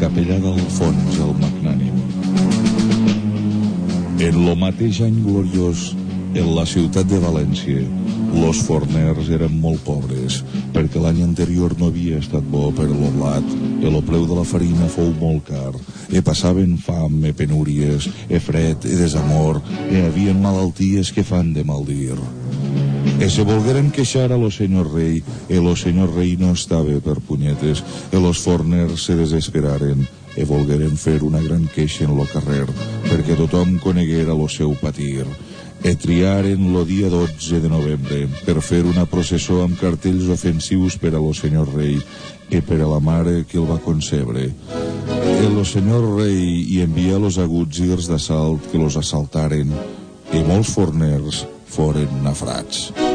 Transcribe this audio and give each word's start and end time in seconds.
capellà 0.00 0.36
d'Alfons, 0.42 1.20
el 1.24 1.32
magnànim. 1.40 1.94
En 4.26 4.42
lo 4.44 4.56
mateix 4.58 5.00
any 5.04 5.22
gloriós, 5.24 5.92
en 6.36 6.50
la 6.56 6.66
ciutat 6.68 7.08
de 7.08 7.20
València, 7.22 7.84
los 8.36 8.60
forners 8.66 9.30
eren 9.32 9.54
molt 9.62 9.80
pobres, 9.86 10.42
perquè 10.74 11.00
l'any 11.00 11.22
anterior 11.24 11.72
no 11.80 11.88
havia 11.88 12.20
estat 12.20 12.44
bo 12.52 12.68
per 12.76 12.88
lo 12.90 13.08
blat, 13.16 13.56
el 13.80 13.96
preu 14.08 14.26
de 14.28 14.36
la 14.36 14.44
farina 14.44 14.90
fou 14.92 15.12
molt 15.20 15.48
car, 15.48 15.72
e 16.12 16.20
passaven 16.20 16.76
fam, 16.76 17.22
e 17.24 17.32
penúries, 17.32 18.10
e 18.28 18.40
fred, 18.42 18.84
e 18.84 19.00
desamor, 19.00 19.62
e 19.88 20.04
havien 20.08 20.42
malalties 20.42 21.12
que 21.12 21.24
fan 21.24 21.54
de 21.56 21.64
maldir. 21.64 22.18
E 23.20 23.30
se 23.32 23.42
volgueren 23.42 23.90
queixar 23.90 24.30
a 24.32 24.38
lo 24.38 24.50
senyor 24.50 24.92
rei, 24.92 25.22
e 25.48 25.56
lo 25.56 25.74
senyor 25.76 26.12
rei 26.14 26.36
no 26.36 26.52
estava 26.52 27.00
per 27.00 27.18
punyetes, 27.24 27.82
e 28.12 28.16
los 28.20 28.38
forners 28.44 29.08
se 29.08 29.16
desesperaren, 29.16 30.06
e 30.36 30.44
volgueren 30.44 30.96
fer 31.00 31.22
una 31.24 31.40
gran 31.40 31.64
queixa 31.72 32.04
en 32.04 32.16
lo 32.16 32.28
carrer, 32.28 32.68
perquè 33.08 33.36
tothom 33.40 33.78
coneguera 33.80 34.36
lo 34.36 34.48
seu 34.52 34.76
patir 34.76 35.24
e 35.82 35.94
triaren 35.94 36.72
lo 36.72 36.84
dia 36.84 37.08
12 37.08 37.60
de 37.60 37.68
novembre 37.68 38.26
per 38.42 38.58
fer 38.64 38.82
una 38.88 39.04
processó 39.06 39.60
amb 39.62 39.78
cartells 39.78 40.26
ofensius 40.32 40.96
per 40.98 41.12
a 41.14 41.20
lo 41.22 41.30
senyor 41.36 41.70
rei 41.76 42.00
e 42.50 42.62
per 42.62 42.80
a 42.80 42.90
la 42.90 42.98
mare 42.98 43.44
que 43.46 43.58
el 43.60 43.68
va 43.70 43.78
concebre. 43.78 44.50
E 44.50 45.46
lo 45.46 45.64
senyor 45.64 46.16
rei 46.18 46.66
hi 46.72 46.80
envia 46.82 47.22
los 47.22 47.38
agutsirs 47.38 48.10
d'assalt 48.10 48.70
que 48.70 48.82
los 48.82 48.96
assaltaren 48.96 49.74
i 50.32 50.42
molts 50.46 50.74
forners 50.74 51.44
foren 51.70 52.22
nafrats. 52.24 53.05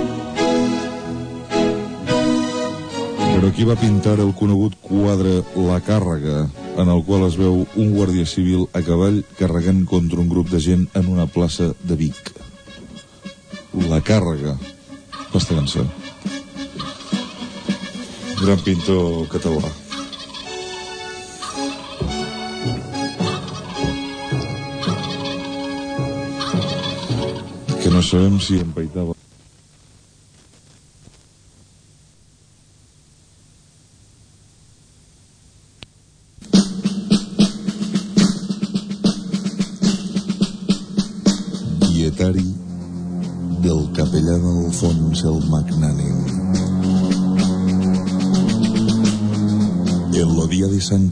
Però 3.42 3.50
qui 3.58 3.64
va 3.66 3.74
pintar 3.74 4.20
el 4.22 4.36
conegut 4.38 4.76
quadre 4.86 5.40
La 5.66 5.80
Càrrega, 5.82 6.44
en 6.78 6.90
el 6.94 7.00
qual 7.08 7.24
es 7.26 7.34
veu 7.40 7.56
un 7.66 7.88
guàrdia 7.96 8.22
civil 8.30 8.68
a 8.78 8.84
cavall 8.86 9.16
carregant 9.40 9.80
contra 9.90 10.20
un 10.22 10.28
grup 10.30 10.52
de 10.52 10.60
gent 10.62 10.84
en 11.00 11.08
una 11.10 11.26
plaça 11.26 11.72
de 11.82 11.98
Vic? 11.98 12.30
La 13.90 13.98
Càrrega, 14.06 14.54
Pasterença. 15.34 15.82
Gran 18.44 18.62
pintor 18.62 19.26
català. 19.34 19.72
Que 27.82 27.90
no 27.90 28.06
sabem 28.06 28.38
si 28.38 28.62
empaitava 28.62 29.18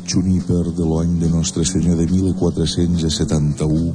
Juníper 0.10 0.72
de 0.74 0.86
l'any 0.90 1.20
de 1.22 1.28
Nostre 1.30 1.62
Senyor 1.66 1.98
de 2.00 2.08
1471, 2.10 3.94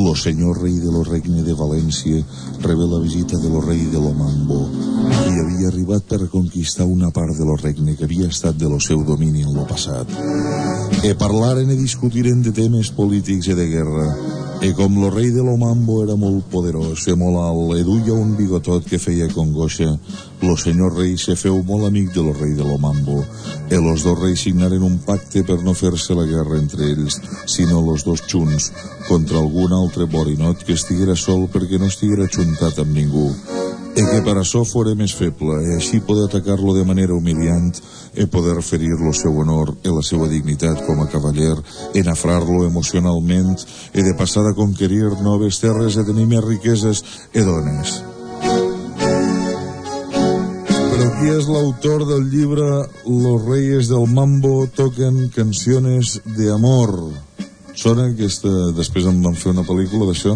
lo 0.00 0.14
senyor 0.16 0.62
rei 0.62 0.78
de 0.80 0.88
lo 0.88 1.02
regne 1.04 1.42
de 1.44 1.52
València 1.52 2.22
rebé 2.64 2.86
la 2.88 3.00
visita 3.02 3.36
de 3.36 3.50
lo 3.52 3.60
rei 3.60 3.82
de 3.92 4.00
lo 4.00 4.14
Mambo, 4.16 4.62
que 5.10 5.36
havia 5.36 5.68
arribat 5.68 6.08
per 6.08 6.30
conquistar 6.32 6.88
una 6.88 7.10
part 7.12 7.36
de 7.36 7.44
lo 7.44 7.58
regne 7.60 7.92
que 7.96 8.08
havia 8.08 8.32
estat 8.32 8.56
de 8.56 8.72
lo 8.72 8.80
seu 8.80 9.04
domini 9.04 9.44
en 9.44 9.52
lo 9.52 9.66
passat. 9.68 10.08
E 11.04 11.12
parlaren 11.12 11.68
i 11.68 11.76
discutiren 11.76 12.40
de 12.40 12.56
temes 12.56 12.88
polítics 12.96 13.52
i 13.52 13.58
de 13.58 13.68
guerra, 13.68 14.39
i 14.60 14.74
com 14.76 14.98
lo 15.00 15.08
rei 15.08 15.30
de 15.30 15.42
lo 15.42 15.56
Mambo 15.56 16.02
era 16.04 16.14
molt 16.20 16.44
poderós 16.52 17.06
i 17.08 17.14
molt 17.16 17.38
alt, 17.40 17.70
i 17.80 17.84
duia 17.86 18.12
un 18.12 18.34
bigotot 18.36 18.84
que 18.84 18.98
feia 19.00 19.28
congoixa, 19.32 19.88
lo 20.44 20.56
senyor 20.60 20.98
rei 20.98 21.14
se 21.16 21.36
feu 21.40 21.62
molt 21.64 21.88
amic 21.88 22.12
de 22.12 22.24
lo 22.26 22.34
rei 22.36 22.52
de 22.58 22.66
lo 22.66 22.76
Mambo, 22.78 23.22
i 23.72 23.80
los 23.80 24.04
dos 24.04 24.20
reis 24.20 24.44
signaren 24.44 24.84
un 24.84 24.98
pacte 25.06 25.46
per 25.48 25.62
no 25.64 25.72
fer-se 25.72 26.16
la 26.18 26.28
guerra 26.28 26.60
entre 26.60 26.90
ells, 26.92 27.16
sinó 27.48 27.80
los 27.80 28.04
dos 28.04 28.20
junts, 28.28 28.68
contra 29.08 29.40
algun 29.40 29.72
altre 29.72 30.04
borinot 30.04 30.66
que 30.66 30.76
estiguera 30.76 31.16
sol 31.16 31.48
perquè 31.48 31.80
no 31.80 31.88
estiguera 31.88 32.28
juntat 32.28 32.84
amb 32.84 32.92
ningú, 33.00 33.30
i 33.96 34.04
que 34.06 34.20
per 34.24 34.36
això 34.38 34.62
fora 34.68 34.92
més 34.96 35.12
feble, 35.16 35.56
i 35.66 35.74
així 35.76 36.00
poder 36.04 36.28
atacar-lo 36.28 36.74
de 36.76 36.84
manera 36.86 37.16
humiliant, 37.16 37.72
i 38.14 38.26
poder 38.30 38.60
ferir 38.62 38.92
lo 39.00 39.12
seu 39.16 39.36
honor 39.42 39.72
i 39.84 39.92
la 39.92 40.02
seva 40.06 40.28
dignitat 40.30 40.84
com 40.86 41.02
a 41.02 41.08
cavaller, 41.10 41.56
i 41.94 42.04
nafrar-lo 42.06 42.64
emocionalment, 42.68 43.56
i 43.94 44.06
de 44.06 44.14
passar 44.18 44.46
a 44.46 44.54
conquerir 44.56 45.10
noves 45.24 45.60
terres 45.62 45.98
i 45.98 46.06
tenir 46.06 46.28
més 46.30 46.46
riqueses 46.46 47.02
i 47.34 47.44
dones. 47.46 48.00
Però 50.90 51.08
qui 51.18 51.30
és 51.32 51.48
l'autor 51.48 52.06
del 52.08 52.26
llibre 52.32 52.68
Los 53.06 53.46
Reyes 53.46 53.88
del 53.88 54.06
Mambo 54.10 54.66
toquen 54.76 55.28
canciones 55.34 56.20
de 56.36 56.50
amor? 56.52 56.94
Sona 57.74 58.10
aquesta... 58.10 58.50
Després 58.76 59.06
en 59.08 59.22
van 59.24 59.38
fer 59.38 59.54
una 59.54 59.64
pel·lícula 59.64 60.10
d'això. 60.10 60.34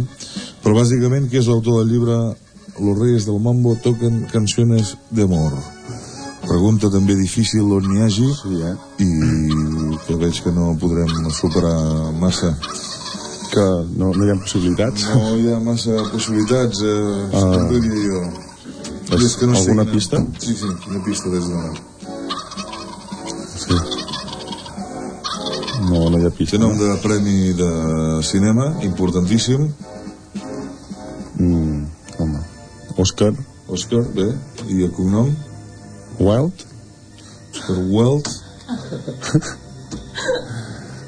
Però 0.65 0.73
bàsicament 0.79 1.29
qui 1.29 1.41
és 1.43 1.51
l'autor 1.51 1.83
del 1.83 1.91
llibre 1.93 2.17
Los 2.81 2.99
Reyes 2.99 3.25
del 3.27 3.41
Mambo 3.41 3.77
toquen 3.77 4.27
canciones 4.33 4.97
de 5.11 5.23
amor? 5.23 5.53
Pregunta 6.45 6.91
també 6.93 7.15
difícil 7.17 7.63
on 7.73 7.87
n'hi 7.89 8.03
hagi 8.05 8.27
Sí, 8.37 8.59
eh? 8.69 8.75
i 9.01 9.09
que 10.07 10.17
veig 10.21 10.41
que 10.45 10.51
no 10.53 10.75
podrem 10.81 11.09
superar 11.33 12.13
massa. 12.21 12.51
Que 13.55 13.65
no, 13.97 14.11
no 14.13 14.27
hi 14.27 14.31
ha 14.35 14.37
possibilitats. 14.43 15.07
No 15.15 15.37
hi 15.39 15.49
ha 15.55 15.61
massa 15.63 15.95
possibilitats, 16.13 16.83
eh, 16.83 17.31
Ah. 17.33 17.45
uh, 17.47 17.71
diria 17.71 18.03
jo. 18.11 18.21
És 19.15 19.23
I 19.23 19.27
és 19.31 19.37
que 19.37 19.47
no 19.47 19.55
sé 19.55 19.61
alguna 19.63 19.85
quina- 19.85 19.93
pista? 19.95 20.21
Sí, 20.41 20.55
sí, 20.57 20.69
quina 20.85 21.03
pista 21.05 21.31
des 21.31 21.47
de... 21.49 21.59
Sí. 23.65 23.75
No, 25.89 26.11
no 26.11 26.19
hi 26.19 26.27
ha 26.27 26.31
pista. 26.31 26.57
Té 26.57 26.63
nom 26.63 26.77
de 26.79 26.91
premi 27.03 27.53
de 27.57 27.71
cinema, 28.23 28.69
importantíssim. 28.83 29.69
Home. 32.95 33.03
Òscar 33.03 33.33
Òscar, 33.69 34.03
bé, 34.15 34.27
i 34.69 34.83
el 34.85 34.91
cognom? 34.93 35.31
Wilde? 36.21 36.65
Òscar 37.55 37.79
Wilde. 37.91 38.31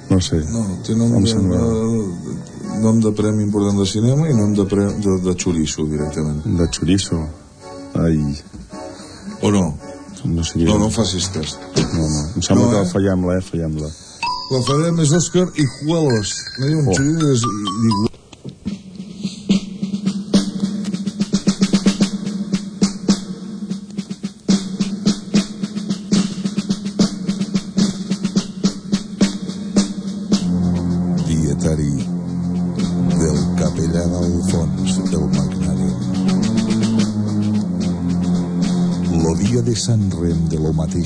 No 0.08 0.20
sé. 0.22 0.38
No, 0.52 0.62
té 0.86 0.94
nom 0.96 1.16
Em 1.18 1.24
de, 1.24 1.30
sembla- 1.30 1.58
de, 1.58 2.80
nom 2.82 3.00
de 3.02 3.10
premi 3.12 3.42
important 3.44 3.76
de 3.78 3.86
cinema 3.90 4.28
i 4.30 4.34
nom 4.34 4.52
de, 4.54 4.64
pre, 4.70 4.86
de, 5.02 5.16
de 5.24 5.34
xoriço, 5.42 5.84
directament. 5.90 6.42
De 6.46 6.68
chorizo. 6.70 7.20
Ai, 7.94 8.18
O 9.42 9.50
no? 9.50 9.76
no 10.24 10.44
sé. 10.44 10.58
No, 10.64 10.78
no 10.78 10.90
facis 10.90 11.28
test. 11.30 11.58
no, 11.76 12.08
no. 12.08 12.22
Em 12.36 12.42
sembla 12.42 12.64
No, 12.66 12.70
que 12.72 12.82
eh? 12.82 12.90
fallem-la, 12.92 13.36
eh? 13.38 13.42
Fallem-la. 13.50 13.90
La 14.50 14.60
farem 14.62 15.00
és 15.02 15.10
Òscar 15.12 15.48
i 15.58 15.64
Juelos. 15.82 16.32
No 16.58 16.66
hi 16.68 16.72
ha 16.72 16.78
un 16.78 16.88
Oh. 16.88 16.94
xoriço 16.94 17.50
dic, 17.82 18.05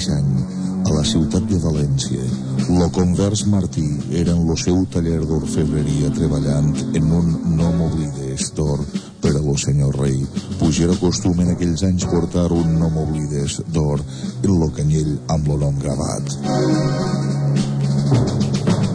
any, 0.09 0.33
a 0.87 0.97
la 0.97 1.05
ciutat 1.05 1.45
de 1.51 1.59
València, 1.61 2.25
Lo 2.71 2.89
convers 2.93 3.47
Martí 3.47 3.99
era 4.13 4.31
en 4.31 4.47
lo 4.47 4.55
seu 4.57 4.85
taller 4.95 5.19
d'orfebreria 5.27 6.11
treballant 6.15 6.69
en 6.95 7.09
un 7.19 7.31
no 7.57 7.71
m'oblides 7.75 8.53
d'or 8.55 8.85
per 9.23 9.33
a 9.33 9.41
lo 9.43 9.57
senyor 9.59 9.97
rei. 9.99 10.21
Puix 10.61 10.79
era 10.85 10.95
costum 11.01 11.41
en 11.43 11.51
aquells 11.55 11.83
anys 11.89 12.07
portar 12.13 12.47
un 12.55 12.77
no 12.79 12.91
m'oblides 12.95 13.59
d'or 13.75 14.05
en 14.45 14.53
lo 14.61 14.69
canyell 14.77 15.17
amb 15.35 15.51
lo 15.51 15.57
nom 15.65 15.81
gravat. 15.83 16.31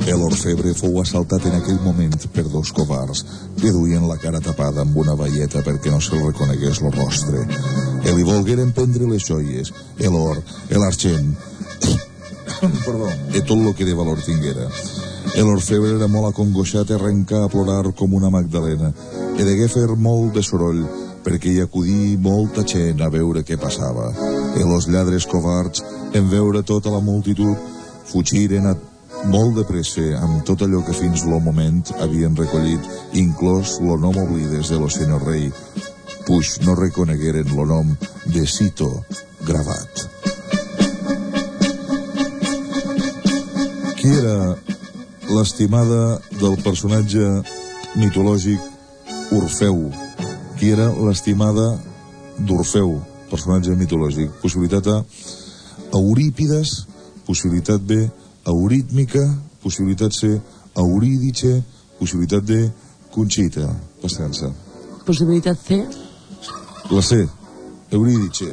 El 0.07 0.23
orfebre 0.23 0.71
fou 0.77 1.01
assaltat 1.01 1.49
en 1.49 1.57
aquell 1.59 1.81
moment 1.83 2.15
per 2.31 2.45
dos 2.47 2.71
covards 2.71 3.25
que 3.59 3.73
duien 3.75 4.07
la 4.07 4.21
cara 4.21 4.39
tapada 4.39 4.85
amb 4.87 4.95
una 5.03 5.17
velleta 5.19 5.65
perquè 5.67 5.91
no 5.91 5.99
se'l 5.99 6.23
reconegués 6.29 6.79
lo 6.85 6.95
rostre. 6.95 7.43
E 8.05 8.13
li 8.13 8.23
volgueren 8.23 8.71
prendre 8.71 9.09
les 9.09 9.25
joies, 9.25 9.73
l'or, 10.05 10.41
l'argent, 10.69 11.33
perdó, 12.85 13.09
i 13.33 13.41
tot 13.41 13.57
lo 13.57 13.73
que 13.73 13.87
de 13.87 13.97
valor 13.97 14.21
tinguera. 14.21 14.69
L'orfebre 15.35 15.95
era 15.97 16.07
molt 16.07 16.29
acongoixat 16.29 16.91
i 16.91 16.95
arrencar 16.95 17.41
a 17.43 17.49
plorar 17.51 17.91
com 17.97 18.13
una 18.15 18.29
magdalena 18.31 18.93
i 19.35 19.43
degué 19.43 19.67
fer 19.67 19.87
molt 19.99 20.37
de 20.37 20.43
soroll 20.45 20.83
perquè 21.25 21.51
hi 21.51 21.61
acudí 21.63 22.15
molta 22.21 22.63
gent 22.63 23.01
a 23.01 23.09
veure 23.09 23.43
què 23.43 23.57
passava. 23.59 24.11
I 24.55 24.63
los 24.63 24.87
lladres 24.87 25.25
covards, 25.27 25.81
en 26.13 26.29
veure 26.29 26.61
tota 26.63 26.93
la 26.93 27.01
multitud, 27.01 27.57
fugiren 28.05 28.69
a 28.69 28.75
molt 29.33 29.57
de 29.57 29.65
pressa 29.65 30.05
amb 30.21 30.45
tot 30.45 30.61
allò 30.61 30.83
que 30.85 30.93
fins 30.93 31.25
lo 31.25 31.41
moment 31.41 31.81
havien 31.97 32.37
recollit, 32.37 32.85
inclòs 33.17 33.79
lo 33.81 33.97
nom 33.97 34.21
oblides 34.21 34.69
de 34.69 34.79
lo 34.79 34.89
senyor 34.93 35.25
rei, 35.25 35.49
puix 36.25 36.59
no 36.65 36.75
reconegueren 36.75 37.53
lo 37.55 37.65
nom 37.69 37.91
de 38.33 38.45
Cito 38.49 38.89
gravat. 39.45 40.05
Qui 43.99 44.11
era 44.13 44.55
l'estimada 45.33 46.19
del 46.39 46.57
personatge 46.63 47.25
mitològic 47.97 49.33
Orfeu? 49.37 49.89
Qui 50.59 50.71
era 50.71 50.89
l'estimada 50.93 51.73
d'Orfeu, 52.37 52.97
personatge 53.29 53.75
mitològic? 53.77 54.37
Possibilitat 54.41 54.87
A, 54.93 54.99
Eurípides, 55.93 56.85
possibilitat 57.25 57.81
B, 57.81 58.01
Eurítmica, 58.45 59.25
possibilitat 59.63 60.13
C, 60.13 60.35
Eurídice, 60.77 61.63
possibilitat 61.99 62.45
D, 62.45 62.65
Conxita. 63.11 63.69
Paciència. 64.01 64.51
Possibilitat 65.05 65.61
C? 65.61 66.04
La 66.91 67.01
C, 67.01 67.27
Eurídice. 67.89 68.45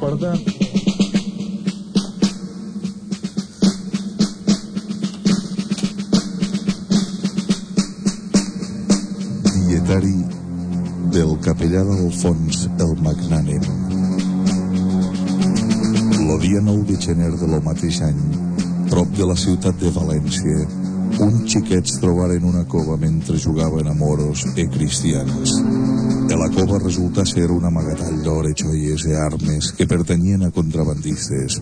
Per 0.00 0.10
tant, 0.20 0.42
dietari 9.66 10.12
del 11.14 11.32
capellà 11.40 11.82
d'Alfons 11.88 12.68
el 12.84 12.92
Magnànim. 13.00 13.64
Lo 16.28 16.36
dia 16.38 16.60
9 16.60 16.84
de 16.92 17.00
gener 17.00 17.32
de 17.40 17.48
lo 17.48 17.62
mateix 17.64 18.02
any, 18.02 18.20
prop 18.92 19.08
de 19.16 19.32
la 19.32 19.36
ciutat 19.36 19.80
de 19.80 19.90
València, 19.96 20.68
uns 21.20 21.50
xiquets 21.52 21.98
trobaren 22.02 22.44
una 22.44 22.64
cova 22.64 22.96
mentre 22.96 23.38
jugaven 23.38 23.88
a 23.88 23.94
moros 23.94 24.44
e 24.56 24.68
cristians. 24.68 25.54
De 26.28 26.36
la 26.36 26.48
cova 26.52 26.78
resulta 26.78 27.24
ser 27.26 27.50
un 27.50 27.64
amagatall 27.64 28.22
d'or 28.22 28.50
joies 28.54 29.06
i 29.08 29.14
armes 29.16 29.72
que 29.72 29.86
pertanyien 29.86 30.44
a 30.44 30.50
contrabandistes. 30.50 31.60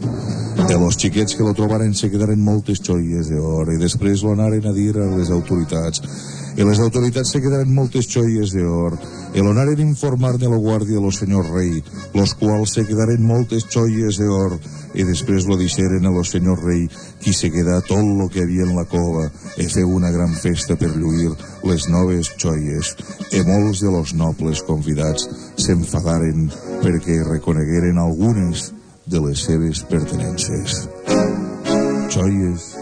De 0.66 0.78
los 0.78 0.98
xiquets 0.98 1.36
que 1.36 1.44
lo 1.46 1.54
trobaren 1.54 1.94
se 1.94 2.10
quedaren 2.10 2.42
moltes 2.42 2.82
joies 2.82 3.30
d'or 3.30 3.72
i 3.72 3.78
després 3.80 4.22
lo 4.22 4.34
anaren 4.34 4.66
a 4.66 4.74
dir 4.76 4.96
a 4.98 5.06
les 5.16 5.30
autoritats 5.30 6.02
i 6.56 6.64
les 6.64 6.80
autoritats 6.80 7.32
se 7.32 7.42
quedaren 7.44 7.74
moltes 7.74 8.08
joies 8.08 8.54
d'or 8.56 8.96
i 9.34 9.42
lo 9.42 9.52
anaren 9.52 9.82
a 9.82 9.86
informar 9.86 10.36
de 10.40 10.48
la 10.48 10.56
guàrdia 10.56 11.02
lo 11.02 11.12
senyor 11.12 11.52
rei 11.52 11.82
los 12.14 12.34
quals 12.40 12.76
se 12.78 12.86
quedaren 12.88 13.22
moltes 13.22 13.68
joies 13.72 14.18
d'or 14.20 14.56
i 14.96 15.04
després 15.04 15.44
lo 15.46 15.58
deixeren 15.60 16.06
a 16.06 16.12
lo 16.12 16.24
senyor 16.24 16.62
rei 16.64 16.86
qui 17.20 17.34
se 17.36 17.50
quedà 17.52 17.80
tot 17.84 18.04
lo 18.20 18.28
que 18.32 18.42
havia 18.44 18.64
en 18.64 18.74
la 18.76 18.86
cova 18.88 19.26
i 19.60 19.68
feu 19.68 19.92
una 19.92 20.10
gran 20.14 20.32
festa 20.32 20.76
per 20.80 20.92
lluir 20.94 21.34
les 21.68 21.88
noves 21.92 22.32
joies. 22.40 22.94
I 23.32 23.42
molts 23.48 23.82
de 23.84 23.92
los 23.92 24.14
nobles 24.14 24.64
convidats 24.68 25.28
s'enfadaren 25.60 26.48
perquè 26.84 27.20
reconegueren 27.26 28.00
algunes 28.00 28.70
de 29.06 29.20
les 29.28 29.44
seves 29.50 29.84
pertenences 29.90 30.86
joies 32.16 32.75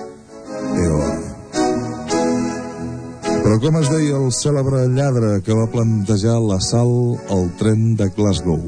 però 3.55 3.69
com 3.71 3.77
es 3.79 3.87
deia 3.87 4.17
el 4.19 4.33
cèlebre 4.35 4.81
lladre 4.91 5.29
que 5.47 5.55
va 5.55 5.69
plantejar 5.71 6.41
l'assalt 6.43 7.29
al 7.31 7.45
tren 7.55 7.83
de 7.95 8.09
Glasgow 8.11 8.63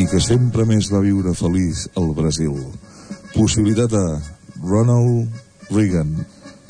i 0.00 0.06
que 0.08 0.20
sempre 0.24 0.64
més 0.64 0.86
va 0.88 1.02
viure 1.04 1.34
feliç 1.36 1.82
al 2.00 2.06
Brasil? 2.16 2.54
Possibilitat 3.34 3.92
A, 3.92 4.06
Ronald 4.64 5.28
Reagan. 5.68 6.14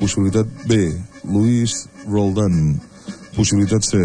Possibilitat 0.00 0.50
B, 0.66 0.78
Louis 1.22 1.76
Roldan. 2.08 2.80
Possibilitat 3.36 3.86
C, 3.86 4.00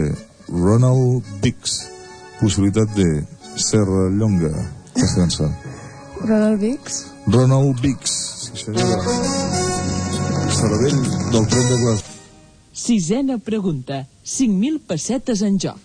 Ronald 0.52 1.26
Bix. 1.42 1.80
Possibilitat 2.38 2.94
D, 2.94 3.08
Serra 3.56 4.12
Llonga. 4.14 4.52
Descansa. 4.94 5.50
Ronald 6.22 6.62
Bix? 6.62 7.02
Ronald 7.26 7.82
Bix. 7.82 8.14
Sí, 8.44 8.62
senyora. 8.68 9.18
Cervell 10.60 11.02
del 11.34 11.50
tren 11.50 11.68
de 11.74 11.82
Glasgow. 11.82 12.17
Sisena 12.78 13.40
pregunta. 13.40 14.06
5.000 14.24 14.80
pessetes 14.86 15.42
en 15.42 15.58
joc. 15.58 15.80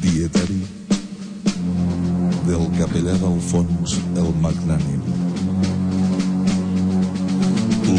dietari 0.00 0.62
del 2.46 2.64
capellà 2.78 3.18
d'Alfons 3.20 3.98
el 4.16 4.32
Magnànim. 4.40 5.02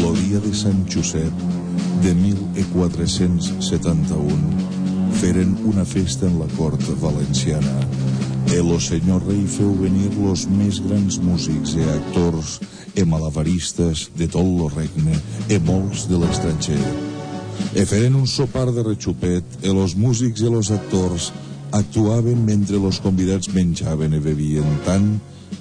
Lo 0.02 0.10
dia 0.18 0.42
de 0.42 0.50
Sant 0.64 0.82
Josep 0.90 1.46
de 2.02 2.10
1471 2.26 4.77
feren 5.18 5.56
una 5.64 5.84
festa 5.84 6.26
en 6.26 6.38
la 6.38 6.46
cort 6.56 6.82
valenciana. 7.00 7.80
El 8.54 8.70
senyor 8.80 9.24
rei 9.26 9.42
feu 9.50 9.72
venir 9.74 10.12
los 10.14 10.44
més 10.46 10.78
grans 10.84 11.18
músics 11.18 11.74
i 11.74 11.82
actors 11.90 12.60
e 12.94 13.02
malabaristes 13.02 14.04
de 14.14 14.28
tot 14.30 14.46
lo 14.46 14.68
regne 14.70 15.18
e 15.50 15.58
molts 15.58 16.06
de 16.06 16.22
l'estranger. 16.22 16.78
E 17.74 17.84
feren 17.84 18.14
un 18.14 18.30
sopar 18.30 18.70
de 18.70 18.86
rechupet 18.86 19.58
e 19.60 19.74
los 19.74 19.96
músics 19.98 20.46
i 20.46 20.54
los 20.54 20.70
actors 20.70 21.32
actuaven 21.74 22.46
mentre 22.46 22.78
los 22.78 23.02
convidats 23.02 23.50
menjaven 23.50 24.14
i 24.14 24.22
bevien 24.22 24.82
tant 24.86 25.16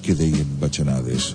que 0.06 0.14
deien 0.14 0.58
batxanades. 0.62 1.34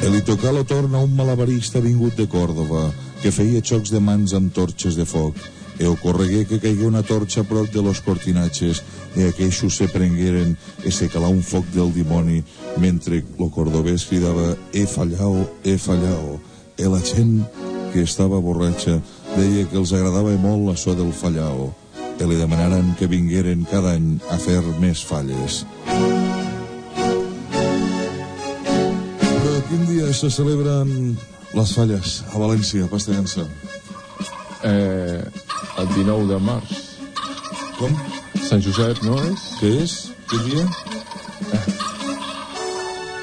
E 0.00 0.08
li 0.08 0.24
tocà 0.24 0.50
lo 0.50 0.64
torn 0.64 0.96
a 0.96 1.04
un 1.04 1.12
malabarista 1.14 1.84
vingut 1.84 2.16
de 2.16 2.26
Còrdova 2.26 2.88
que 3.20 3.30
feia 3.30 3.60
xocs 3.60 3.92
de 3.92 4.00
mans 4.00 4.32
amb 4.32 4.48
torxes 4.56 4.96
de 4.96 5.04
foc 5.04 5.36
e 5.78 5.86
ocorregué 5.86 6.44
que 6.46 6.60
caigué 6.60 6.86
una 6.86 7.02
torxa 7.02 7.42
a 7.42 7.48
prop 7.48 7.68
de 7.72 7.82
los 7.82 8.00
cortinatges 8.04 8.82
e 9.16 9.28
aqueixos 9.28 9.76
se 9.76 9.88
prengueren 9.88 10.56
e 10.84 10.90
se 10.92 11.08
calà 11.08 11.28
un 11.32 11.42
foc 11.42 11.66
del 11.72 11.92
dimoni 11.92 12.42
mentre 12.76 13.24
lo 13.38 13.48
cordobès 13.50 14.06
cridava 14.08 14.56
he 14.72 14.86
fallao, 14.86 15.48
he 15.64 15.78
fallao 15.78 16.40
e 16.76 16.88
la 16.88 17.00
gent 17.00 17.44
que 17.92 18.02
estava 18.02 18.40
borratxa 18.40 19.00
deia 19.36 19.66
que 19.68 19.76
els 19.80 19.92
agradava 19.92 20.32
molt 20.40 20.68
la 20.68 20.76
so 20.76 20.96
del 20.96 21.12
fallao 21.12 21.72
e 22.22 22.26
li 22.28 22.36
demanaren 22.38 22.94
que 22.98 23.08
vingueren 23.10 23.64
cada 23.66 23.96
any 23.96 24.20
a 24.30 24.36
fer 24.38 24.60
més 24.78 25.00
falles. 25.02 25.62
Però 29.18 29.56
quin 29.68 29.82
dia 29.88 30.12
se 30.14 30.30
celebren 30.30 31.16
les 31.52 31.72
falles 31.74 32.20
a 32.30 32.38
València, 32.38 32.86
Pastegança? 32.92 33.48
Eh, 34.62 35.24
el 35.78 35.88
19 35.94 36.26
de 36.32 36.38
març. 36.44 36.72
Com? 37.78 37.94
Sant 38.48 38.62
Josep, 38.64 39.00
no 39.06 39.16
és? 39.24 39.44
Què 39.60 39.70
és? 39.82 39.92
Quin 40.30 40.44
dia? 40.48 40.64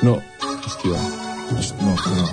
No, 0.03 0.15
hòstia. 0.45 0.99
No, 1.83 1.95
no. 2.17 2.27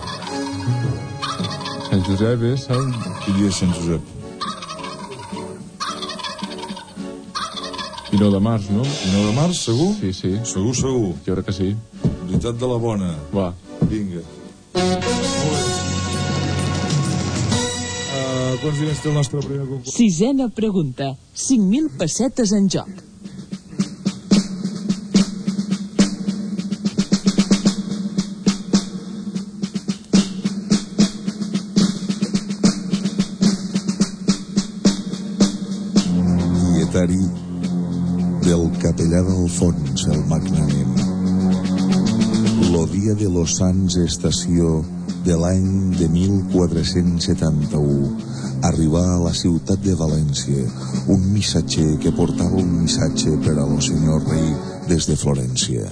Sant 1.86 2.02
Josep 2.08 2.42
és 2.52 2.66
Sant... 2.68 2.92
Quin 3.24 3.40
dia 3.40 3.50
és 3.52 3.60
Sant 3.62 3.74
Josep? 3.78 4.12
19 8.10 8.32
de 8.32 8.40
març, 8.40 8.68
no? 8.72 8.84
19 8.86 9.26
de 9.28 9.34
març, 9.36 9.58
segur? 9.66 9.90
Sí, 10.00 10.12
sí, 10.16 10.32
Segur, 10.48 10.74
segur. 10.78 11.12
jo 11.26 11.34
crec 11.36 11.46
que 11.50 11.52
sí. 11.52 11.68
Veritat 12.26 12.56
de 12.62 12.68
la 12.70 12.78
bona. 12.80 13.10
Va. 13.34 13.50
Vinga. 13.90 14.22
Quants 18.62 18.78
diners 18.80 19.02
té 19.02 19.10
el 19.10 19.18
nostre 19.18 19.42
primer 19.44 19.66
concurs? 19.66 19.96
Sisena 19.96 20.48
pregunta. 20.54 21.12
5.000 21.34 21.92
pessetes 22.00 22.52
en 22.56 22.70
joc. 22.72 23.04
dietari 36.96 37.18
del 38.46 38.68
capellà 38.80 39.20
d'Alfons, 39.26 40.06
el 40.14 40.22
magnànim. 40.30 40.94
Lo 42.72 42.86
dia 42.86 43.14
de 43.14 43.28
los 43.28 43.56
Sants 43.58 43.98
Estació 44.00 44.95
de 45.26 45.34
l'any 45.34 45.90
de 45.98 46.06
1471 46.06 48.14
arribà 48.68 49.00
a 49.16 49.22
la 49.24 49.32
ciutat 49.34 49.80
de 49.82 49.96
València 49.98 50.62
un 51.12 51.20
missatger 51.32 51.98
que 52.02 52.12
portava 52.14 52.56
un 52.62 52.70
missatge 52.84 53.30
per 53.42 53.56
a 53.58 53.66
lo 53.66 53.80
senyor 53.82 54.22
rei 54.30 54.54
des 54.86 55.06
de 55.10 55.16
Florència. 55.18 55.90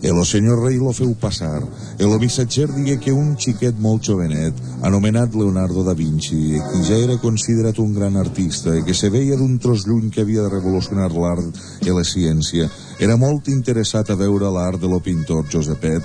El 0.00 0.16
senyor 0.24 0.64
rei 0.64 0.78
lo 0.80 0.94
feu 0.96 1.12
passar. 1.20 1.60
El 1.98 2.18
missatger 2.22 2.70
digué 2.72 2.96
que 3.02 3.12
un 3.12 3.34
xiquet 3.36 3.76
molt 3.84 4.06
jovenet, 4.06 4.54
anomenat 4.86 5.34
Leonardo 5.36 5.84
da 5.84 5.92
Vinci, 5.98 6.56
qui 6.70 6.80
ja 6.86 6.96
era 6.96 7.18
considerat 7.20 7.76
un 7.82 7.92
gran 7.92 8.16
artista 8.16 8.72
i 8.78 8.84
que 8.86 8.94
se 8.94 9.10
veia 9.12 9.36
d'un 9.36 9.58
tros 9.58 9.84
lluny 9.84 10.08
que 10.14 10.22
havia 10.22 10.42
de 10.46 10.54
revolucionar 10.54 11.10
l'art 11.12 11.84
i 11.84 11.92
la 11.92 12.04
ciència, 12.06 12.70
era 12.98 13.20
molt 13.20 13.48
interessat 13.52 14.08
a 14.08 14.16
veure 14.16 14.48
l'art 14.48 14.80
de 14.80 14.88
lo 14.88 15.00
pintor 15.04 15.44
Josepet 15.52 16.00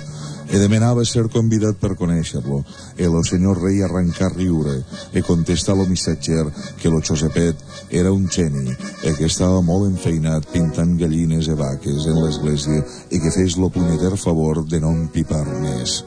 e 0.48 0.58
demanava 0.58 1.04
ser 1.04 1.26
convidat 1.32 1.78
per 1.80 1.94
conèixer-lo. 1.98 2.62
El 2.96 3.16
senyor 3.28 3.60
rei 3.62 3.82
arrencà 3.82 4.26
a 4.28 4.34
riure 4.34 4.76
e 5.12 5.22
contestà 5.26 5.74
lo 5.74 5.86
missatger 5.86 6.46
que 6.80 6.90
lo 6.92 7.00
Josepet 7.00 7.62
era 7.90 8.12
un 8.12 8.28
geni 8.30 8.70
e 9.02 9.14
que 9.14 9.26
estava 9.26 9.62
molt 9.62 9.90
enfeinat 9.90 10.50
pintant 10.52 10.96
gallines 11.00 11.48
e 11.48 11.56
vaques 11.58 12.06
en 12.06 12.20
l'església 12.22 12.84
i 13.10 13.22
que 13.22 13.34
fes 13.34 13.58
lo 13.58 13.70
punyeter 13.70 14.16
favor 14.16 14.64
de 14.64 14.80
no 14.80 14.94
empipar 14.94 15.44
més. 15.60 16.02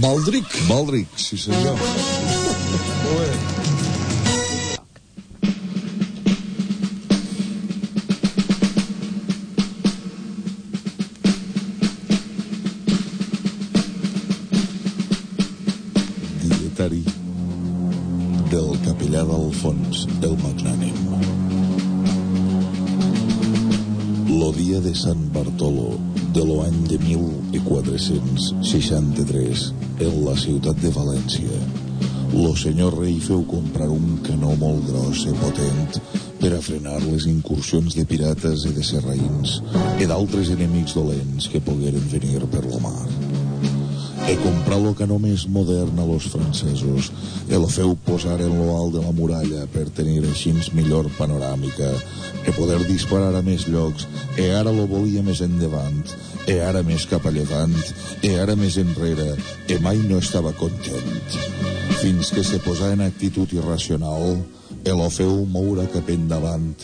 Baldric. 0.00 0.48
Baldric, 0.70 1.12
sí 1.20 1.36
senyor. 1.44 2.17
Sant 24.98 25.28
Bartolo 25.30 25.94
de 26.34 26.42
l'any 26.42 26.74
de 26.90 26.98
1463 27.04 29.60
en 30.06 30.16
la 30.24 30.32
ciutat 30.42 30.80
de 30.82 30.90
València. 30.96 31.58
Lo 32.32 32.50
senyor 32.58 32.96
rei 32.98 33.20
feu 33.22 33.44
comprar 33.52 33.86
un 33.94 34.18
canó 34.26 34.56
molt 34.58 34.82
gros 34.90 35.22
i 35.30 35.32
potent 35.38 36.02
per 36.42 36.50
a 36.56 36.64
frenar 36.66 36.98
les 37.06 37.30
incursions 37.30 37.94
de 37.94 38.02
pirates 38.10 38.66
i 38.66 38.74
de 38.74 38.82
serraïns 38.90 39.62
i 40.02 40.04
d'altres 40.10 40.50
enemics 40.58 40.98
dolents 40.98 41.46
que 41.52 41.62
pogueren 41.70 42.04
venir 42.10 42.42
per 42.50 42.66
lo 42.66 42.78
mar. 42.82 43.07
E 44.28 44.36
comprar 44.36 44.76
lo 44.76 44.92
canó 44.92 45.16
més 45.16 45.46
modern 45.48 45.96
a 45.96 46.04
los 46.04 46.26
francesos. 46.28 47.08
E 47.48 47.56
lo 47.56 47.68
feu 47.72 47.94
posar 48.04 48.36
en 48.44 48.52
lo 48.58 48.74
alt 48.76 48.98
de 48.98 49.00
la 49.00 49.12
muralla 49.16 49.64
per 49.72 49.86
tenir 49.96 50.20
així 50.28 50.52
millor 50.76 51.08
panoràmica 51.16 51.88
e 52.44 52.52
poder 52.52 52.82
disparar 52.84 53.32
a 53.38 53.42
més 53.42 53.64
llocs. 53.72 54.04
E 54.36 54.50
ara 54.52 54.68
lo 54.68 54.84
volia 54.90 55.24
més 55.24 55.40
endavant 55.40 56.04
e 56.48 56.58
ara 56.64 56.82
més 56.82 57.04
cap 57.08 57.26
a 57.28 57.32
llevant 57.32 57.74
e 58.24 58.34
ara 58.40 58.56
més 58.56 58.78
enrere 58.80 59.34
e 59.68 59.78
mai 59.84 60.00
no 60.04 60.20
estava 60.20 60.52
content. 60.56 61.38
Fins 62.00 62.32
que 62.32 62.44
se 62.44 62.60
posà 62.64 62.92
en 62.92 63.04
actitud 63.04 63.52
irracional 63.52 64.38
e 64.84 64.92
lo 64.96 65.08
feu 65.12 65.44
moure 65.44 65.88
cap 65.92 66.08
endavant. 66.12 66.74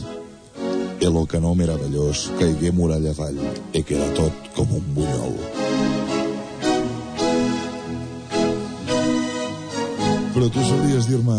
E 1.01 1.13
lo 1.13 1.27
canó 1.29 1.53
meravellós 1.55 2.31
caigué 2.41 2.73
muralla 2.73 3.13
avall 3.13 3.41
e 3.73 3.85
queda 3.85 4.09
tot 4.17 4.53
com 4.57 4.81
un 4.81 4.91
bunyol 4.97 5.64
Però 10.35 10.49
tu 10.51 10.59
sabries 10.67 11.07
dir-me 11.07 11.37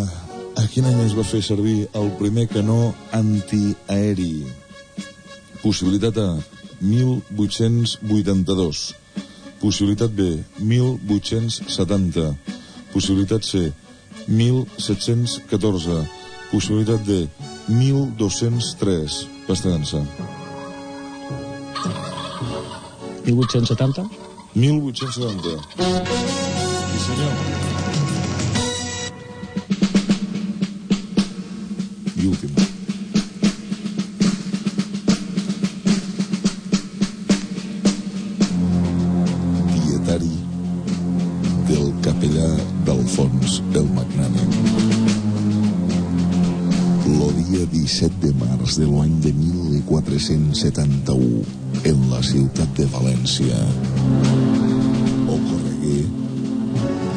a 0.56 0.64
quin 0.72 0.86
any 0.88 1.02
es 1.04 1.12
va 1.18 1.26
fer 1.28 1.42
servir 1.44 1.90
el 2.00 2.14
primer 2.16 2.46
canó 2.48 2.94
antiaeri? 3.12 4.46
Possibilitat 5.60 6.16
A, 6.24 6.30
1882. 6.80 8.96
Possibilitat 9.60 10.16
B, 10.16 10.30
1870. 10.60 12.38
Possibilitat 12.94 13.44
C, 13.44 13.74
1714. 14.32 16.00
Possibilitat 16.54 17.04
D, 17.04 17.28
1203. 17.68 19.28
Bastant-se. 19.50 20.06
1870? 23.28 24.08
1870. 24.56 25.60
Sí, 25.76 26.98
senyor. 27.10 27.65
e. 32.34 32.36
Dietari 39.76 40.36
del 41.68 41.92
capellà 42.06 42.50
d'Alfons 42.88 43.60
el 43.76 43.88
Magnànim. 43.98 44.50
Lo 47.20 47.30
dia 47.38 47.64
17 47.72 48.10
de 48.24 48.32
març 48.42 48.72
de 48.82 48.88
l'any 48.90 49.16
de 49.22 49.32
1471, 49.34 51.44
en 51.86 51.98
la 52.10 52.22
ciutat 52.26 52.70
de 52.80 52.86
València, 52.96 53.58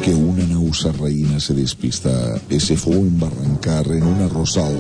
que 0.09 0.15
una 0.17 0.45
nau 0.49 0.71
sarraïna 0.73 1.37
se 1.45 1.53
despistà 1.53 2.13
i 2.49 2.57
se 2.65 2.79
fou 2.81 2.95
embarrancar 2.97 3.83
en 3.93 4.07
un 4.09 4.23
arrossal 4.25 4.79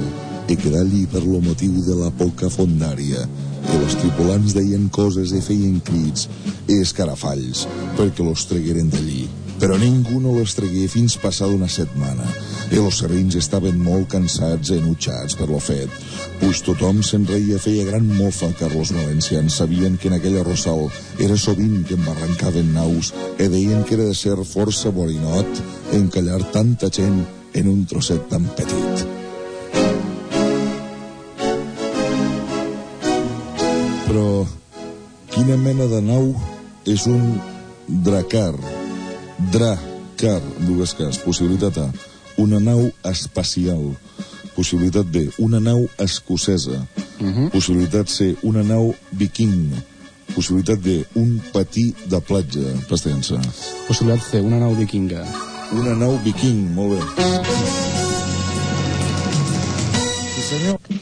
i 0.48 0.56
quedar 0.56 0.80
allí 0.80 1.02
per 1.12 1.20
lo 1.20 1.42
motiu 1.44 1.82
de 1.84 1.96
la 1.98 2.08
poca 2.22 2.48
fondària. 2.54 3.26
I 3.68 3.74
els 3.76 3.98
tripulants 4.00 4.54
deien 4.56 4.86
coses 4.88 5.34
i 5.36 5.42
feien 5.44 5.82
crits 5.84 6.30
i 6.64 6.78
escarafalls 6.86 7.66
perquè 7.98 8.24
los 8.24 8.46
tregueren 8.48 8.88
d'allí 8.94 9.26
però 9.58 9.76
ningú 9.78 10.20
no 10.22 10.36
les 10.36 10.54
tragué 10.54 10.86
fins 10.90 11.16
passada 11.18 11.54
una 11.54 11.68
setmana. 11.68 12.26
I 12.70 12.78
els 12.78 13.00
serrins 13.02 13.36
estaven 13.38 13.78
molt 13.82 14.08
cansats 14.12 14.70
i 14.70 14.78
enutjats 14.78 15.36
per 15.38 15.48
lo 15.50 15.58
fet. 15.62 15.90
Pues 16.38 16.62
tothom 16.66 17.02
se'n 17.02 17.26
reia 17.26 17.58
feia 17.62 17.86
gran 17.88 18.06
mofa 18.06 18.52
que 18.58 18.68
els 18.68 18.92
valencians 18.94 19.58
sabien 19.60 19.98
que 19.98 20.10
en 20.10 20.18
aquell 20.18 20.38
arrossal 20.40 20.86
era 21.18 21.36
sovint 21.36 21.82
que 21.88 21.98
embarrancaven 21.98 22.72
naus 22.76 23.12
i 23.38 23.48
deien 23.50 23.82
que 23.84 23.98
era 23.98 24.06
de 24.06 24.14
ser 24.14 24.38
força 24.46 24.94
borinot 24.94 25.62
encallar 25.98 26.42
tanta 26.54 26.90
gent 26.94 27.24
en 27.58 27.68
un 27.68 27.84
trosset 27.90 28.28
tan 28.30 28.46
petit. 28.58 29.06
Però 34.08 34.28
quina 35.34 35.58
mena 35.60 35.90
de 35.90 36.02
nau 36.04 36.34
és 36.88 37.04
un 37.10 37.32
dracar 37.88 38.54
dracar 39.38 40.42
dues 40.66 40.94
cas 40.94 41.18
possibilitat 41.22 41.78
A 41.78 41.88
una 42.38 42.60
nau 42.60 42.90
espacial. 43.04 43.96
Possibilitat 44.54 45.06
B 45.06 45.28
una 45.38 45.60
nau 45.60 45.88
escocesa. 45.98 46.86
Uh 47.20 47.26
-huh. 47.26 47.50
possibilitat 47.50 48.08
C 48.08 48.36
una 48.42 48.62
nau 48.62 48.94
viking. 49.10 49.72
Possibilitat 50.34 50.78
D 50.78 51.04
un 51.14 51.40
patí 51.52 51.94
de 52.06 52.20
platja 52.20 52.60
pastensa 52.88 53.40
Possibilitat 53.88 54.22
C, 54.30 54.40
una 54.40 54.58
nau 54.58 54.74
vikinga. 54.74 55.24
una 55.72 55.94
nau 55.94 56.18
viking 56.24 56.74
molt 56.74 56.90
bé. 56.90 57.00
Sí 60.34 60.42
senyor 60.48 60.97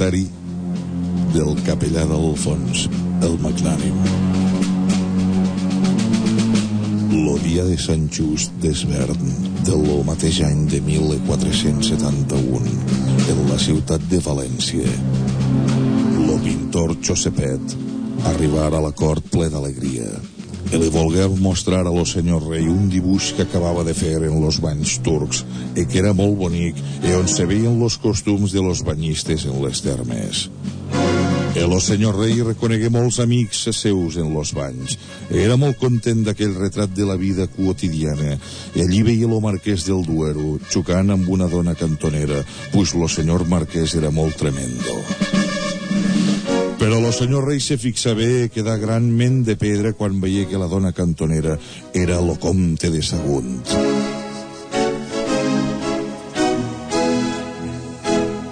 dietari 0.00 0.24
del 1.34 1.58
capellà 1.66 2.06
d'Alfons, 2.08 2.86
el 3.20 3.34
magnànim. 3.42 3.98
Lo 7.12 7.34
dia 7.44 7.66
de 7.68 7.76
Sant 7.76 8.08
Just 8.08 8.56
d'Esvern 8.62 9.28
del 9.68 9.84
mateix 10.08 10.40
any 10.46 10.64
de 10.72 10.80
1471 10.88 12.72
en 13.28 13.44
la 13.50 13.60
ciutat 13.60 14.08
de 14.08 14.24
València. 14.24 14.88
Lo 16.24 16.40
pintor 16.48 16.96
Josepet 17.04 17.76
arribar 18.32 18.72
a 18.72 18.84
la 18.88 18.96
cort 18.96 19.28
ple 19.28 19.52
d'alegria 19.52 20.08
li 20.78 20.88
volgué 20.92 21.26
mostrar 21.42 21.86
a 21.86 21.90
lo 21.90 22.04
senyor 22.06 22.44
rei 22.46 22.68
un 22.70 22.88
dibuix 22.90 23.32
que 23.34 23.42
acabava 23.42 23.82
de 23.82 23.94
fer 23.94 24.20
en 24.22 24.36
los 24.42 24.60
banys 24.62 25.00
turcs 25.02 25.42
i 25.74 25.82
que 25.82 25.98
era 25.98 26.12
molt 26.14 26.36
bonic 26.38 26.78
i 27.02 27.14
on 27.16 27.26
se 27.26 27.46
veien 27.46 27.80
los 27.80 27.98
costums 27.98 28.52
de 28.54 28.62
los 28.62 28.84
banyistes 28.86 29.48
en 29.50 29.58
les 29.64 29.82
termes. 29.82 30.46
El 31.58 31.74
senyor 31.82 32.14
rei 32.20 32.38
reconegué 32.46 32.86
molts 32.94 33.18
amics 33.18 33.64
seus 33.74 34.16
en 34.20 34.30
los 34.34 34.52
banys. 34.54 34.94
Era 35.30 35.56
molt 35.58 35.80
content 35.82 36.22
d'aquell 36.26 36.54
retrat 36.54 36.94
de 36.94 37.08
la 37.08 37.18
vida 37.18 37.48
quotidiana 37.50 38.36
i 38.76 38.84
allí 38.84 39.02
veia 39.02 39.26
lo 39.30 39.40
marquès 39.42 39.88
del 39.88 40.06
Duero 40.06 40.60
xocant 40.70 41.10
amb 41.10 41.28
una 41.28 41.50
dona 41.50 41.74
cantonera, 41.74 42.44
pues 42.70 42.94
lo 42.94 43.10
senyor 43.10 43.48
marquès 43.50 43.98
era 43.98 44.14
molt 44.14 44.38
tremendo. 44.38 45.00
Però 46.90 46.98
lo 46.98 47.14
senyor 47.14 47.46
rei 47.46 47.62
se 47.62 47.78
fixa 47.78 48.18
bé 48.18 48.50
gran 48.50 49.14
ment 49.14 49.46
de 49.46 49.54
pedra 49.54 49.94
quan 49.94 50.18
veia 50.18 50.42
que 50.50 50.58
la 50.58 50.66
dona 50.66 50.90
cantonera 50.90 51.54
era 51.94 52.18
lo 52.20 52.34
comte 52.34 52.90
de 52.90 52.98
Sagunt. 53.00 53.62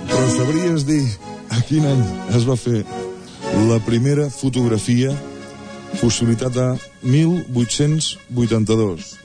Però 0.07 0.29
sabries 0.37 0.87
dir 0.87 1.03
a 1.51 1.59
quin 1.67 1.83
any 1.91 2.07
es 2.39 2.47
va 2.47 2.55
fer 2.55 2.87
la 3.67 3.83
primera 3.83 4.31
fotografia? 4.31 5.11
Possibilitat 5.99 6.55
A, 6.63 6.79
1882. 7.03 9.19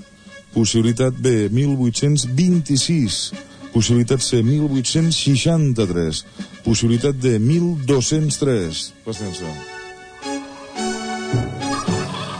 Possibilitat 0.57 1.13
B, 1.13 1.53
1826. 1.53 3.52
Possibilitat 3.73 4.21
C, 4.21 4.43
1863. 4.45 6.25
Possibilitat 6.63 7.17
D, 7.17 7.39
1203. 7.41 8.93
Paciència. 9.05 9.49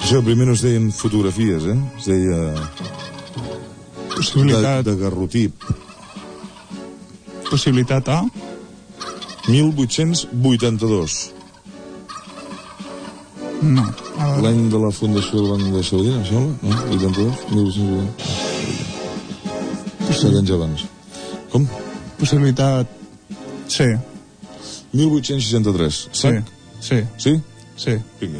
Això 0.04 0.22
primer 0.22 0.46
no 0.46 0.54
es 0.54 0.62
deien 0.62 0.92
fotografies, 0.94 1.66
eh? 1.66 1.80
Es 1.98 2.06
deia 2.12 2.38
de, 2.54 2.62
Possibilitat, 4.14 4.86
de 4.86 4.94
garrotip. 5.00 5.54
possibilitat 7.50 8.08
A, 8.10 8.24
1882. 9.48 11.32
no. 13.62 13.94
L'any 14.44 14.70
de 14.72 14.78
la 14.80 14.92
fundació 14.92 15.40
del 15.40 15.50
Banc 15.52 15.64
de 15.74 15.80
em 15.80 15.86
sembla? 16.28 16.54
No? 16.62 16.76
82? 16.96 17.36
1882? 17.52 20.20
Set 20.20 20.34
anys 20.40 20.52
abans. 20.52 20.80
Com? 21.54 21.68
possibilitat 22.18 22.88
C, 23.70 23.94
1863. 24.94 26.10
sí, 26.12 26.28
sí, 26.82 26.96
Sí? 27.18 27.42
sí. 27.78 27.92
Vinga. 28.20 28.40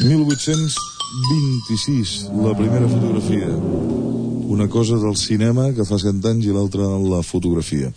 1826, 0.00 2.30
la 2.44 2.54
primera 2.56 2.88
fotografia. 2.88 3.46
Una 4.50 4.68
cosa 4.68 4.96
del 4.96 5.16
cinema 5.16 5.68
que 5.76 5.84
fa 5.86 5.98
cent 6.02 6.24
anys 6.26 6.46
i 6.48 6.52
l'altra 6.54 6.82
la 6.98 7.20
fotografia. 7.22 7.92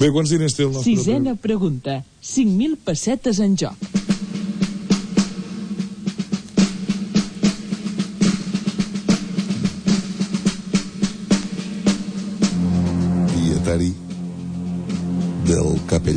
Bé, 0.00 0.10
quants 0.12 0.30
diners 0.32 0.54
té 0.56 0.64
el 0.66 0.72
nostre... 0.72 0.96
Sisena 0.96 1.34
pregunta. 1.40 2.00
5.000 2.24 2.76
pessetes 2.84 3.38
en 3.40 3.54
joc. 3.56 3.76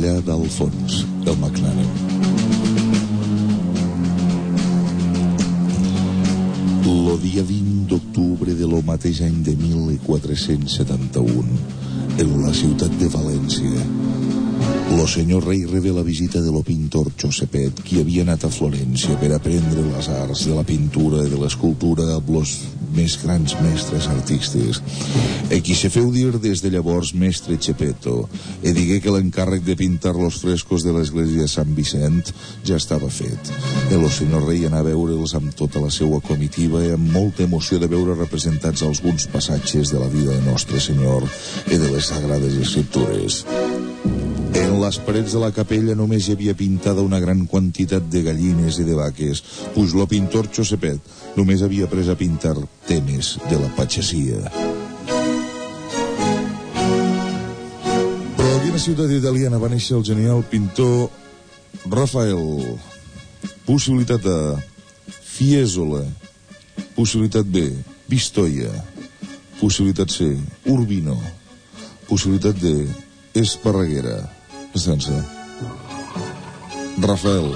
capellà 0.00 0.20
d'Alfons, 0.24 1.04
el 1.26 1.36
McLaren. 1.36 1.88
Lo 6.84 7.16
dia 7.16 7.42
20 7.42 7.86
d'octubre 7.88 8.54
de 8.54 8.66
lo 8.66 8.80
mateix 8.82 9.20
any 9.20 9.42
de 9.42 9.54
1471, 9.56 11.44
en 12.18 12.42
la 12.42 12.52
ciutat 12.52 12.90
de 13.00 13.08
València, 13.12 13.84
lo 14.96 15.06
senyor 15.06 15.44
rei 15.46 15.64
rebé 15.66 15.92
la 15.92 16.02
visita 16.02 16.40
de 16.40 16.50
lo 16.50 16.62
pintor 16.62 17.12
Josepet, 17.20 17.82
qui 17.84 18.00
havia 18.00 18.22
anat 18.24 18.44
a 18.44 18.50
Florència 18.50 19.18
per 19.20 19.34
aprendre 19.36 19.84
les 19.84 20.08
arts 20.08 20.46
de 20.48 20.56
la 20.56 20.64
pintura 20.64 21.26
i 21.26 21.30
de 21.30 21.38
l'escultura 21.40 22.14
amb 22.16 22.30
los 22.36 22.56
més 22.94 23.16
grans 23.22 23.54
mestres 23.62 24.08
artistes, 24.10 24.80
i 25.50 25.60
qui 25.64 25.76
se 25.78 25.90
feu 25.92 26.10
dir 26.14 26.38
des 26.42 26.62
de 26.62 26.70
llavors 26.72 27.12
mestre 27.14 27.58
Chepeto, 27.60 28.28
i 28.62 28.74
digué 28.76 29.00
que 29.02 29.12
l'encàrrec 29.14 29.64
de 29.66 29.76
pintar 29.78 30.14
los 30.16 30.40
frescos 30.42 30.84
de 30.86 30.94
l'església 30.96 31.46
de 31.46 31.52
Sant 31.52 31.74
Vicent 31.76 32.32
ja 32.66 32.78
estava 32.80 33.10
fet. 33.10 33.52
El 33.90 34.06
senyor 34.14 34.46
rei 34.48 34.66
anà 34.68 34.82
a 34.84 34.86
veure'ls 34.86 35.34
amb 35.38 35.54
tota 35.56 35.82
la 35.82 35.90
seva 35.94 36.20
comitiva 36.24 36.84
i 36.84 36.92
amb 36.94 37.12
molta 37.14 37.46
emoció 37.46 37.80
de 37.82 37.90
veure 37.90 38.18
representats 38.18 38.86
alguns 38.86 39.28
passatges 39.30 39.94
de 39.94 40.02
la 40.02 40.10
vida 40.12 40.34
de 40.34 40.44
Nostre 40.46 40.80
Senyor 40.80 41.26
i 41.70 41.76
de 41.76 41.94
les 41.94 42.12
Sagrades 42.12 42.60
Escriptures. 42.60 43.44
En 44.54 44.80
les 44.80 44.98
parets 45.06 45.32
de 45.32 45.40
la 45.42 45.50
capella 45.54 45.94
només 45.94 46.26
hi 46.26 46.34
havia 46.34 46.56
pintada 46.58 47.04
una 47.06 47.20
gran 47.22 47.44
quantitat 47.46 48.08
de 48.10 48.22
gallines 48.26 48.80
i 48.80 48.86
de 48.86 48.96
vaques, 48.98 49.42
pues 49.74 49.94
lo 49.94 50.06
pintor 50.10 50.48
Josepet 50.56 51.36
només 51.36 51.62
havia 51.62 51.86
pres 51.90 52.08
a 52.10 52.16
pintar 52.18 52.56
temes 52.88 53.36
de 53.50 53.60
la 53.60 53.70
patgesia. 53.76 54.40
Però 58.38 58.48
a 58.56 58.62
quina 58.64 58.80
ciutat 58.82 59.12
italiana 59.14 59.60
va 59.62 59.70
néixer 59.70 59.98
el 60.00 60.06
genial 60.08 60.42
pintor 60.50 61.10
Rafael? 61.86 62.74
Possibilitat 63.68 64.26
A, 64.26 64.40
Fiesole. 65.22 66.02
Possibilitat 66.96 67.46
B, 67.46 67.68
Pistoia. 68.08 68.72
Possibilitat 69.60 70.10
C, 70.10 70.34
Urbino. 70.66 71.16
Possibilitat 72.08 72.58
D, 72.58 72.88
Esparreguera. 73.34 74.39
Estança. 74.74 75.24
Rafael. 77.02 77.50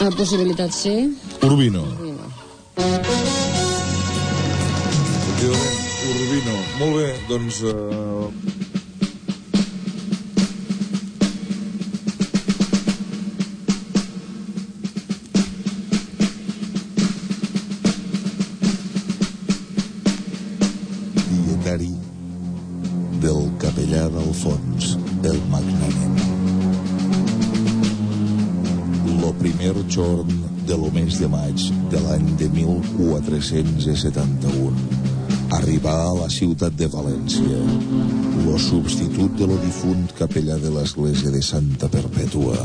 La 0.00 0.10
possibilitat 0.10 0.70
C. 0.70 1.08
Urbino. 1.42 1.82
Urbino. 1.82 2.30
Urbino. 6.14 6.58
Molt 6.78 6.96
bé, 6.96 7.08
doncs... 7.28 7.62
Uh... 7.62 8.13
de 31.24 31.30
maig 31.32 31.56
de 31.88 31.96
l'any 32.04 32.26
de 32.36 32.44
1471 32.52 34.76
arribà 35.56 35.94
a 36.08 36.10
la 36.18 36.26
ciutat 36.28 36.74
de 36.76 36.84
València 36.92 37.60
lo 38.44 38.58
substitut 38.60 39.32
de 39.38 39.46
lo 39.48 39.56
difunt 39.62 40.12
capellà 40.18 40.58
de 40.60 40.68
l'església 40.74 41.30
de 41.32 41.40
Santa 41.40 41.88
Perpètua. 41.88 42.58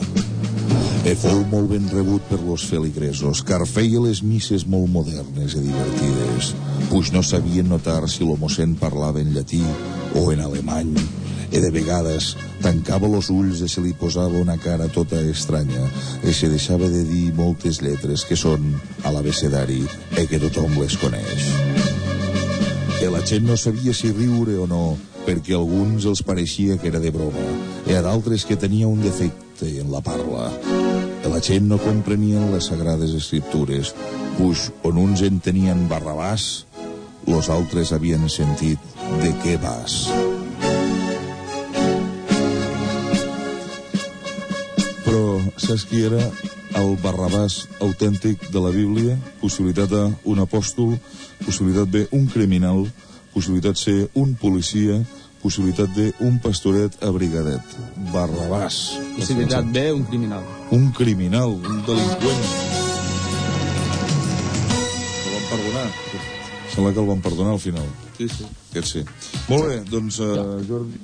E 1.08 1.15
fou 1.15 1.45
molt 1.54 1.72
ben 1.72 1.88
rebut 1.93 2.19
per 2.28 2.41
los 2.41 2.65
feligresos, 2.67 3.39
car 3.48 3.63
feia 3.69 4.02
les 4.04 4.19
misses 4.26 4.67
molt 4.67 4.91
modernes 4.91 5.56
i 5.56 5.63
divertides, 5.63 6.52
puix 6.91 7.13
no 7.15 7.24
sabien 7.24 7.72
notar 7.72 8.04
si 8.12 8.28
lo 8.28 8.36
mossèn 8.41 8.76
parlava 8.82 9.24
en 9.24 9.32
llatí 9.38 9.63
o 10.19 10.22
en 10.34 10.39
alemany, 10.43 10.91
e 11.52 11.60
de 11.62 11.70
vegades 11.74 12.36
tancava 12.62 13.10
los 13.10 13.30
ulls 13.34 13.64
i 13.66 13.70
se 13.72 13.82
li 13.82 13.94
posava 13.98 14.38
una 14.40 14.58
cara 14.62 14.90
tota 14.94 15.20
estranya 15.32 15.88
i 16.24 16.34
se 16.34 16.50
deixava 16.52 16.90
de 16.92 17.04
dir 17.08 17.30
moltes 17.38 17.82
lletres 17.82 18.26
que 18.28 18.38
són 18.38 18.74
a 19.04 19.14
l'abecedari 19.16 19.82
e 20.18 20.26
que 20.30 20.42
tothom 20.42 20.78
les 20.82 20.98
coneix. 21.02 21.50
E 23.00 23.08
la 23.08 23.24
gent 23.26 23.48
no 23.48 23.56
sabia 23.58 23.94
si 23.96 24.12
riure 24.12 24.58
o 24.60 24.68
no, 24.68 24.98
perquè 25.26 25.56
a 25.56 25.60
alguns 25.62 26.06
els 26.10 26.22
pareixia 26.26 26.78
que 26.78 26.90
era 26.92 27.00
de 27.00 27.12
broma, 27.16 27.46
i 27.88 27.96
a 27.96 28.04
d'altres 28.06 28.46
que 28.46 28.60
tenia 28.60 28.90
un 28.92 29.02
defecte 29.02 29.70
en 29.80 29.92
la 29.94 30.04
parla. 30.04 30.50
E 31.24 31.32
la 31.32 31.40
gent 31.44 31.68
no 31.72 31.80
comprenia 31.80 32.44
les 32.52 32.70
sagrades 32.72 33.16
escriptures, 33.16 33.94
puix 34.38 34.70
on 34.88 35.00
uns 35.00 35.24
en 35.28 35.40
tenien 35.44 35.88
Barrabàs, 35.92 36.66
los 37.28 37.50
altres 37.54 37.94
havien 37.96 38.28
sentit 38.32 39.00
de 39.24 39.32
què 39.44 39.56
vas. 39.64 40.02
Saps 45.58 45.86
qui 45.89 46.04
era 46.08 46.21
el 46.80 46.95
Barrabàs 47.04 47.63
autèntic 47.84 48.49
de 48.54 48.62
la 48.63 48.71
Bíblia? 48.73 49.17
Possibilitat 49.41 49.93
A, 49.97 50.04
un 50.30 50.41
apòstol, 50.43 50.95
possibilitat 51.45 51.89
B, 51.91 52.06
un 52.15 52.28
criminal, 52.32 52.86
possibilitat 53.34 53.80
C, 53.80 53.95
un 54.19 54.36
policia, 54.39 54.99
possibilitat 55.43 55.93
D, 55.95 56.10
un 56.25 56.39
pastoret 56.43 56.97
abrigadet. 57.06 57.78
Barrabàs. 58.13 58.99
Possibilitat 59.17 59.69
B, 59.73 59.86
un 59.95 60.06
criminal. 60.10 60.43
Un 60.75 60.91
criminal, 60.95 61.56
un 61.56 61.82
delinqüent. 61.88 62.43
El 65.23 65.34
van 65.36 65.47
perdonar. 65.54 65.88
Sembla 66.73 66.93
que 66.93 67.02
el 67.02 67.10
van 67.10 67.21
perdonar 67.21 67.54
al 67.56 67.63
final. 67.63 67.88
Sí, 68.17 68.28
sí. 68.28 68.47
Aquest 68.71 68.91
sí. 68.93 69.06
Molt 69.47 69.69
bé, 69.71 69.80
doncs, 69.89 70.19
uh, 70.19 70.60
Jordi... 70.67 70.99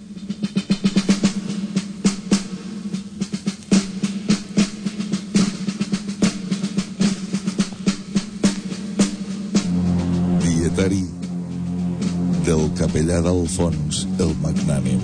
capellà 12.75 13.21
d'Alfons, 13.23 14.03
el 14.19 14.35
magnànim. 14.43 14.99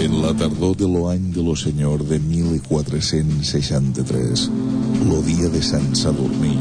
En 0.00 0.14
la 0.22 0.30
tardor 0.38 0.76
de 0.80 0.88
l'any 0.88 1.26
de 1.34 1.42
lo 1.44 1.52
senyor 1.58 2.04
de 2.08 2.18
1463, 2.22 4.50
lo 5.10 5.18
dia 5.26 5.50
de 5.52 5.60
Sant 5.62 5.94
Sadurní, 5.98 6.56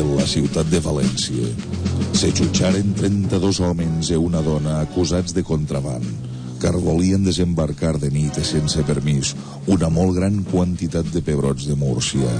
en 0.00 0.16
la 0.16 0.26
ciutat 0.26 0.66
de 0.72 0.80
València, 0.82 1.46
se 2.16 2.32
jutjaren 2.32 2.94
32 2.98 3.60
homes 3.60 4.10
i 4.10 4.16
una 4.18 4.42
dona 4.42 4.80
acusats 4.82 5.34
de 5.36 5.42
contraband, 5.46 6.33
car 6.64 6.78
volien 6.80 7.20
desembarcar 7.20 7.98
de 8.00 8.08
nit 8.08 8.38
sense 8.40 8.80
permís 8.88 9.34
una 9.68 9.90
molt 9.92 10.16
gran 10.16 10.38
quantitat 10.48 11.10
de 11.12 11.20
pebrots 11.20 11.66
de 11.68 11.76
Múrcia. 11.76 12.30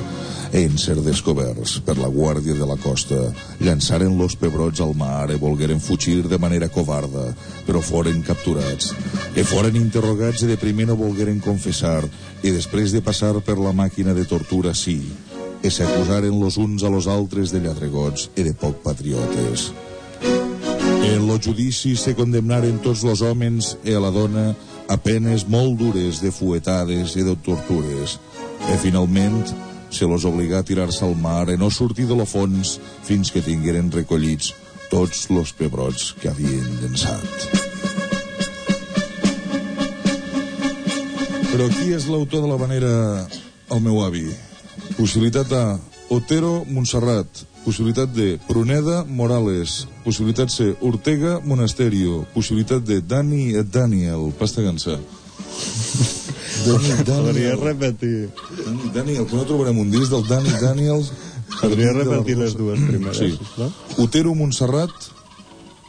En 0.57 0.79
ser 0.81 0.97
descoberts 1.05 1.75
per 1.85 1.99
la 1.99 2.09
Guàrdia 2.09 2.57
de 2.57 2.65
la 2.65 2.79
Costa, 2.81 3.19
llançaren 3.61 4.17
los 4.17 4.39
pebrots 4.41 4.81
al 4.81 4.95
mar 4.97 5.29
i 5.29 5.37
volgueren 5.37 5.83
fugir 5.83 6.23
de 6.31 6.41
manera 6.41 6.71
covarda, 6.73 7.27
però 7.69 7.85
foren 7.85 8.23
capturats. 8.25 8.95
E 9.37 9.45
foren 9.45 9.77
interrogats 9.77 10.47
i 10.47 10.53
de 10.55 10.57
primer 10.57 10.89
no 10.89 10.97
volgueren 10.97 11.43
confessar, 11.45 12.01
i 12.41 12.55
després 12.55 12.97
de 12.97 13.05
passar 13.05 13.35
per 13.45 13.59
la 13.61 13.77
màquina 13.77 14.17
de 14.17 14.25
tortura 14.31 14.73
sí, 14.73 15.03
i 15.61 15.69
s'acusaren 15.69 16.41
los 16.41 16.57
uns 16.57 16.85
a 16.85 16.93
los 16.93 17.11
altres 17.13 17.53
de 17.53 17.61
lladregots 17.67 18.31
i 18.37 18.47
de 18.47 18.57
poc 18.57 18.81
patriotes. 18.87 19.73
En 21.05 21.27
lo 21.29 21.39
judici 21.39 21.97
se 21.97 22.15
condemnaren 22.17 22.81
tots 22.83 23.05
los 23.05 23.23
homes 23.23 23.75
i 23.85 23.95
a 23.95 24.01
la 24.01 24.11
dona 24.15 24.55
a 24.89 24.97
penes 25.01 25.47
molt 25.49 25.79
dures 25.81 26.21
de 26.25 26.33
fuetades 26.33 27.15
i 27.17 27.25
de 27.27 27.37
tortures. 27.45 28.19
E 28.73 28.77
finalment 28.81 29.55
se 29.95 30.09
los 30.11 30.25
obligà 30.25 30.61
a 30.61 30.67
tirar-se 30.67 31.05
al 31.05 31.15
mar 31.17 31.49
i 31.53 31.59
no 31.61 31.71
sortir 31.71 32.09
de 32.09 32.17
lo 32.19 32.27
fons 32.27 32.79
fins 33.07 33.31
que 33.31 33.45
tingueren 33.45 33.93
recollits 33.93 34.55
tots 34.91 35.29
los 35.31 35.53
pebrots 35.55 36.13
que 36.21 36.31
havien 36.33 36.67
llençat. 36.83 37.63
Però 41.55 41.69
qui 41.71 41.93
és 41.95 42.09
l'autor 42.11 42.43
de 42.43 42.51
la 42.51 42.59
manera 42.59 42.93
el 43.71 43.83
meu 43.83 44.01
avi? 44.03 44.27
Possibilitat 44.97 45.53
A, 45.55 45.65
Otero 46.11 46.65
Montserrat. 46.67 47.45
Possibilitat 47.65 48.11
D, 48.13 48.39
Pruneda 48.47 49.05
Morales. 49.05 49.89
Possibilitat 50.05 50.51
C, 50.51 50.75
Ortega 50.81 51.41
Monasterio. 51.41 52.27
Possibilitat 52.35 52.83
D, 52.85 53.01
Dani 53.01 53.53
Daniel. 53.65 54.33
Pasta 54.39 54.61
gansa. 54.63 54.99
Dani 56.67 56.89
Podria 56.89 57.05
Daniel. 57.05 57.61
repetir. 57.61 58.31
Dani 58.67 58.91
Daniel, 58.95 59.27
que 59.27 59.37
no 59.37 59.45
trobarem 59.49 59.79
un 59.79 59.91
disc 59.91 60.11
del 60.13 60.27
Dani 60.29 60.51
Daniels. 60.61 61.13
Podria 61.61 61.93
de 61.93 62.05
repetir 62.05 62.37
les 62.39 62.55
dues 62.57 62.81
primeres, 62.81 63.17
Sí. 63.19 63.31
sisplau? 63.39 63.73
Otero 63.99 64.35
Montserrat, 64.35 64.91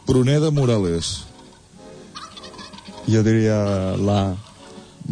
Pruneda 0.06 0.50
Morales. 0.50 1.24
Jo 3.06 3.22
diria 3.22 3.96
la... 3.96 4.36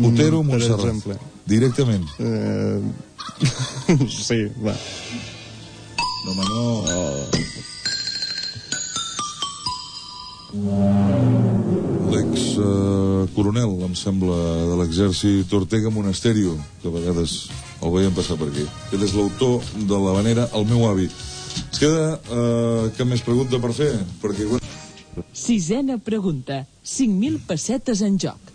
Otero 0.03 0.43
Mm, 0.43 0.47
Montserrat. 0.49 1.21
Directament. 1.47 2.05
Eh... 2.19 2.81
sí, 4.09 4.49
va. 4.65 4.75
No, 6.25 6.31
home, 6.33 6.45
no. 6.49 7.45
L'ex-coronel, 12.15 13.75
em 13.85 13.95
sembla, 13.99 14.37
de 14.71 14.79
l'exèrcit 14.81 15.53
Ortega 15.53 15.91
Monasterio, 15.93 16.55
que 16.81 16.89
a 16.89 16.95
vegades 16.95 17.35
el 17.83 17.93
veiem 17.93 18.15
passar 18.17 18.39
per 18.41 18.49
aquí. 18.49 18.65
Aquest 18.87 19.05
és 19.11 19.15
l'autor 19.19 19.61
de 19.91 20.01
la 20.07 20.15
manera 20.17 20.49
El 20.57 20.65
meu 20.71 20.87
avi. 20.89 21.11
Es 21.65 21.79
queda 21.83 22.17
eh, 22.17 22.89
cap 22.97 23.07
més 23.11 23.23
pregunta 23.27 23.61
per 23.61 23.75
fer? 23.77 23.93
Perquè. 24.23 24.63
Sisena 25.35 25.99
pregunta. 25.99 26.65
5.000 26.87 27.45
pessetes 27.51 28.01
en 28.07 28.17
joc. 28.19 28.54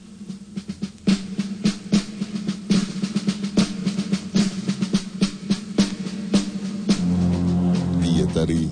Dietari 8.49 8.69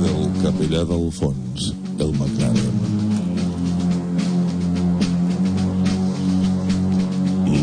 del 0.00 0.30
capellà 0.42 0.84
d'Alfons, 0.86 1.74
el 1.98 2.12
magnànim. 2.18 2.74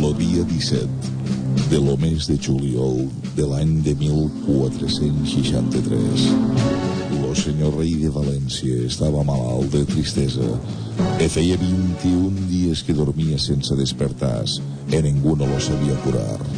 Lo 0.01 0.11
dia 0.13 0.43
17 0.43 0.87
de 1.71 1.79
lo 1.81 1.97
mes 1.97 2.27
de 2.27 2.37
juliol 2.37 3.09
de 3.35 3.45
l'any 3.47 3.81
de 3.83 3.95
1463, 3.95 6.31
lo 7.21 7.35
senyor 7.35 7.77
rei 7.79 7.95
de 8.03 8.09
València 8.13 8.85
estava 8.85 9.23
malalt 9.23 9.71
de 9.73 9.85
tristesa 9.89 10.59
e 11.19 11.29
feia 11.29 11.57
21 11.57 12.31
dies 12.51 12.83
que 12.83 12.93
dormia 12.93 13.37
sense 13.39 13.75
despertar 13.79 14.45
i 14.91 15.01
ningú 15.01 15.35
no 15.35 15.45
lo 15.49 15.59
sabia 15.59 15.95
curar. 16.05 16.56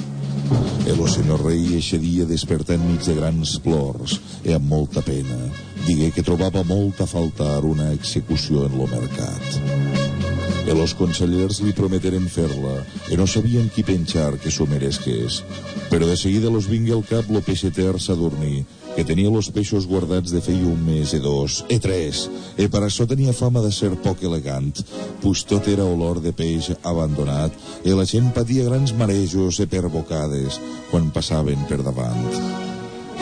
Lo 0.97 1.07
senyor 1.07 1.43
rei 1.45 1.75
eixe 1.77 1.99
dia 2.01 2.25
desperta 2.25 2.73
enmig 2.73 3.03
de 3.05 3.13
grans 3.17 3.57
plors 3.63 4.17
e 4.43 4.55
amb 4.57 4.65
molta 4.71 5.03
pena. 5.05 5.37
Digué 5.85 6.09
que 6.15 6.25
trobava 6.25 6.63
molt 6.65 7.03
a 7.03 7.07
faltar 7.09 7.59
una 7.65 7.91
execució 7.93 8.65
en 8.65 8.77
lo 8.79 8.89
mercat. 8.89 9.78
E 10.67 10.73
los 10.75 10.93
consellers 10.93 11.61
li 11.63 11.73
prometeren 11.73 12.27
fer-la 12.29 12.79
e 13.09 13.17
no 13.17 13.25
sabien 13.27 13.69
qui 13.73 13.85
penjar 13.87 14.35
que 14.41 14.51
s'ho 14.51 14.67
meresqués. 14.69 15.43
Però 15.89 16.05
de 16.05 16.17
seguida 16.19 16.51
los 16.53 16.67
vingué 16.69 16.93
al 16.93 17.05
cap 17.07 17.29
lo 17.31 17.41
peixeter 17.45 17.95
s'adormir 17.99 18.65
que 18.95 19.05
tenia 19.05 19.31
los 19.31 19.47
peixos 19.55 19.87
guardats 19.87 20.33
de 20.35 20.41
feia 20.43 20.67
un 20.67 20.81
mes 20.83 21.13
e 21.15 21.21
dos, 21.23 21.63
e 21.71 21.79
tres, 21.79 22.25
e 22.59 22.67
per 22.67 22.81
això 22.83 23.05
tenia 23.07 23.31
fama 23.31 23.61
de 23.63 23.71
ser 23.71 23.93
poc 24.03 24.25
elegant, 24.27 24.73
pues 25.23 25.45
tot 25.47 25.69
era 25.71 25.87
olor 25.87 26.19
de 26.19 26.33
peix 26.35 26.67
abandonat, 26.83 27.55
e 27.85 27.95
la 27.95 28.03
gent 28.03 28.33
patia 28.35 28.67
grans 28.67 28.91
marejos 28.99 29.63
e 29.63 29.69
perbocades 29.71 30.59
quan 30.91 31.13
passaven 31.15 31.63
per 31.71 31.79
davant. 31.79 32.27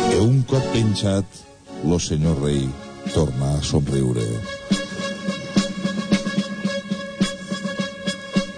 E 0.10 0.17
un 0.23 0.41
cop 0.50 0.65
penjat, 0.73 1.45
lo 1.86 2.02
senyor 2.02 2.41
rei 2.41 2.63
torna 3.13 3.58
a 3.58 3.62
somriure. 3.62 4.57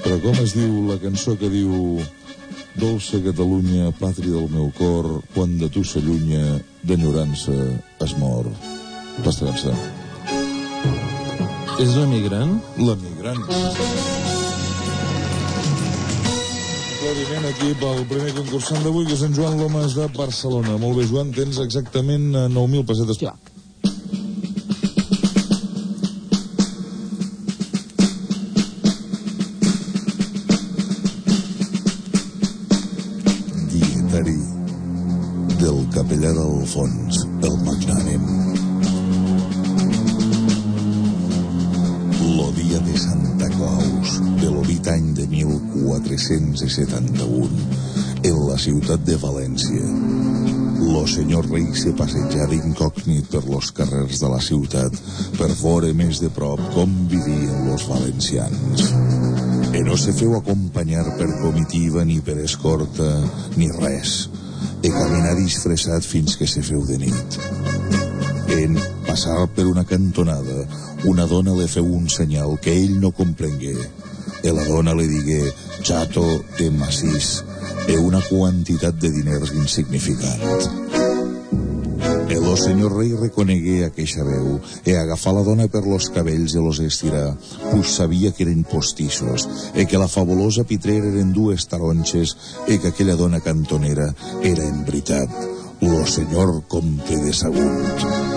Però 0.09 0.23
com 0.23 0.39
es 0.41 0.55
diu 0.57 0.87
la 0.87 0.95
cançó 0.97 1.35
que 1.37 1.45
diu 1.53 1.99
Dolça 2.81 3.19
Catalunya, 3.21 3.91
pàtria 3.99 4.31
del 4.33 4.47
meu 4.49 4.71
cor, 4.73 5.05
quan 5.35 5.51
de 5.59 5.67
tu 5.69 5.83
s'allunya, 5.85 6.55
d'enyorança 6.81 7.53
es 8.01 8.15
mor. 8.17 8.49
Pasta 9.21 9.45
cançó. 9.45 9.69
És 11.77 11.93
l'emigrant? 11.93 12.57
L'emigrant. 12.81 13.45
Aplaudiment 16.95 17.45
aquí 17.51 17.69
pel 17.77 18.01
primer 18.09 18.33
concursant 18.41 18.81
d'avui, 18.81 19.05
que 19.05 19.13
és 19.13 19.27
en 19.29 19.37
Joan 19.37 19.61
Lomas 19.61 19.93
de 19.99 20.09
Barcelona. 20.17 20.81
Molt 20.81 20.97
bé, 20.97 21.05
Joan, 21.13 21.29
tens 21.37 21.61
exactament 21.61 22.31
eh, 22.33 22.49
9.000 22.57 22.89
pessetes. 22.89 23.21
Jo. 23.21 23.37
Capellà 36.69 36.69
d'Alfons, 36.69 37.25
el 37.41 37.57
magnànim. 37.65 38.21
Lo 42.37 42.51
dia 42.53 42.77
de 42.79 42.97
Santa 42.97 43.49
Claus 43.49 44.19
de 44.39 44.49
l'obit 44.49 44.87
any 44.87 45.13
de 45.15 45.27
1471 45.27 47.49
en 48.23 48.47
la 48.47 48.57
ciutat 48.57 49.05
de 49.05 49.17
València. 49.17 49.81
Lo 50.79 51.07
senyor 51.07 51.45
rei 51.49 51.73
se 51.73 51.93
passejava 51.93 52.53
incògnit 52.53 53.25
per 53.31 53.43
los 53.47 53.71
carrers 53.71 54.19
de 54.19 54.29
la 54.29 54.41
ciutat 54.41 54.93
per 55.37 55.49
veure 55.61 55.93
més 55.93 56.19
de 56.21 56.29
prop 56.29 56.59
com 56.75 57.07
vivien 57.09 57.69
los 57.69 57.87
valencians. 57.89 58.93
E 59.73 59.83
no 59.85 59.97
se 59.97 60.13
feu 60.13 60.35
acompanyar 60.37 61.17
per 61.17 61.41
comitiva 61.41 62.05
ni 62.05 62.21
per 62.21 62.37
escorta 62.43 63.23
ni 63.57 63.71
res. 63.71 64.29
E 64.81 64.89
caminar 64.89 65.35
disfressat 65.35 66.05
fins 66.07 66.37
que 66.39 66.47
se 66.47 66.61
feu 66.63 66.85
de 66.87 66.97
nit. 67.01 67.39
En 68.55 68.77
passar 69.07 69.47
per 69.55 69.65
una 69.67 69.83
cantonada, 69.85 70.63
una 71.09 71.25
dona 71.27 71.55
li 71.57 71.67
feu 71.71 71.89
un 71.97 72.07
senyal 72.09 72.55
que 72.63 72.75
ell 72.75 72.95
no 73.01 73.11
comprengué. 73.15 73.75
E 74.39 74.55
la 74.55 74.63
dona 74.69 74.95
li 74.95 75.09
digué 75.11 75.41
chato 75.83 76.23
de 76.57 76.69
massís 76.71 77.43
e 77.89 77.97
una 77.97 78.23
quantitat 78.29 78.95
de 79.03 79.11
diners 79.19 79.51
insignificant. 79.57 80.98
El 82.29 82.45
senyor 82.61 82.93
rei 82.93 83.15
reconegué 83.17 83.79
aqueixa 83.85 84.21
veu 84.21 84.59
e 84.85 84.93
agafà 84.93 85.31
la 85.33 85.41
dona 85.41 85.65
per 85.73 85.81
los 85.85 86.11
cabells 86.13 86.53
e 86.53 86.61
los 86.61 86.77
estirà, 86.83 87.33
pues 87.71 87.95
sabia 87.97 88.29
que 88.31 88.45
eren 88.45 88.61
postissos 88.69 89.47
e 89.73 89.87
que 89.89 89.97
la 89.97 90.07
fabulosa 90.07 90.63
pitrera 90.63 91.09
eren 91.09 91.33
dues 91.33 91.65
taronxes 91.71 92.35
e 92.67 92.77
que 92.77 92.93
aquella 92.93 93.17
dona 93.17 93.41
cantonera 93.41 94.11
era 94.43 94.61
en 94.61 94.85
veritat 94.85 95.33
lo 95.81 96.05
senyor 96.05 96.67
comte 96.67 97.17
de 97.17 97.33
Sagunt. 97.33 98.29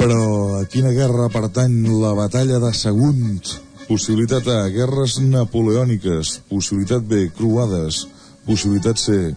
Però 0.00 0.58
a 0.58 0.64
quina 0.72 0.90
guerra 0.96 1.28
pertany 1.28 1.84
la 2.00 2.14
batalla 2.16 2.58
de 2.64 2.72
Sagunt? 2.72 3.60
Possibilitat 3.86 4.48
A, 4.48 4.60
guerres 4.72 5.18
napoleòniques. 5.20 6.38
Possibilitat 6.48 7.04
B, 7.04 7.28
croades. 7.36 8.06
Possibilitat 8.46 8.98
C, 8.98 9.34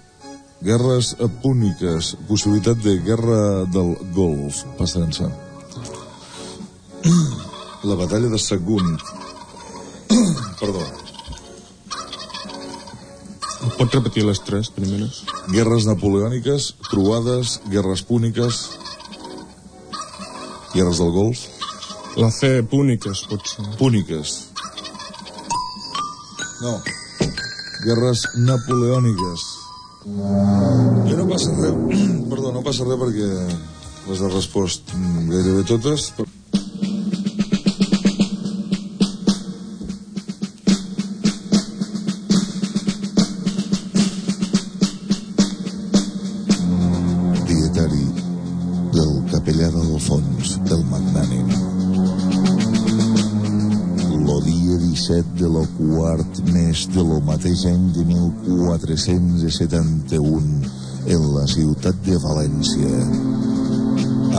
guerres 0.65 1.15
púniques. 1.43 2.15
Possibilitat 2.27 2.77
D, 2.83 2.97
guerra 3.05 3.65
del 3.71 3.95
Golf. 4.15 4.63
Passa 4.79 4.99
dansa. 4.99 5.29
La 7.85 7.95
batalla 7.95 8.27
de 8.33 8.39
Sagunt. 8.39 8.99
Perdó. 10.59 10.81
Pots 13.75 13.91
repetir 13.93 14.23
les 14.23 14.39
tres 14.45 14.69
primeres? 14.71 15.23
Guerres 15.51 15.85
napoleòniques, 15.89 16.75
croades, 16.87 17.59
guerres 17.67 18.03
púniques, 18.07 18.59
guerres 20.73 21.01
del 21.01 21.11
Golf, 21.11 21.41
La 22.15 22.29
C, 22.31 22.63
púniques, 22.63 23.25
potser. 23.27 23.65
púniques. 23.77 24.47
No. 26.61 26.77
Guerres 27.83 28.23
napoleòniques. 28.37 29.54
I 30.05 31.15
no 31.17 31.25
passa 31.29 31.49
res. 31.57 31.73
Perdó, 32.31 32.51
no 32.53 32.61
passa 32.65 32.85
res 32.85 32.99
perquè 33.01 33.29
les 34.05 34.21
he 34.21 34.29
respost 34.29 34.93
mm, 34.93 35.29
gairebé 35.33 35.63
totes. 35.71 36.11
però- 36.17 36.29
de 55.35 55.49
lo 55.49 55.67
quart 55.77 56.39
mes 56.53 56.87
de 56.93 57.03
lo 57.03 57.19
mateix 57.21 57.65
any 57.67 57.91
de 57.93 58.05
1471 58.07 60.71
en 61.11 61.35
la 61.35 61.47
ciutat 61.47 61.95
de 62.05 62.17
València. 62.23 62.89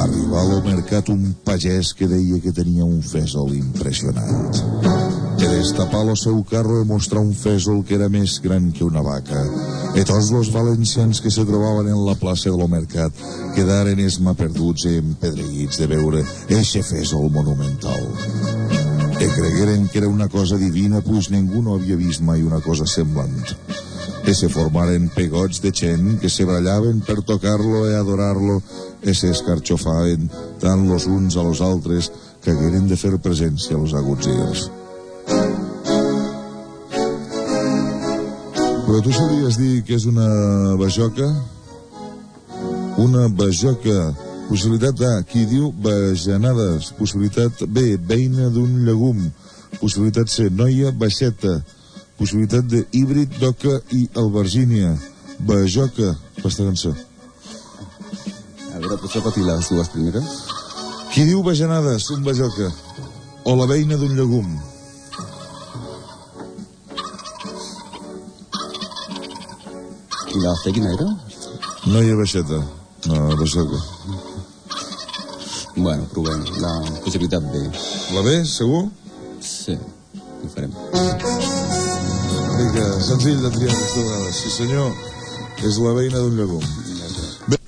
Arribà 0.01 0.41
al 0.41 0.63
mercat 0.65 1.09
un 1.13 1.35
pagès 1.45 1.93
que 1.97 2.07
deia 2.09 2.41
que 2.41 2.53
tenia 2.57 2.85
un 2.85 3.03
fèsol 3.05 3.55
impressionant. 3.57 4.53
Que 5.37 5.49
destapà 5.53 6.03
lo 6.05 6.17
seu 6.17 6.43
carro 6.49 6.81
i 6.81 6.87
mostrar 6.89 7.21
un 7.21 7.35
fèsol 7.37 7.85
que 7.85 7.95
era 7.99 8.09
més 8.13 8.41
gran 8.45 8.73
que 8.73 8.85
una 8.89 9.03
vaca. 9.05 9.45
E 9.97 10.05
tots 10.09 10.31
los 10.33 10.53
valencians 10.53 11.21
que 11.21 11.31
se 11.33 11.45
trobaven 11.49 11.89
en 11.93 12.07
la 12.09 12.17
plaça 12.21 12.51
de 12.51 12.57
lo 12.57 12.69
mercat 12.73 13.13
quedaren 13.57 13.99
esma 14.01 14.35
perduts 14.37 14.85
i 14.89 14.97
empedreguits 15.01 15.77
de 15.81 15.87
veure 15.93 16.21
eixe 16.49 16.83
fèsol 16.85 17.31
monumental. 17.33 18.56
Cregueren 19.37 19.89
que 19.89 19.99
era 19.99 20.09
una 20.09 20.29
cosa 20.29 20.57
divina, 20.57 21.03
pues 21.05 21.29
ningú 21.31 21.61
no 21.63 21.75
havia 21.77 21.97
vist 22.01 22.23
mai 22.25 22.41
una 22.43 22.63
cosa 22.65 22.87
semblant. 22.89 23.53
E 24.27 24.33
se 24.35 24.49
formaren 24.49 25.11
pegots 25.13 25.61
de 25.61 25.71
gent 25.77 26.17
que 26.23 26.31
se 26.33 26.47
brallaven 26.49 27.03
per 27.05 27.21
tocar-lo 27.21 27.85
e 27.91 27.95
adorar-lo 27.95 28.63
e 29.03 29.13
se 29.15 29.29
escarxofaven 29.31 30.31
tant 30.59 30.89
los 30.89 31.05
uns 31.07 31.37
a 31.37 31.45
los 31.45 31.61
altres 31.61 32.11
que 32.43 32.51
hagueren 32.51 32.89
de 32.89 32.97
fer 32.97 33.13
presència 33.21 33.77
a 33.77 33.83
los 33.85 33.95
agutsirs. 33.95 34.71
Però 38.87 39.01
tu 39.03 39.13
sabies 39.13 39.61
dir 39.61 39.83
que 39.85 40.01
és 40.01 40.09
una 40.09 40.27
bajoca? 40.81 41.29
Una 43.03 43.29
bajoca. 43.29 44.15
Possibilitat 44.47 45.01
A, 45.03 45.23
qui 45.27 45.43
diu 45.51 45.73
bajanades. 45.83 46.93
Possibilitat 46.99 47.65
B, 47.67 47.97
veïna 47.99 48.47
d'un 48.55 48.85
llegum. 48.87 49.25
Possibilitat 49.81 50.31
C, 50.31 50.47
noia 50.51 50.93
baixeta. 50.95 51.59
Possibilitat 52.17 52.69
de 52.71 52.85
híbrid 52.95 53.35
d'oca 53.41 53.81
i 53.93 54.07
albergínia. 54.15 54.95
Bajoca. 55.49 56.15
Pasta 56.43 56.65
cançó. 56.65 56.95
A 58.73 58.79
veure, 58.79 58.97
pots 59.03 59.19
repetir 59.19 59.43
les 59.45 59.69
dues 59.73 59.91
primeres? 59.91 60.39
Qui 61.11 61.27
diu 61.27 61.43
bajanades, 61.43 62.07
un 62.15 62.23
bajoca. 62.25 62.71
O 63.45 63.57
la 63.59 63.67
veïna 63.67 63.99
d'un 63.99 64.15
llegum. 64.15 64.55
I 70.37 70.41
la 70.45 70.55
C 70.63 70.73
quina 70.77 70.95
era? 70.95 71.11
Noia 71.91 72.17
baixeta. 72.23 72.63
No, 73.11 73.21
bajoca. 73.43 73.85
Bueno, 75.77 76.09
provem. 76.09 76.43
La 76.59 76.83
possibilitat 77.05 77.43
B. 77.53 77.71
La 78.15 78.23
B, 78.23 78.45
segur? 78.45 78.89
Sí, 79.41 79.77
ho 80.43 80.49
farem. 80.49 80.73
Mica 82.57 82.87
senzill 83.05 83.43
de 83.45 83.51
triar 83.53 83.75
aquesta 83.75 84.01
vegada. 84.01 84.33
Sí 84.33 84.51
senyor, 84.55 84.89
és 85.69 85.77
la 85.85 85.93
veïna 85.99 86.23
d'un 86.25 86.37
llegum. 86.41 86.65
Bé. 87.53 87.61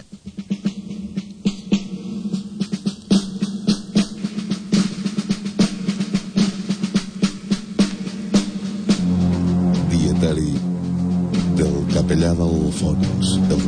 Dietari 9.93 10.55
del 11.61 11.77
capellà 11.93 12.33
d'Alfons, 12.41 13.37
el 13.37 13.68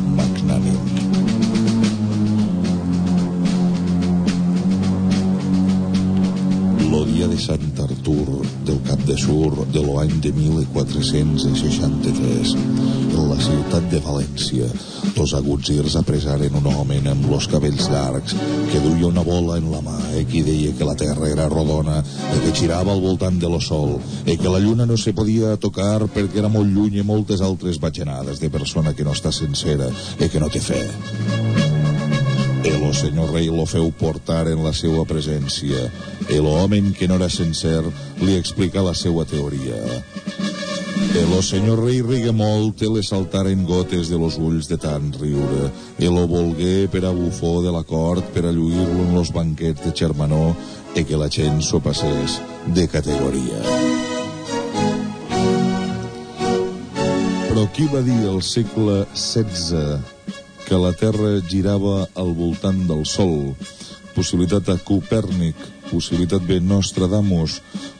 De 9.05 9.17
Sur 9.17 9.65
de 9.73 9.81
l'any 9.81 10.19
de 10.21 10.31
1463 10.35 12.53
en 12.55 13.29
la 13.29 13.37
ciutat 13.41 13.87
de 13.91 13.99
València. 14.05 14.67
Dos 15.15 15.33
agutsirs 15.37 15.95
apresaren 15.99 16.55
un 16.59 16.67
home 16.69 16.99
amb 17.11 17.25
los 17.31 17.47
cabells 17.51 17.89
llargs 17.91 18.35
que 18.71 18.83
duia 18.83 19.09
una 19.09 19.25
bola 19.25 19.57
en 19.57 19.71
la 19.73 19.81
mà 19.85 19.97
i 20.19 20.25
qui 20.29 20.43
deia 20.45 20.75
que 20.77 20.87
la 20.87 20.95
terra 20.99 21.29
era 21.29 21.49
rodona 21.51 21.97
i 22.03 22.39
que 22.45 22.55
girava 22.61 22.93
al 22.93 23.03
voltant 23.03 23.41
de 23.41 23.49
lo 23.49 23.59
sol 23.63 23.97
i 24.25 24.37
que 24.37 24.53
la 24.53 24.61
lluna 24.63 24.85
no 24.85 24.97
se 24.97 25.15
podia 25.17 25.57
tocar 25.57 26.05
perquè 26.05 26.43
era 26.43 26.53
molt 26.53 26.69
lluny 26.69 27.01
i 27.01 27.07
moltes 27.07 27.41
altres 27.41 27.81
batxanades 27.81 28.39
de 28.39 28.53
persona 28.53 28.93
que 28.93 29.07
no 29.07 29.17
està 29.17 29.33
sencera 29.35 29.91
i 30.19 30.29
que 30.29 30.39
no 30.39 30.49
té 30.49 30.63
fe 30.63 31.70
el 32.63 32.93
senyor 32.93 33.31
rei 33.31 33.47
lo 33.47 33.65
feu 33.65 33.87
portar 33.95 34.47
en 34.51 34.59
la 34.63 34.73
seva 34.75 35.05
presència. 35.07 35.87
El 36.29 36.45
home 36.45 36.91
que 36.97 37.07
no 37.07 37.15
era 37.15 37.29
sencer 37.29 37.81
li 38.19 38.35
explica 38.35 38.83
la 38.83 38.93
seva 38.93 39.23
teoria. 39.25 39.79
El 41.15 41.31
senyor 41.43 41.81
rei 41.85 42.01
rigue 42.03 42.31
molt 42.35 42.83
i 42.83 42.89
le 42.91 43.01
saltaren 43.03 43.63
gotes 43.65 44.11
de 44.11 44.19
los 44.19 44.37
ulls 44.37 44.67
de 44.67 44.77
tant 44.77 45.09
riure. 45.21 45.71
El 45.97 46.13
lo 46.15 46.27
volgué 46.27 46.87
per 46.91 47.05
a 47.07 47.15
bufó 47.15 47.61
de 47.63 47.71
la 47.71 47.83
cort 47.83 48.27
per 48.35 48.45
a 48.45 48.51
lluir-lo 48.51 49.07
en 49.07 49.15
los 49.15 49.31
banquets 49.31 49.83
de 49.85 49.95
Germanó 49.95 50.55
i 50.95 51.03
que 51.07 51.17
la 51.17 51.29
gent 51.31 51.61
s'ho 51.63 51.79
passés 51.79 52.39
de 52.75 52.87
categoria. 52.87 53.59
Però 57.47 57.67
qui 57.75 57.87
va 57.91 58.03
dir 58.03 58.23
al 58.27 58.43
segle 58.43 59.05
XVI 59.15 60.20
que 60.71 60.77
la 60.79 60.93
Terra 60.95 61.33
girava 61.51 62.05
al 62.15 62.29
voltant 62.31 62.77
del 62.87 63.01
Sol? 63.03 63.57
Possibilitat 64.15 64.69
a 64.71 64.77
Copèrnic, 64.79 65.57
possibilitat 65.89 66.45
B 66.47 66.61
Nostradamus, 66.63 67.57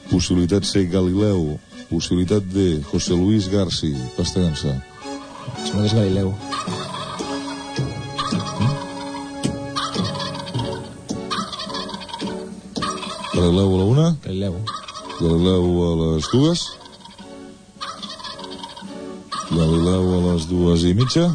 possibilitat 0.08 0.64
C 0.64 0.86
Galileu, 0.88 1.58
possibilitat 1.90 2.48
D 2.48 2.80
José 2.88 3.12
Luis 3.12 3.50
Garci. 3.52 3.92
Pastensa. 4.16 4.72
Sembla 5.66 5.82
que 5.82 5.84
és 5.84 5.98
Galileu. 5.98 6.32
Galileu 13.36 13.68
a 13.68 13.78
la 13.82 13.86
una, 13.92 14.08
Galileu. 14.24 14.58
Galileu 15.20 15.70
a 15.84 15.94
les 16.00 16.32
dues, 16.32 16.66
Galileu 19.52 20.12
a 20.16 20.26
les 20.32 20.48
dues 20.48 20.88
i 20.88 20.96
mitja, 20.96 21.28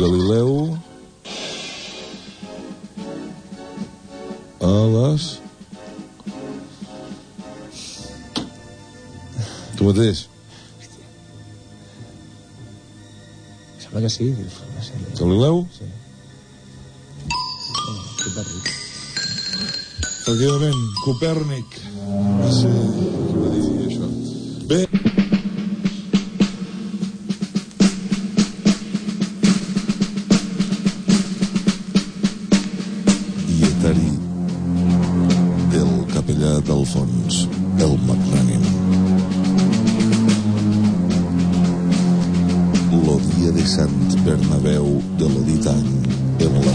Galileu 0.00 0.78
a 4.60 4.74
les... 4.94 5.26
Tu 9.76 9.84
mateix, 9.84 10.28
Sembla 13.94 14.00
que 14.00 14.10
sí. 14.10 14.30
No 14.30 14.82
sé. 14.82 14.92
Galileu? 15.20 15.66
Sí. 15.76 15.84
Ric. 18.34 18.70
Efectivament, 20.24 20.80
Copèrnic. 21.04 21.76
Va 22.40 22.50
ser... 22.50 22.72
Qui 23.28 23.36
va 23.38 23.52
dir 23.52 23.84
això? 23.86 24.08
Bé, 24.72 24.80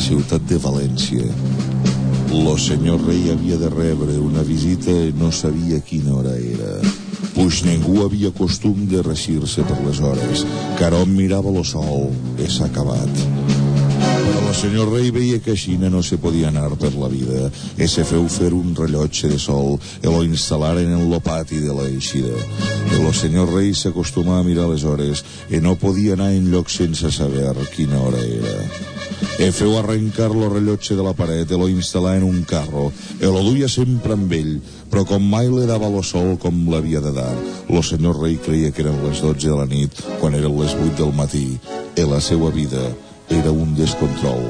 ciutat 0.09 0.45
de 0.49 0.57
València 0.57 1.27
Lo 2.29 2.55
senyor 2.61 3.01
rei 3.07 3.31
havia 3.31 3.57
de 3.57 3.69
rebre 3.73 4.15
una 4.21 4.43
visita 4.45 4.93
i 4.93 5.13
no 5.17 5.31
sabia 5.33 5.79
quina 5.81 6.13
hora 6.13 6.35
era. 6.37 6.75
Puix 7.33 7.63
ningú 7.65 8.03
havia 8.03 8.29
costum 8.37 8.83
de 8.89 9.01
reixir-se 9.05 9.65
per 9.65 9.77
les 9.81 10.01
hores. 10.01 10.43
Carom 10.77 11.09
mirava 11.17 11.49
lo 11.53 11.63
sol 11.65 12.11
s'ha 12.45 12.67
acabat. 12.69 13.23
Però 13.97 14.43
el 14.45 14.53
senyor 14.57 14.91
rei 14.93 15.09
veia 15.15 15.39
que 15.41 15.55
així 15.57 15.73
no 15.81 16.03
se 16.05 16.19
podia 16.21 16.51
anar 16.53 16.69
per 16.77 16.93
la 16.93 17.09
vida 17.09 17.49
i 17.77 17.89
se 17.89 18.05
feu 18.05 18.27
fer 18.29 18.51
un 18.53 18.75
rellotge 18.77 19.29
de 19.33 19.41
sol 19.41 19.79
i 20.03 20.05
lo 20.05 20.21
instal·laren 20.25 20.93
en 20.99 21.09
lo 21.09 21.19
pati 21.19 21.61
de 21.65 21.73
la 21.73 21.89
eixida. 21.89 22.37
I 22.93 23.01
el 23.01 23.09
senyor 23.13 23.49
rei 23.57 23.73
s'acostuma 23.73 24.37
a 24.37 24.45
mirar 24.45 24.69
les 24.69 24.85
hores 24.85 25.25
i 25.49 25.61
no 25.65 25.75
podia 25.81 26.13
anar 26.13 26.31
en 26.37 26.53
lloc 26.53 26.69
sense 26.69 27.09
saber 27.11 27.57
quina 27.75 28.05
hora 28.05 28.21
era. 28.21 28.88
E 29.39 29.53
feu 29.55 29.77
arrencar 29.79 30.33
lo 30.35 30.49
rellotge 30.51 30.97
de 30.99 31.03
la 31.03 31.15
paret 31.15 31.47
e 31.47 31.57
lo 31.57 31.69
instal·lar 31.71 32.17
en 32.19 32.25
un 32.27 32.43
carro. 32.43 32.89
E 33.23 33.25
lo 33.25 33.39
duia 33.45 33.71
sempre 33.71 34.17
amb 34.19 34.33
ell 34.35 34.57
però 34.89 35.05
com 35.05 35.21
mai 35.21 35.47
le 35.53 35.67
dava 35.69 35.89
lo 35.89 36.01
sol 36.01 36.35
com 36.41 36.65
l'havia 36.71 36.99
de 36.99 37.13
dar. 37.13 37.35
Lo 37.69 37.81
senyor 37.85 38.17
rei 38.19 38.39
creia 38.41 38.73
que 38.73 38.81
eren 38.81 38.97
les 39.05 39.21
12 39.21 39.45
de 39.45 39.55
la 39.55 39.69
nit 39.69 40.01
quan 40.19 40.33
eren 40.33 40.57
les 40.57 40.73
8 40.73 40.97
del 40.97 41.13
matí 41.13 41.45
e 41.95 42.05
la 42.09 42.19
seva 42.19 42.49
vida 42.49 42.81
era 43.29 43.53
un 43.53 43.75
descontrol. 43.77 44.43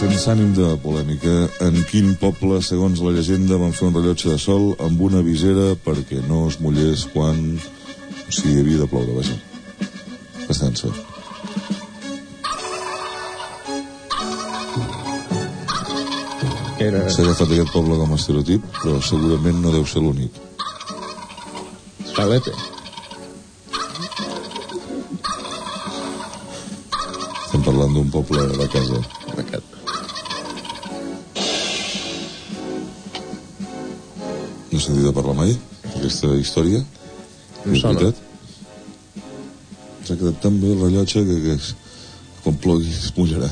Sense 0.00 0.30
ànim 0.32 0.54
de 0.56 0.64
polèmica 0.80 1.32
en 1.66 1.74
quin 1.90 2.14
poble 2.16 2.62
segons 2.64 3.02
la 3.04 3.10
llegenda 3.12 3.58
van 3.60 3.74
fer 3.76 3.90
un 3.90 3.98
rellotge 3.98 4.30
de 4.30 4.38
sol 4.40 4.70
amb 4.80 5.02
una 5.04 5.20
visera 5.20 5.74
perquè 5.76 6.22
no 6.24 6.46
es 6.48 6.56
mullés 6.64 7.02
quan 7.12 7.58
si 8.30 8.58
havia 8.60 8.78
de 8.82 8.86
ploure, 8.90 9.12
vaja. 9.16 9.36
Estança. 10.48 10.88
Que 16.78 16.84
era... 16.88 17.02
S'ha 17.12 17.22
agafat 17.26 17.50
aquest 17.52 17.72
poble 17.74 17.96
com 18.00 18.12
a 18.14 18.18
estereotip, 18.18 18.64
però 18.80 19.00
segurament 19.04 19.58
no 19.64 19.72
deu 19.74 19.84
ser 19.88 20.00
l'únic. 20.04 20.38
Falepe. 22.14 22.54
Estem 27.44 27.66
parlant 27.66 27.92
d'un 27.98 28.08
poble 28.14 28.46
de 28.54 28.68
casa. 28.72 29.02
Aquest. 29.42 29.76
No 34.70 34.78
he 34.78 34.82
sentit 34.86 35.10
a 35.10 35.14
parlar 35.16 35.36
mai 35.42 35.54
d'aquesta 35.90 36.32
història? 36.40 36.80
Em 37.66 37.74
És 37.76 37.82
sona. 37.82 37.98
veritat? 37.98 38.26
S'ha 40.10 40.16
quedat 40.18 40.40
tan 40.42 40.56
bé 40.58 40.72
el 40.74 40.80
rellotge 40.82 41.20
que, 41.22 41.34
que 41.44 41.54
quan 42.42 42.56
plogui 42.58 42.88
es 42.90 43.12
mullarà. 43.14 43.46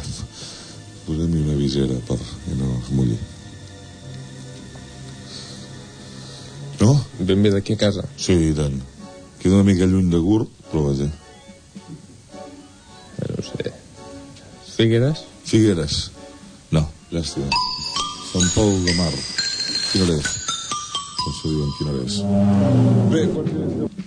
Posem-hi 1.07 1.43
una 1.45 1.55
visera 1.55 1.99
per 2.09 2.17
que 2.19 2.57
no 2.59 2.71
es 2.81 2.89
mulli. 2.97 3.19
No? 6.81 6.97
Ben 7.21 7.47
bé 7.47 7.53
d'aquí 7.55 7.77
a 7.77 7.81
casa. 7.85 8.03
Sí, 8.19 8.35
i 8.49 8.57
tant. 8.59 8.75
Queda 9.39 9.61
una 9.61 9.69
mica 9.69 9.87
lluny 9.87 10.11
de 10.11 10.19
Gurt, 10.25 10.51
però 10.73 10.89
vaja. 10.89 11.07
No 13.21 13.39
ho 13.39 13.47
sé. 13.53 13.71
Figueres? 14.73 15.23
Figueres. 15.47 16.01
No, 16.75 16.83
llàstima. 17.15 17.55
Sant 18.33 18.51
Pol 18.57 18.75
de 18.89 18.99
Mar. 18.99 19.13
Quina 19.93 20.11
hora 20.11 20.19
és? 20.19 20.35
No 21.23 21.39
sé 21.39 21.55
diuen 21.55 21.73
quina 21.79 21.95
hora 21.95 22.05
és. 22.11 22.21
Bé, 23.15 23.27
quan... 23.31 24.07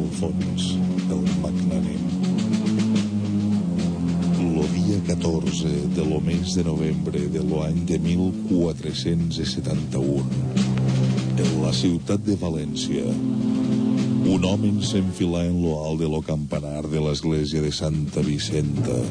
d'Alfons, 0.00 0.78
el 1.10 1.24
magnànim. 1.42 2.02
Lo 4.54 4.64
dia 4.74 4.98
14 5.06 5.68
de 5.94 6.04
lo 6.04 6.20
mes 6.20 6.54
de 6.54 6.64
novembre 6.64 7.28
de 7.28 7.40
l'any 7.40 7.86
de 7.86 7.98
1471 7.98 10.24
en 11.38 11.62
la 11.62 11.72
ciutat 11.72 12.24
de 12.24 12.36
València. 12.36 13.04
Un 14.30 14.44
home 14.44 14.82
s'enfilà 14.82 15.44
en 15.46 15.62
lo 15.62 15.84
alt 15.84 16.00
de 16.00 16.08
lo 16.08 16.22
campanar 16.22 16.88
de 16.88 17.00
l'església 17.00 17.62
de 17.62 17.72
Santa 17.72 18.20
Vicenta. 18.20 19.02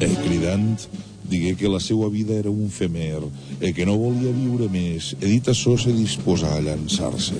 E 0.00 0.08
cridant, 0.24 0.76
digué 1.28 1.54
que 1.54 1.68
la 1.68 1.80
seva 1.80 2.08
vida 2.08 2.34
era 2.34 2.50
un 2.50 2.70
femer 2.70 3.22
e 3.60 3.72
que 3.72 3.86
no 3.86 3.98
volia 3.98 4.32
viure 4.32 4.68
més, 4.72 5.14
e 5.20 5.26
dit 5.26 5.48
açò 5.48 5.76
se 5.78 5.92
disposà 5.92 6.56
a 6.56 6.60
llançar-se. 6.64 7.34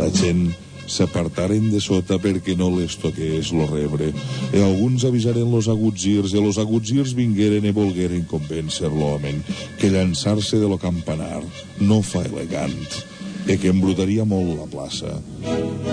La 0.00 0.08
gent 0.08 0.48
s'apartaren 0.90 1.68
de 1.70 1.78
sota 1.84 2.16
perquè 2.18 2.56
no 2.56 2.70
les 2.72 2.96
toqués 2.98 3.50
lo 3.52 3.66
rebre. 3.68 4.10
E 4.50 4.62
alguns 4.64 5.04
avisaren 5.04 5.50
los 5.52 5.68
agutzirs, 5.68 6.32
e 6.32 6.40
los 6.40 6.58
agutzirs 6.58 7.12
vingueren 7.14 7.66
e 7.68 7.72
volgueren 7.76 8.24
convèncer 8.30 8.88
l'home 8.88 9.36
que 9.78 9.90
llançar-se 9.92 10.58
de 10.58 10.68
lo 10.68 10.80
campanar 10.80 11.42
no 11.80 12.00
fa 12.02 12.24
elegant 12.24 13.04
e 13.46 13.56
que 13.56 13.70
embrutaria 13.72 14.24
molt 14.24 14.56
la 14.58 14.68
plaça. 14.70 15.18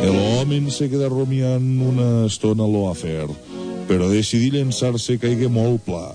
E 0.02 0.08
l'home 0.08 0.62
se 0.72 0.90
queda 0.92 1.12
rumiant 1.12 1.68
una 1.84 2.10
estona 2.28 2.68
lo 2.68 2.88
afer, 2.92 3.28
però 3.90 4.10
decidí 4.12 4.52
llançar-se 4.56 5.20
caigué 5.22 5.52
molt 5.52 5.84
pla, 5.88 6.14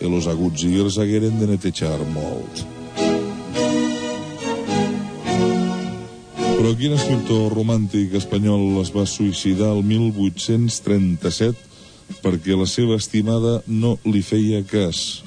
e 0.00 0.08
los 0.08 0.28
agutzirs 0.30 0.98
hagueren 1.00 1.38
de 1.40 1.52
netejar 1.54 2.00
molt. 2.12 2.75
Però 6.56 6.70
quin 6.72 6.94
escriptor 6.96 7.50
romàntic 7.52 8.14
espanyol 8.16 8.78
es 8.80 8.88
va 8.94 9.02
suïcidar 9.04 9.74
el 9.74 9.82
1837 9.84 11.52
perquè 12.22 12.56
la 12.56 12.64
seva 12.64 12.96
estimada 12.96 13.60
no 13.68 14.00
li 14.08 14.22
feia 14.24 14.64
cas? 14.64 15.20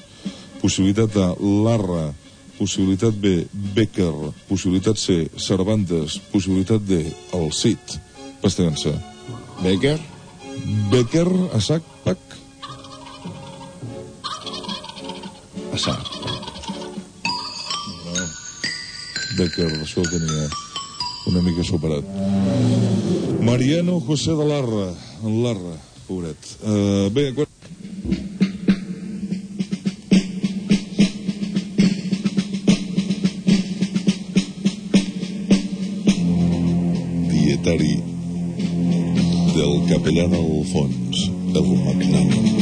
Possibilitat 0.58 1.14
A, 1.22 1.38
Larra. 1.38 2.10
Possibilitat 2.58 3.14
B, 3.14 3.46
Becker. 3.76 4.32
Possibilitat 4.48 4.98
C, 4.98 5.30
Cervantes. 5.38 6.18
Possibilitat 6.32 6.82
D, 6.88 6.98
el 7.38 7.52
Cid. 7.54 7.78
Pastegança. 8.42 8.90
Becker? 9.62 10.00
Becker, 10.90 11.30
a 11.54 11.60
sac, 11.62 11.86
pac. 12.02 12.18
A 15.70 15.78
sac. 15.78 16.10
No. 18.02 18.26
Becker, 19.38 19.70
això 19.78 20.02
ho 20.02 20.10
tenia 20.10 20.50
una 21.26 21.42
mica 21.42 21.64
superat. 21.64 22.04
Mariano 23.42 24.00
José 24.00 24.32
de 24.32 24.44
Larra. 24.44 24.92
En 25.24 25.42
Larra, 25.42 25.76
pobret. 26.08 26.36
Uh, 26.62 27.10
bé, 27.12 27.32
quan... 27.34 27.46
Dietari 37.30 37.96
del 39.56 39.76
capellà 39.90 40.26
d'Alfons, 40.32 41.28
el 41.52 41.70
magnànim. 41.84 42.59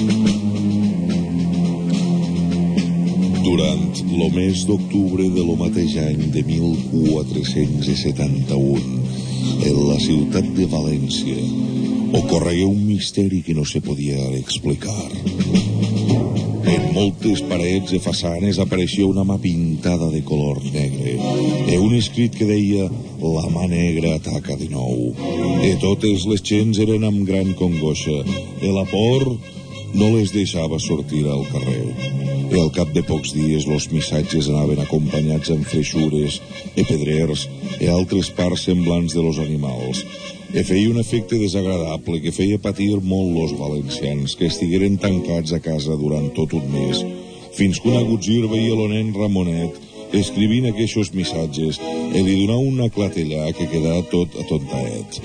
Durant 3.48 3.96
lo 4.12 4.28
mes 4.28 4.66
d'octubre 4.68 5.24
de 5.32 5.40
lo 5.40 5.56
mateix 5.56 5.96
any 6.02 6.26
de 6.34 6.42
1471, 6.44 8.98
en 9.64 9.78
la 9.88 9.96
ciutat 10.04 10.44
de 10.58 10.66
València, 10.68 11.40
ocorregué 12.18 12.66
un 12.68 12.82
misteri 12.84 13.40
que 13.46 13.54
no 13.56 13.64
se 13.64 13.80
podia 13.80 14.20
explicar. 14.36 15.08
En 16.68 16.92
moltes 16.92 17.40
parets 17.48 17.88
de 17.94 18.00
façanes 18.04 18.60
apareixia 18.60 19.08
una 19.08 19.24
mà 19.24 19.40
pintada 19.40 20.12
de 20.12 20.20
color 20.28 20.60
negre 20.68 21.16
e 21.72 21.80
un 21.80 21.96
escrit 21.96 22.36
que 22.36 22.44
deia 22.52 22.84
la 23.24 23.48
mà 23.48 23.64
negra 23.72 24.20
ataca 24.20 24.60
de 24.60 24.68
nou. 24.76 25.16
E 25.64 25.72
totes 25.80 26.28
les 26.28 26.44
gens 26.44 26.76
eren 26.84 27.00
amb 27.08 27.24
gran 27.24 27.56
congoixa 27.56 28.20
e 28.60 28.68
la 28.76 28.84
por 28.92 29.40
no 29.96 30.12
les 30.18 30.36
deixava 30.36 30.76
sortir 30.76 31.24
al 31.32 31.48
carrer. 31.48 32.17
I 32.48 32.56
al 32.56 32.70
cap 32.72 32.92
de 32.96 33.02
pocs 33.04 33.34
dies 33.36 33.66
los 33.68 33.90
missatges 33.92 34.48
anaven 34.48 34.80
acompanyats 34.80 35.52
amb 35.52 35.66
freixures, 35.68 36.38
e 36.74 36.84
pedrers, 36.88 37.44
e 37.76 37.90
altres 37.92 38.30
parts 38.32 38.64
semblants 38.68 39.16
de 39.16 39.24
los 39.24 39.40
animals. 39.42 40.04
E 40.54 40.64
feia 40.64 40.88
un 40.88 41.00
efecte 41.02 41.36
desagradable 41.36 42.22
que 42.24 42.32
feia 42.32 42.60
patir 42.62 42.94
molt 43.04 43.34
los 43.36 43.52
valencians, 43.58 44.36
que 44.36 44.48
estigueren 44.48 44.96
tancats 44.96 45.52
a 45.52 45.60
casa 45.60 45.96
durant 46.00 46.30
tot 46.38 46.56
un 46.56 46.64
mes, 46.72 47.04
fins 47.58 47.82
que 47.82 47.92
un 47.92 48.00
agutzir 48.00 48.46
veia 48.48 48.88
nen 48.88 49.12
Ramonet 49.12 49.76
escrivint 50.16 50.68
aquests 50.70 51.12
missatges 51.12 51.78
e 51.80 52.22
li 52.22 52.38
donà 52.46 52.56
una 52.56 52.88
clatellà 52.88 53.50
que 53.52 53.68
quedà 53.68 53.98
tot 54.12 54.32
atontaet. 54.40 55.20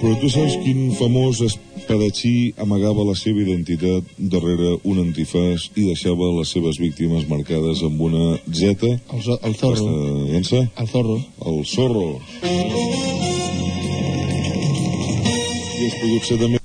Però 0.00 0.14
tu 0.18 0.30
saps 0.32 0.56
quin 0.64 0.88
famós 0.96 1.42
espadatxí 1.82 2.54
amagava 2.62 3.04
la 3.04 3.14
seva 3.18 3.42
identitat 3.42 4.06
darrere 4.16 4.76
un 4.88 5.02
antifàs 5.02 5.68
i 5.74 5.88
deixava 5.90 6.30
les 6.38 6.54
seves 6.54 6.78
víctimes 6.78 7.26
marcades 7.28 7.82
amb 7.82 8.00
una 8.08 8.38
Z? 8.46 8.86
El, 8.86 9.20
el 9.42 9.54
zorro. 9.58 9.90
Llença? 10.30 10.64
El 10.78 10.88
zorro. 10.94 11.18
El 11.44 11.62
zorro. 11.66 12.08
I 15.82 15.86
has 15.90 16.00
pogut 16.00 16.28
ser 16.30 16.38
també... 16.38 16.61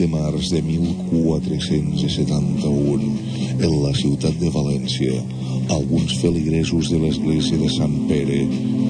de 0.00 0.08
març 0.08 0.48
de 0.48 0.62
1471, 0.64 3.04
en 3.60 3.72
la 3.82 3.90
ciutat 3.92 4.32
de 4.40 4.48
València, 4.54 5.12
alguns 5.74 6.14
feligresos 6.22 6.88
de 6.88 6.96
l'església 7.02 7.58
de 7.60 7.68
Sant 7.74 7.98
Pere 8.08 8.38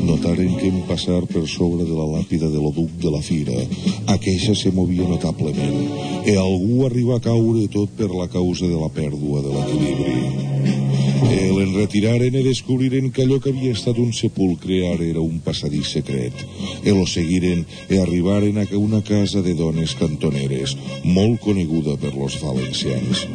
notaren 0.07 0.55
que 0.61 0.69
en 0.71 0.79
passar 0.87 1.27
per 1.33 1.43
sobre 1.51 1.83
de 1.89 1.97
la 1.99 2.07
làpida 2.13 2.47
de 2.53 2.61
lo 2.63 2.71
duc 2.77 2.91
de 3.03 3.11
la 3.11 3.23
Fira, 3.27 3.59
aqueixa 4.15 4.55
se 4.55 4.71
movia 4.71 5.03
notablement, 5.09 5.83
e 6.23 6.37
algú 6.37 6.87
arriba 6.87 7.19
a 7.19 7.25
caure 7.27 7.67
tot 7.75 7.91
per 7.99 8.11
la 8.15 8.31
causa 8.31 8.71
de 8.71 8.79
la 8.79 8.91
pèrdua 8.95 9.43
de 9.43 9.51
l'equilibri. 9.57 10.49
Eh, 11.71 11.73
l'enretiraren 11.73 12.35
i 12.35 12.43
descobriren 12.43 13.11
que 13.11 13.23
allò 13.23 13.39
que 13.41 13.51
havia 13.51 13.73
estat 13.73 13.99
un 13.99 14.12
sepulcre 14.12 14.81
ara 14.89 15.05
era 15.05 15.21
un 15.21 15.41
passadís 15.41 15.89
secret. 15.95 16.35
E 16.83 16.91
lo 16.91 17.07
seguiren 17.07 17.64
i 17.89 17.99
arribaren 17.99 18.59
a 18.59 18.66
una 18.77 19.03
casa 19.03 19.43
de 19.43 19.55
dones 19.55 19.95
cantoneres, 19.95 20.77
molt 21.05 21.41
coneguda 21.41 21.97
per 21.97 22.14
los 22.14 22.41
valencians. 22.41 23.27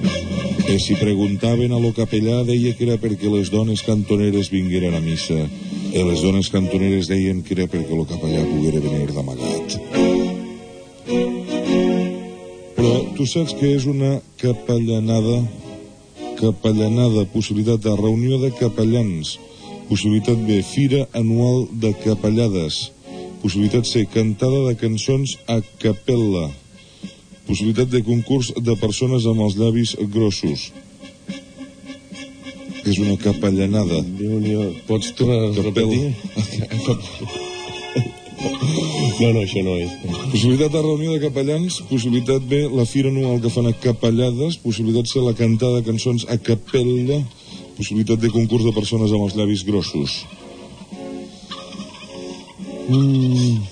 E 0.68 0.80
si 0.80 0.96
preguntaven 0.96 1.72
a 1.72 1.80
lo 1.80 1.94
capellà 1.94 2.44
deia 2.44 2.74
que 2.76 2.86
era 2.86 2.98
perquè 2.98 3.30
les 3.32 3.52
dones 3.52 3.84
cantoneres 3.84 4.50
vingueren 4.52 4.96
a 4.96 5.02
missa 5.02 5.48
e 5.94 6.04
les 6.04 6.22
dones 6.22 6.50
cantoneres 6.50 7.08
deien 7.08 7.44
que 7.44 7.54
era 7.56 7.68
perquè 7.68 7.96
lo 7.96 8.06
capellà 8.06 8.44
poguera 8.44 8.82
venir 8.82 9.14
d'amagat. 9.14 9.80
Però 12.76 12.96
tu 13.16 13.26
saps 13.26 13.54
que 13.56 13.76
és 13.76 13.86
una 13.86 14.20
capellanada 14.42 15.44
capellanada, 16.40 17.26
possibilitat 17.34 17.84
de 17.84 17.94
reunió 17.96 18.40
de 18.42 18.52
capellans, 18.60 19.38
possibilitat 19.90 20.40
B, 20.48 20.62
fira 20.64 21.06
anual 21.14 21.68
de 21.72 21.94
capellades, 22.04 22.92
possibilitat 23.42 23.86
C, 23.86 24.06
cantada 24.12 24.66
de 24.68 24.76
cançons 24.80 25.38
a 25.48 25.62
capella, 25.82 26.50
possibilitat 27.46 27.92
de 27.94 28.04
concurs 28.04 28.52
de 28.58 28.76
persones 28.82 29.28
amb 29.30 29.46
els 29.46 29.58
llavis 29.60 29.96
grossos. 30.14 30.72
És 32.86 33.02
una 33.02 33.18
capellanada. 33.18 34.04
déu 34.20 34.38
nhi 34.40 34.56
Pots 34.86 35.10
tornar 35.18 35.42
a 35.48 35.66
repetir? 35.66 37.42
No, 39.16 39.30
no, 39.32 39.42
això 39.46 39.62
no 39.64 39.78
és. 39.80 39.92
Possibilitat 40.32 40.74
de 40.74 40.82
reunió 40.84 41.14
de 41.14 41.22
capellans, 41.24 41.78
possibilitat 41.88 42.44
B, 42.50 42.66
la 42.68 42.84
fira 42.90 43.08
anual 43.08 43.40
que 43.40 43.52
fan 43.54 43.70
a 43.70 43.72
capellades, 43.86 44.58
possibilitat 44.60 45.08
C, 45.08 45.22
la 45.24 45.36
cantada 45.38 45.80
de 45.80 45.86
cançons 45.88 46.26
a 46.28 46.36
capella, 46.36 47.22
possibilitat 47.78 48.20
de 48.20 48.34
concurs 48.34 48.68
de 48.68 48.76
persones 48.76 49.16
amb 49.16 49.30
els 49.30 49.38
llavis 49.40 49.64
grossos. 49.68 50.18
Mm. 52.90 53.64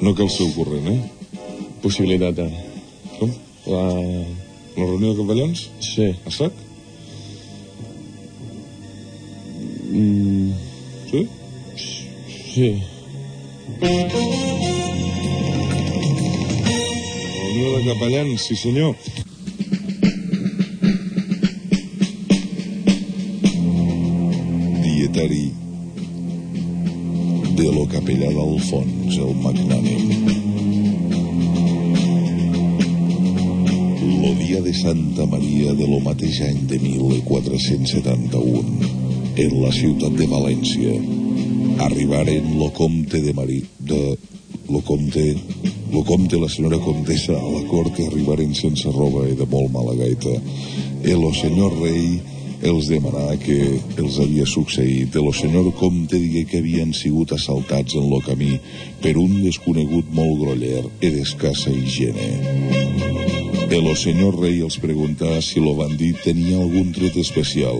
No 0.00 0.16
cal 0.16 0.30
ser 0.32 0.50
corrent, 0.56 0.86
eh? 0.90 1.00
Possibilitat 1.84 2.38
A. 2.42 2.50
Com? 3.18 3.34
La... 3.70 3.84
La 4.76 4.84
reunió 4.84 5.14
de 5.14 5.22
capellans? 5.22 5.70
Sí. 5.80 6.14
A 6.24 6.30
sac? 6.30 6.52
Mm. 9.90 10.52
Sí? 11.10 11.28
Sí. 12.54 12.82
La 13.80 13.88
Unió 17.50 17.78
de 17.78 17.84
Capellans, 17.86 18.40
sí 18.42 18.56
senyor. 18.56 18.96
Dietari 24.82 25.52
de 27.56 27.72
lo 27.74 27.86
capellà 27.92 28.30
d'Alfons, 28.32 29.18
el 29.18 29.34
magnànim. 29.44 30.39
Dia 34.50 34.62
de 34.62 34.74
Santa 34.74 35.26
Maria 35.30 35.70
de 35.78 35.86
lo 35.86 36.00
mateix 36.02 36.40
any 36.42 36.66
de 36.66 36.74
1471, 36.82 38.82
en 39.38 39.52
la 39.62 39.70
ciutat 39.70 40.10
de 40.18 40.26
València, 40.26 40.90
arribaren 41.86 42.58
lo 42.58 42.66
comte 42.74 43.22
de 43.22 43.30
Marí, 43.30 43.62
de 43.78 44.18
lo 44.66 44.82
comte, 44.82 45.38
lo 45.94 46.02
comte 46.02 46.34
la 46.42 46.50
senyora 46.50 46.82
comtessa 46.82 47.38
a 47.38 47.46
la 47.46 47.62
cort 47.70 47.94
arribaren 48.02 48.50
sense 48.58 48.90
roba 48.90 49.30
i 49.30 49.38
de 49.38 49.46
molt 49.46 49.70
mala 49.70 49.94
gaita. 49.94 50.34
El 51.06 51.22
lo 51.22 51.30
senyor 51.30 51.78
rei 51.78 52.18
els 52.66 52.90
demanà 52.90 53.38
que 53.38 53.78
els 54.02 54.18
havia 54.18 54.50
succeït. 54.50 55.14
El 55.14 55.30
senyor 55.30 55.70
comte 55.78 56.18
digué 56.18 56.42
que 56.50 56.58
havien 56.58 56.90
sigut 56.90 57.38
assaltats 57.38 57.94
en 57.94 58.10
lo 58.10 58.18
camí 58.26 58.58
per 58.98 59.14
un 59.14 59.44
desconegut 59.46 60.10
molt 60.10 60.42
groller 60.42 60.90
i 60.98 61.14
d'escassa 61.14 61.70
higiene. 61.70 62.89
El 63.70 63.86
senyor 63.94 64.34
rei 64.42 64.56
els 64.66 64.80
preguntà 64.82 65.36
si 65.46 65.60
lo 65.62 65.76
bandit 65.78 66.16
tenia 66.24 66.56
algun 66.58 66.88
tret 66.90 67.14
especial. 67.22 67.78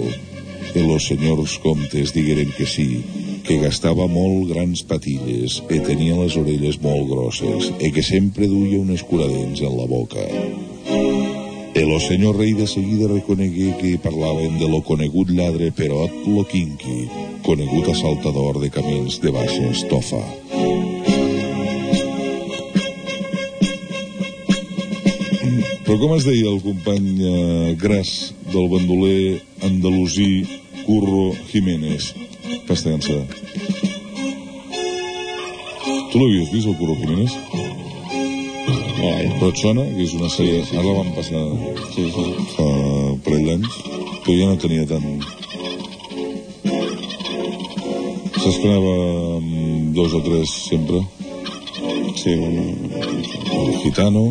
I 0.71 0.85
los 0.87 1.09
senyors 1.11 1.57
comtes 1.65 2.13
digueren 2.15 2.53
que 2.55 2.67
sí, 2.73 3.03
que 3.43 3.57
gastava 3.59 4.07
molt 4.07 4.53
grans 4.53 4.85
patilles 4.87 5.57
i 5.67 5.81
tenia 5.89 6.15
les 6.21 6.37
orelles 6.39 6.79
molt 6.85 7.11
grosses 7.11 7.73
i 7.83 7.91
que 7.97 8.05
sempre 8.07 8.47
duia 8.47 8.79
unes 8.79 9.03
curadents 9.03 9.65
en 9.67 9.75
la 9.81 9.89
boca. 9.91 10.29
El 11.75 11.91
senyor 12.07 12.39
rei 12.39 12.55
de 12.55 12.69
seguida 12.71 13.11
reconegué 13.11 13.75
que 13.83 13.99
parlaven 13.99 14.61
de 14.63 14.71
lo 14.71 14.85
conegut 14.87 15.35
lladre 15.35 15.73
Perot 15.75 16.15
lo 16.27 16.47
Quinqui, 16.47 17.01
conegut 17.43 17.91
assaltador 17.91 18.63
de 18.63 18.71
camins 18.71 19.19
de 19.19 19.35
baixa 19.35 19.67
estofa. 19.75 20.23
Però 25.91 25.99
com 25.99 26.13
es 26.15 26.23
deia 26.23 26.47
el 26.47 26.61
company 26.63 27.07
eh, 27.19 27.71
gras 27.75 28.11
del 28.53 28.69
bandoler 28.71 29.41
andalusí 29.67 30.45
Curro 30.87 31.33
Jiménez? 31.51 32.13
Castellança. 32.69 33.17
Tu 36.13 36.21
l'havies 36.21 36.53
vist, 36.53 36.69
el 36.71 36.77
Curro 36.79 36.95
Jiménez? 36.95 37.35
Ai, 39.03 39.27
Però 39.41 39.51
et 39.51 39.59
sona? 39.65 39.89
Que 39.97 40.07
és 40.07 40.15
una 40.15 40.31
sèrie... 40.31 40.63
Sí, 40.63 40.71
sí, 40.71 40.79
Ara 40.79 40.87
la 40.87 40.95
van 41.01 41.11
passar 41.19 41.43
sí, 41.97 42.07
sí. 42.15 42.29
fa 42.55 42.69
un 42.71 43.19
parell 43.27 43.51
d'anys, 43.51 43.83
però 44.23 44.39
ja 44.39 44.47
no 44.53 44.63
tenia 44.63 44.87
tant... 44.95 45.11
S'estrenava 48.39 48.95
amb 49.41 49.91
dos 49.99 50.15
o 50.15 50.23
tres 50.31 50.55
sempre. 50.71 51.03
Sí, 52.15 52.39
El 52.39 53.75
gitano, 53.83 54.29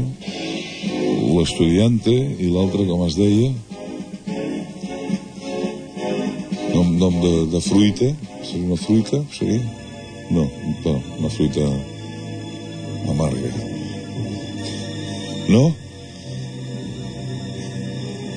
l'estudiante 1.36 2.14
i 2.14 2.50
l'altre, 2.54 2.86
com 2.90 3.04
es 3.06 3.18
deia, 3.18 3.50
nom, 6.74 6.94
nom 7.02 7.18
de, 7.24 7.34
de 7.54 7.62
fruita, 7.66 8.10
seria 8.44 8.66
una 8.66 8.80
fruita, 8.80 9.22
seria? 9.36 9.62
No, 10.30 10.46
no, 10.86 10.96
una 11.18 11.32
fruita 11.34 11.66
amarga. 13.10 13.52
No? 15.50 15.64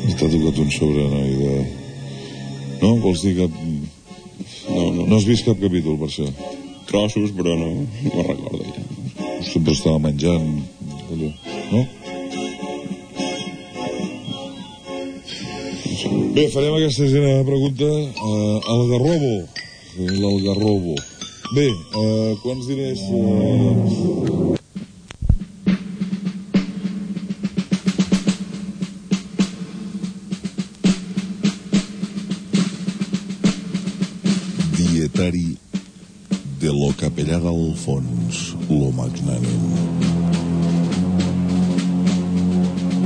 M'està 0.07 0.27
tocat 0.33 0.63
un 0.65 0.73
sobrenoi 0.73 1.37
de... 1.43 1.53
No? 2.83 2.97
Vols 3.05 3.23
dir 3.23 3.37
cap... 3.43 3.61
no, 4.73 4.89
no, 4.97 5.05
No 5.07 5.19
has 5.19 5.29
vist 5.29 5.47
cap 5.47 5.61
capítol, 5.61 6.01
per 6.01 6.09
això? 6.09 6.29
trossos, 6.93 7.31
però 7.33 7.57
no, 7.57 7.87
no 8.15 8.23
recordo 8.23 8.65
ja. 8.65 8.83
Sempre 9.43 9.73
estava 9.73 9.99
menjant 9.99 10.63
allò, 11.11 11.31
no? 11.73 11.87
Bé, 16.33 16.47
farem 16.49 16.73
aquesta 16.73 17.05
gent 17.13 17.45
pregunta 17.45 17.85
uh, 17.85 18.71
al 18.73 18.87
Garrobo. 18.89 19.35
L'Algarrobo. 20.01 20.95
Bé, 21.53 21.69
uh, 21.93 22.33
quants 22.41 22.65
diners... 22.71 23.03
Uh... 23.13 24.57
Dietari 34.79 35.59
de 36.63 36.73
lo 36.73 36.95
capellà 36.97 37.37
d'Alfons, 37.45 38.45
lo 38.71 38.89
magnànim. 38.97 39.69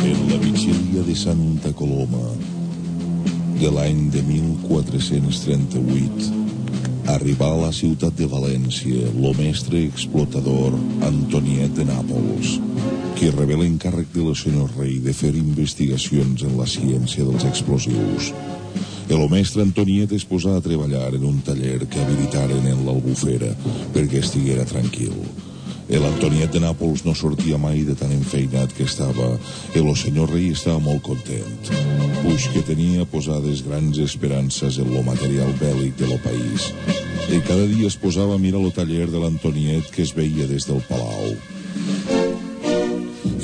En 0.06 0.28
la 0.30 0.38
vigília 0.46 1.02
de 1.02 1.18
Santa 1.26 1.74
Coloma 1.74 2.54
de 3.56 3.70
l'any 3.72 4.10
de 4.12 4.20
1438 4.26 6.26
arribà 7.08 7.46
a 7.54 7.60
la 7.60 7.70
ciutat 7.72 8.12
de 8.18 8.26
València 8.28 9.12
lo 9.16 9.32
mestre 9.38 9.80
explotador 9.86 10.74
Antoniet 11.06 11.72
de 11.78 11.86
Nàpols, 11.88 12.58
qui 13.16 13.30
rebé 13.32 13.56
l'encàrrec 13.60 14.08
de 14.12 14.22
lo 14.26 14.34
senyor 14.36 14.68
rei 14.76 14.98
de 15.00 15.14
fer 15.16 15.32
investigacions 15.38 16.42
en 16.44 16.52
la 16.58 16.66
ciència 16.68 17.24
dels 17.24 17.44
explosius. 17.48 18.32
El 19.08 19.28
mestre 19.32 19.62
Antoniet 19.64 20.12
es 20.12 20.26
posà 20.28 20.58
a 20.58 20.64
treballar 20.64 21.14
en 21.14 21.24
un 21.24 21.40
taller 21.46 21.86
que 21.86 22.02
habilitaren 22.02 22.66
en 22.66 22.84
l'Albufera 22.84 23.54
perquè 23.94 24.20
estiguera 24.20 24.68
tranquil. 24.68 25.14
El 25.86 26.02
Antoniet 26.02 26.50
de 26.50 26.58
Nàpols 26.58 27.04
no 27.06 27.12
sortia 27.14 27.58
mai 27.62 27.84
de 27.86 27.94
tan 27.94 28.10
enfeinat 28.10 28.72
que 28.74 28.88
estava 28.88 29.28
el 29.78 29.90
senyor 29.94 30.32
rei 30.34 30.48
estava 30.50 30.80
molt 30.82 31.04
content, 31.06 31.68
puix 32.24 32.48
que 32.50 32.62
tenia 32.66 33.06
posades 33.06 33.62
grans 33.62 34.00
esperances 34.02 34.80
en 34.82 34.90
lo 34.90 35.04
material 35.06 35.52
bèl·lic 35.60 35.94
de 36.00 36.08
lo 36.10 36.18
país. 36.24 36.72
I 37.30 37.38
cada 37.46 37.68
dia 37.70 37.86
es 37.86 37.98
posava 38.02 38.34
a 38.34 38.42
mirar 38.42 38.64
lo 38.64 38.72
taller 38.74 39.06
de 39.12 39.22
l'Antoniet 39.22 39.86
que 39.94 40.02
es 40.02 40.10
veia 40.16 40.48
des 40.50 40.66
del 40.66 40.82
palau. 40.90 41.36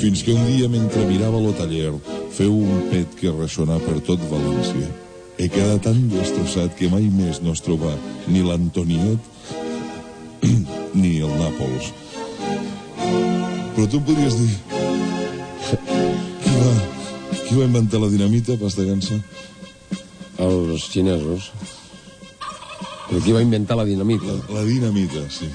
Fins 0.03 0.23
que 0.27 0.35
un 0.35 0.43
dia, 0.51 0.67
mentre 0.67 1.07
mirava 1.07 1.39
lo 1.39 1.55
taller, 1.55 1.93
feu 2.35 2.59
un 2.59 2.89
pet 2.91 3.15
que 3.21 3.31
ressonà 3.31 3.79
per 3.87 4.01
tot 4.03 4.19
València. 4.27 4.91
He 5.39 5.47
quedat 5.47 5.87
tan 5.87 6.09
destrossat 6.11 6.75
que 6.75 6.91
mai 6.91 7.07
més 7.07 7.39
no 7.39 7.55
es 7.55 7.63
troba 7.63 7.95
ni 8.27 8.43
l'Antoniet 8.43 9.31
ni 10.99 11.21
el 11.23 11.31
Nàpols. 11.39 11.93
Però 13.75 13.87
tu 13.89 14.01
podries 14.05 14.37
dir... 14.39 14.51
Qui 16.43 16.51
va, 16.55 16.73
qui 17.47 17.55
va 17.57 17.65
inventar 17.65 18.01
la 18.03 18.11
dinamita, 18.13 18.57
Pastagança? 18.61 19.17
Els 20.43 20.89
xinesos. 20.89 21.51
Però 23.09 23.21
qui 23.21 23.33
va 23.35 23.41
inventar 23.45 23.77
la 23.77 23.85
dinamita? 23.85 24.25
La, 24.25 24.59
la 24.59 24.63
dinamita, 24.67 25.25
sí. 25.29 25.49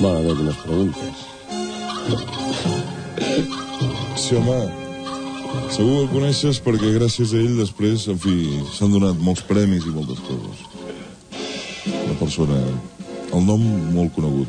Mare 0.00 0.22
meva, 0.22 0.36
quines 0.36 0.56
preguntes. 0.62 1.24
Sí, 4.20 4.34
home, 4.36 4.58
segur 5.72 5.92
que 5.92 6.00
el 6.02 6.08
coneixes 6.12 6.60
perquè 6.64 6.92
gràcies 6.98 7.32
a 7.32 7.40
ell 7.40 7.60
després, 7.60 8.08
en 8.12 8.18
fi, 8.20 8.36
s'han 8.76 8.92
donat 8.96 9.20
molts 9.22 9.44
premis 9.46 9.86
i 9.86 9.94
moltes 9.94 10.20
coses. 10.26 10.75
Persona... 12.26 12.58
El 13.36 13.42
nom 13.46 13.60
molt 13.94 14.10
conegut. 14.16 14.48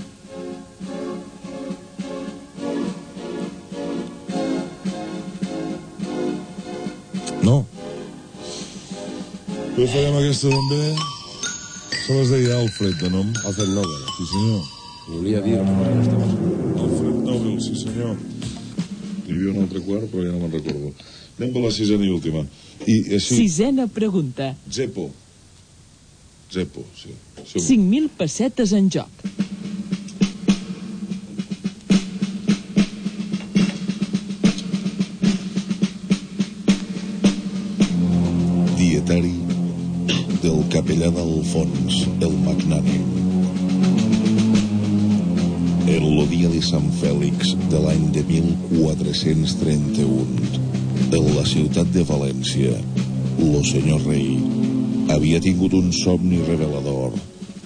No? 7.45 7.57
Però 9.75 9.87
farem 9.91 10.17
aquesta 10.21 10.49
també. 10.53 10.79
Se 12.05 12.17
les 12.17 12.31
deia 12.33 12.57
Alfred, 12.63 12.97
de 13.03 13.11
nom. 13.13 13.29
Alfred 13.43 13.75
Nobel. 13.75 14.01
Sí, 14.15 14.27
senyor. 14.31 14.65
Volia 15.11 15.43
dir 15.45 15.59
però 15.61 15.91
no 15.91 16.01
estava 16.01 16.31
Alfred 16.87 17.21
Nobel, 17.29 17.61
sí 17.61 17.77
senyor. 17.83 18.17
Hi 19.27 19.37
havia 19.37 19.53
un 19.53 19.61
altre 19.67 19.85
quart, 19.85 20.09
però 20.15 20.25
ja 20.25 20.33
no 20.33 20.41
me'n 20.47 20.57
recordo. 20.57 20.95
Anem 21.37 21.53
per 21.53 21.65
la 21.67 21.73
sisena 21.77 22.09
i 22.09 22.11
última. 22.17 22.41
I 22.89 22.99
així... 23.19 23.37
Sisena 23.43 23.85
pregunta. 24.01 24.55
Zepo. 24.73 25.11
Zepo, 26.51 26.83
sí. 26.95 27.09
Som... 27.45 27.61
5.000 27.61 28.09
pessetes 28.17 28.71
en 28.71 28.89
joc. 28.89 29.09
Dietari 38.77 39.35
del 40.43 40.63
capellà 40.71 41.09
d'Alfons, 41.11 42.07
el 42.23 42.33
magnànim. 42.45 43.05
En 45.87 46.03
lo 46.15 46.25
dia 46.31 46.49
de 46.51 46.61
Sant 46.63 46.87
Fèlix 47.01 47.55
de 47.71 47.79
l'any 47.83 48.05
de 48.15 48.23
1431, 48.27 50.63
en 51.07 51.25
la 51.35 51.45
ciutat 51.47 51.87
de 51.95 52.03
València, 52.07 52.73
lo 53.39 53.63
senyor 53.67 54.01
rei 54.07 54.56
havia 55.13 55.39
tingut 55.43 55.73
un 55.77 55.91
somni 55.95 56.39
revelador 56.47 57.15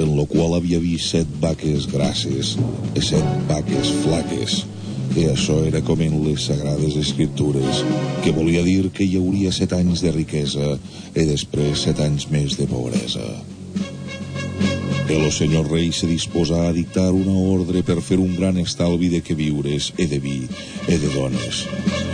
en 0.01 0.15
lo 0.17 0.25
qual 0.29 0.55
havia 0.57 0.79
vist 0.81 1.13
set 1.13 1.29
vaques 1.41 1.87
grasses 1.91 2.55
i 2.95 3.03
set 3.05 3.27
vaques 3.49 3.93
flaques 4.03 4.61
que 5.11 5.27
això 5.31 5.57
era 5.67 5.81
com 5.83 5.99
en 6.01 6.21
les 6.23 6.45
sagrades 6.47 6.95
escriptures, 6.95 7.81
que 8.23 8.31
volia 8.35 8.63
dir 8.63 8.91
que 8.95 9.03
hi 9.03 9.17
hauria 9.19 9.51
set 9.51 9.75
anys 9.75 10.05
de 10.05 10.13
riquesa 10.15 10.77
i 11.11 11.27
després 11.27 11.87
set 11.87 11.99
anys 11.99 12.29
més 12.31 12.55
de 12.59 12.69
pobresa. 12.69 13.27
El 15.11 15.27
senyor 15.35 15.67
rei 15.67 15.89
se 15.91 16.07
disposà 16.07 16.69
a 16.69 16.71
dictar 16.71 17.09
una 17.11 17.33
ordre 17.35 17.81
per 17.83 17.97
fer 17.99 18.15
un 18.23 18.31
gran 18.37 18.55
estalvi 18.61 19.09
de 19.11 19.19
que 19.19 19.35
viures, 19.35 19.89
e 19.99 20.05
de 20.07 20.19
vi, 20.23 20.47
e 20.87 20.95
de 20.97 21.09
dones. 21.11 21.65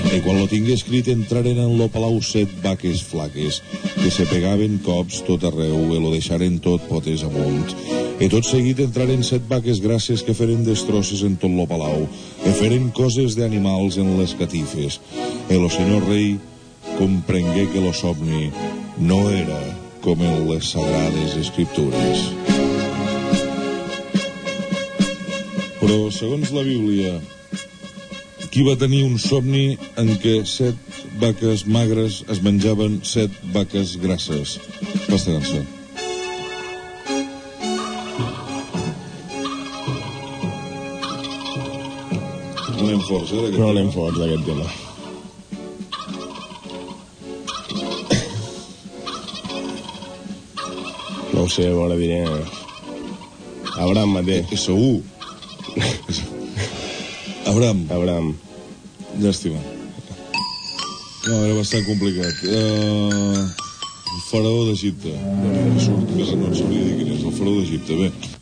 I 0.09 0.21
quan 0.25 0.39
lo 0.39 0.47
tingué 0.49 0.73
escrit 0.73 1.09
entraren 1.13 1.59
en 1.61 1.75
lo 1.77 1.87
palau 1.93 2.17
set 2.25 2.49
vaques 2.63 3.03
flaques, 3.05 3.61
que 3.99 4.09
se 4.09 4.25
pegaven 4.25 4.79
cops 4.85 5.21
tot 5.29 5.45
arreu 5.45 5.77
i 5.93 6.01
lo 6.01 6.11
deixaren 6.15 6.57
tot 6.63 6.89
potes 6.89 7.25
amunt. 7.27 7.75
I 8.17 8.31
tot 8.33 8.49
seguit 8.49 8.81
entraren 8.81 9.21
set 9.21 9.45
vaques 9.45 9.81
gràcies 9.83 10.25
que 10.25 10.33
feren 10.37 10.65
destrosses 10.65 11.21
en 11.27 11.37
tot 11.37 11.53
lo 11.53 11.69
palau, 11.69 12.07
e 12.45 12.57
feren 12.57 12.89
coses 12.97 13.37
d'animals 13.37 14.01
en 14.01 14.15
les 14.17 14.33
catifes. 14.41 14.97
I 15.53 15.61
lo 15.61 15.69
senyor 15.69 16.09
rei 16.09 16.39
comprengué 16.97 17.69
que 17.69 17.83
lo 17.83 17.93
somni 17.93 18.49
no 18.97 19.27
era 19.29 19.61
com 20.01 20.21
en 20.23 20.47
les 20.49 20.73
sagrades 20.73 21.37
escriptures. 21.37 22.56
Però, 25.77 25.97
segons 26.09 26.49
la 26.55 26.63
Bíblia, 26.65 27.19
qui 28.49 28.63
va 28.65 28.73
tenir 28.81 29.03
un 29.05 29.19
somni 29.21 29.77
en 30.01 30.07
què 30.23 30.39
set 30.49 30.77
vaques 31.21 31.67
magres 31.69 32.23
es 32.33 32.39
menjaven 32.41 32.95
set 33.05 33.33
vaques 33.53 33.97
grasses? 34.01 34.55
Basta 35.05 35.35
cançó. 35.35 35.59
No 42.77 42.87
anem 42.87 43.03
forts, 43.05 43.33
eh? 43.37 43.51
No 43.57 43.69
anem 43.69 43.91
forts, 43.93 44.17
d'aquest 44.17 44.47
tema. 44.49 44.65
No 51.35 51.45
ho 51.45 51.51
sé, 51.53 51.69
a 51.69 51.77
veure, 51.77 51.99
diré... 52.01 52.23
Abraham 53.77 54.17
mateix. 54.17 54.57
Segur. 54.57 55.16
Abraham. 57.51 57.85
Abraham. 57.89 58.33
Llàstima. 59.21 59.59
No, 61.27 61.37
era 61.43 61.55
bastant 61.57 61.85
complicat. 61.87 62.43
Uh, 62.47 63.43
el 64.13 64.25
faraó 64.29 64.65
d'Egipte. 64.69 65.13
No, 65.19 65.53
no, 65.53 65.79
surt, 65.83 66.11
més 66.15 66.33
no 66.37 66.51
et 66.51 66.59
sabria 66.61 66.85
dir 66.85 66.97
quin 67.01 67.15
és. 67.15 67.23
El 67.27 67.37
faraó 67.39 67.55
d'Egipte, 67.59 68.01
bé. 68.03 68.36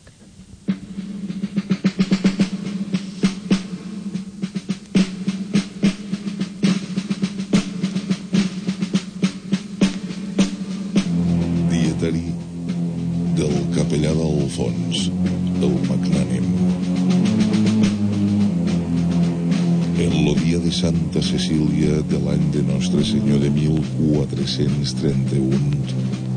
De 22.09 22.17
l'any 22.21 22.51
de 22.53 22.61
Nostre 22.65 23.03
Senyor 23.05 23.39
de 23.41 23.49
1431, 23.49 25.59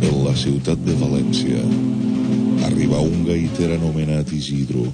en 0.09 0.15
la 0.25 0.35
ciutat 0.39 0.79
de 0.87 0.95
València, 1.01 1.61
arribà 2.69 2.99
un 3.05 3.25
gaiter 3.27 3.71
anomenat 3.77 4.33
Isidro, 4.35 4.85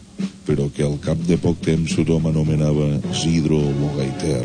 però 0.45 0.65
que 0.75 0.85
al 0.87 0.99
cap 1.05 1.19
de 1.29 1.37
poc 1.41 1.57
temps 1.65 1.97
tothom 1.97 2.27
anomenava 2.31 2.87
Isidro 3.13 3.61
lo 3.81 3.89
gaiter, 3.97 4.45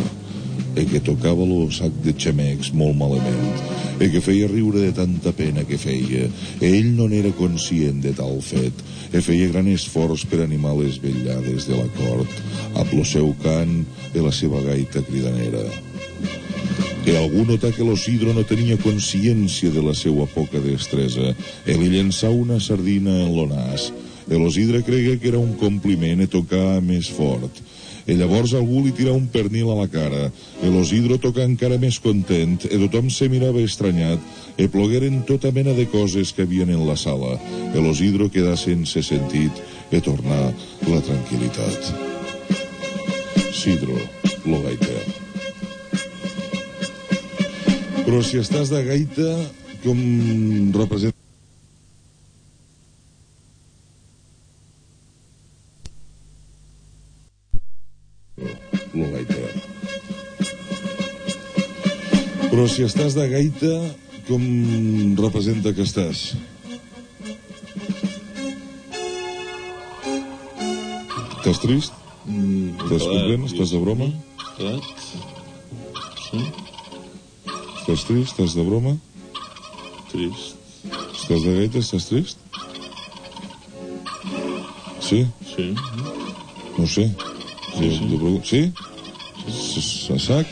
e 0.76 0.86
que 0.86 1.00
tocava 1.02 1.46
lo 1.46 1.72
sac 1.74 1.92
de 2.06 2.14
xamecs 2.14 2.74
molt 2.78 2.98
malament, 3.00 3.64
e 4.00 4.08
que 4.14 4.22
feia 4.24 4.48
riure 4.48 4.80
de 4.86 4.94
tanta 4.96 5.34
pena 5.36 5.66
que 5.68 5.78
feia. 5.82 6.30
E 6.62 6.70
ell 6.70 6.94
no 6.96 7.10
n'era 7.10 7.34
conscient 7.36 8.00
de 8.06 8.14
tal 8.16 8.40
fet, 8.46 8.74
e 9.12 9.22
feia 9.26 9.50
gran 9.52 9.68
esforç 9.74 10.24
per 10.30 10.44
animar 10.46 10.78
les 10.80 11.02
vetllades 11.04 11.68
de 11.68 11.76
la 11.76 11.90
cort, 11.98 12.32
amb 12.76 12.96
lo 12.96 13.04
seu 13.04 13.34
cant 13.44 13.82
i 14.14 14.24
la 14.24 14.34
seva 14.36 14.64
gaita 14.64 15.04
cridanera. 15.10 15.89
E 17.08 17.16
algú 17.16 17.45
notà 17.47 17.72
que 17.72 17.86
l'Osidro 17.86 18.34
no 18.36 18.43
tenia 18.47 18.78
consciència 18.82 19.72
de 19.72 19.82
la 19.84 19.95
seva 19.95 20.28
poca 20.30 20.60
destresa 20.64 21.32
e 21.66 21.78
li 21.78 21.89
llençà 21.93 22.30
una 22.30 22.60
sardina 22.60 23.22
en 23.24 23.36
lo 23.36 23.47
nas. 23.50 23.89
E 24.30 24.38
l'Osidre 24.38 24.84
cregué 24.86 25.18
que 25.18 25.32
era 25.32 25.39
un 25.39 25.56
compliment 25.58 26.22
e 26.22 26.28
tocà 26.30 26.80
més 26.84 27.10
fort. 27.10 27.64
E 28.10 28.16
llavors 28.18 28.56
algú 28.58 28.82
li 28.84 28.91
tirà 28.95 29.14
un 29.14 29.28
pernil 29.30 29.70
a 29.70 29.78
la 29.80 29.88
cara. 29.89 30.28
L'Osidro 30.66 31.20
tocà 31.22 31.45
encara 31.45 31.80
més 31.82 32.00
content 32.02 32.58
e 32.66 32.80
tothom 32.86 33.10
se 33.14 33.30
mirava 33.30 33.62
estranyat 33.62 34.58
e 34.58 34.68
plogueren 34.70 35.22
tota 35.30 35.54
mena 35.56 35.76
de 35.78 35.86
coses 35.89 36.34
que 36.34 36.45
havien 36.45 36.74
en 36.74 36.86
la 36.89 36.97
sala. 36.97 37.38
L'Osidro 37.76 38.30
quedà 38.34 38.58
sense 38.58 39.06
sentit 39.06 39.64
e 39.89 40.02
tornà 40.02 40.41
la 40.89 41.02
tranquil·litat. 41.06 41.93
Sidro, 43.60 43.97
lo 44.45 44.62
gaiter. 44.66 45.09
Però 48.10 48.24
si 48.26 48.39
estàs 48.41 48.72
de 48.74 48.80
gaita, 48.82 49.26
com 49.84 49.99
representa... 50.74 51.14
Lo 58.95 59.10
gaiter. 59.12 59.51
Però 62.47 62.66
si 62.66 62.88
estàs 62.88 63.14
de 63.14 63.28
gaita, 63.30 63.76
com 64.26 64.47
representa 65.22 65.76
que 65.78 65.86
estàs? 65.86 66.24
Estàs 71.38 71.62
trist? 71.62 71.93
Mm, 72.26 72.74
Estàs 72.74 73.05
content? 73.05 73.45
Estàs 73.51 73.78
de 73.78 73.84
broma? 73.86 74.10
Enfadat? 74.47 74.89
Sí? 76.26 76.69
Estàs 77.90 78.06
trist? 78.06 78.30
Estàs 78.38 78.54
de 78.54 78.64
broma? 78.68 78.92
Trist. 80.12 80.60
Estàs 81.18 81.42
de 81.42 81.54
gaita? 81.56 81.80
Estàs 81.82 82.06
trist? 82.06 82.38
Sí? 85.02 85.24
Sí. 85.56 85.66
No 86.78 86.84
ho 86.84 86.88
sé. 86.88 87.08
Sí, 87.80 87.90
sí. 87.96 88.10
De 88.12 88.20
broma. 88.22 88.44
Sí? 88.46 88.62
S- 89.50 90.20
sac? 90.22 90.46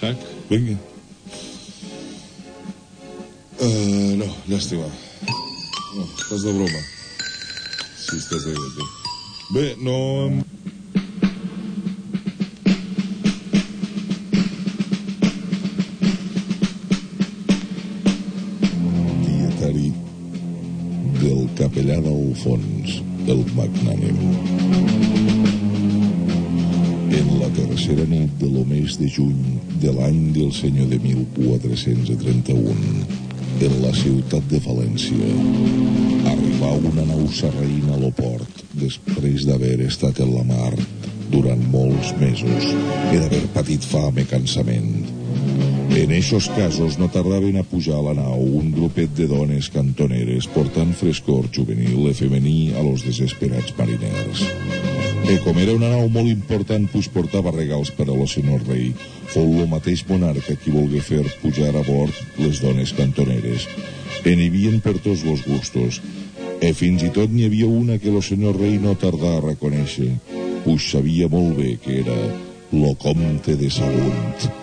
Sac? 0.00 0.18
Vinga. 0.50 0.74
Uh, 3.60 4.16
no, 4.18 4.26
llàstima. 4.50 4.90
No, 5.30 6.08
estàs 6.18 6.42
de 6.42 6.56
broma. 6.58 6.82
Sí, 8.02 8.18
estàs 8.18 8.48
de 8.48 8.56
gaita. 8.58 8.88
Bé, 9.54 9.66
no... 9.78 9.94
capellà 22.30 22.60
d'Alfons, 22.60 23.02
el 23.28 23.44
magnànim. 23.56 24.18
En 27.10 27.40
la 27.40 27.48
tercera 27.54 28.04
nit 28.06 28.30
de 28.38 28.46
lo 28.46 28.64
mes 28.64 28.96
de 28.98 29.08
juny 29.08 29.58
de 29.80 29.92
l'any 29.92 30.32
del 30.32 30.52
senyor 30.52 30.88
de 30.88 30.98
1431, 30.98 32.74
en 33.60 33.82
la 33.82 33.92
ciutat 33.92 34.42
de 34.48 34.60
València, 34.60 35.30
arribà 36.30 36.72
una 36.78 37.04
nau 37.04 37.26
sarraïna 37.28 37.94
a 37.94 38.00
lo 38.00 38.10
port 38.10 38.64
després 38.74 39.44
d'haver 39.46 39.80
estat 39.86 40.20
en 40.20 40.34
la 40.34 40.44
mar 40.44 40.74
durant 41.30 41.62
molts 41.70 42.14
mesos 42.18 42.72
i 43.12 43.18
d'haver 43.18 43.46
patit 43.54 43.84
fam 43.84 44.18
i 44.18 44.24
cansament. 44.24 44.99
En 45.90 46.12
eixos 46.14 46.46
casos 46.54 46.98
no 46.98 47.08
tardaven 47.10 47.56
a 47.58 47.64
pujar 47.66 47.98
a 47.98 48.04
la 48.04 48.14
nau 48.14 48.38
un 48.38 48.70
grupet 48.70 49.10
de 49.18 49.26
dones 49.26 49.66
cantoneres 49.74 50.46
portant 50.54 50.92
frescor 50.94 51.48
juvenil 51.50 52.06
i 52.06 52.14
femení 52.14 52.72
a 52.78 52.84
los 52.86 53.02
desesperats 53.02 53.74
mariners. 53.78 54.44
E 55.26 55.36
com 55.42 55.58
era 55.58 55.74
una 55.74 55.90
nau 55.90 56.06
molt 56.08 56.30
important, 56.30 56.86
pues 56.92 57.10
portava 57.10 57.52
regals 57.54 57.90
per 57.94 58.06
a 58.08 58.14
lo 58.14 58.28
senyor 58.30 58.62
rei. 58.70 58.92
Fou 59.34 59.50
lo 59.58 59.66
mateix 59.70 60.04
monarca 60.08 60.56
qui 60.62 60.72
volgué 60.74 61.02
fer 61.02 61.24
pujar 61.42 61.74
a 61.74 61.84
bord 61.86 62.14
les 62.38 62.62
dones 62.62 62.94
cantoneres. 62.94 63.66
E 64.22 64.36
n'hi 64.36 64.48
havia 64.50 64.72
per 64.84 64.96
tots 64.98 65.26
los 65.26 65.42
gustos. 65.46 66.00
E 66.62 66.72
fins 66.76 67.02
i 67.02 67.10
tot 67.10 67.34
n'hi 67.34 67.46
havia 67.50 67.66
una 67.66 67.98
que 67.98 68.14
lo 68.14 68.22
senyor 68.22 68.58
rei 68.62 68.78
no 68.78 68.94
tardà 68.94 69.36
a 69.36 69.44
reconèixer, 69.44 70.10
pues 70.64 70.90
sabia 70.94 71.28
molt 71.28 71.56
bé 71.58 71.76
que 71.82 72.00
era 72.04 72.18
lo 72.72 72.94
comte 72.94 73.56
de 73.56 73.70
Sagunt. 73.70 74.59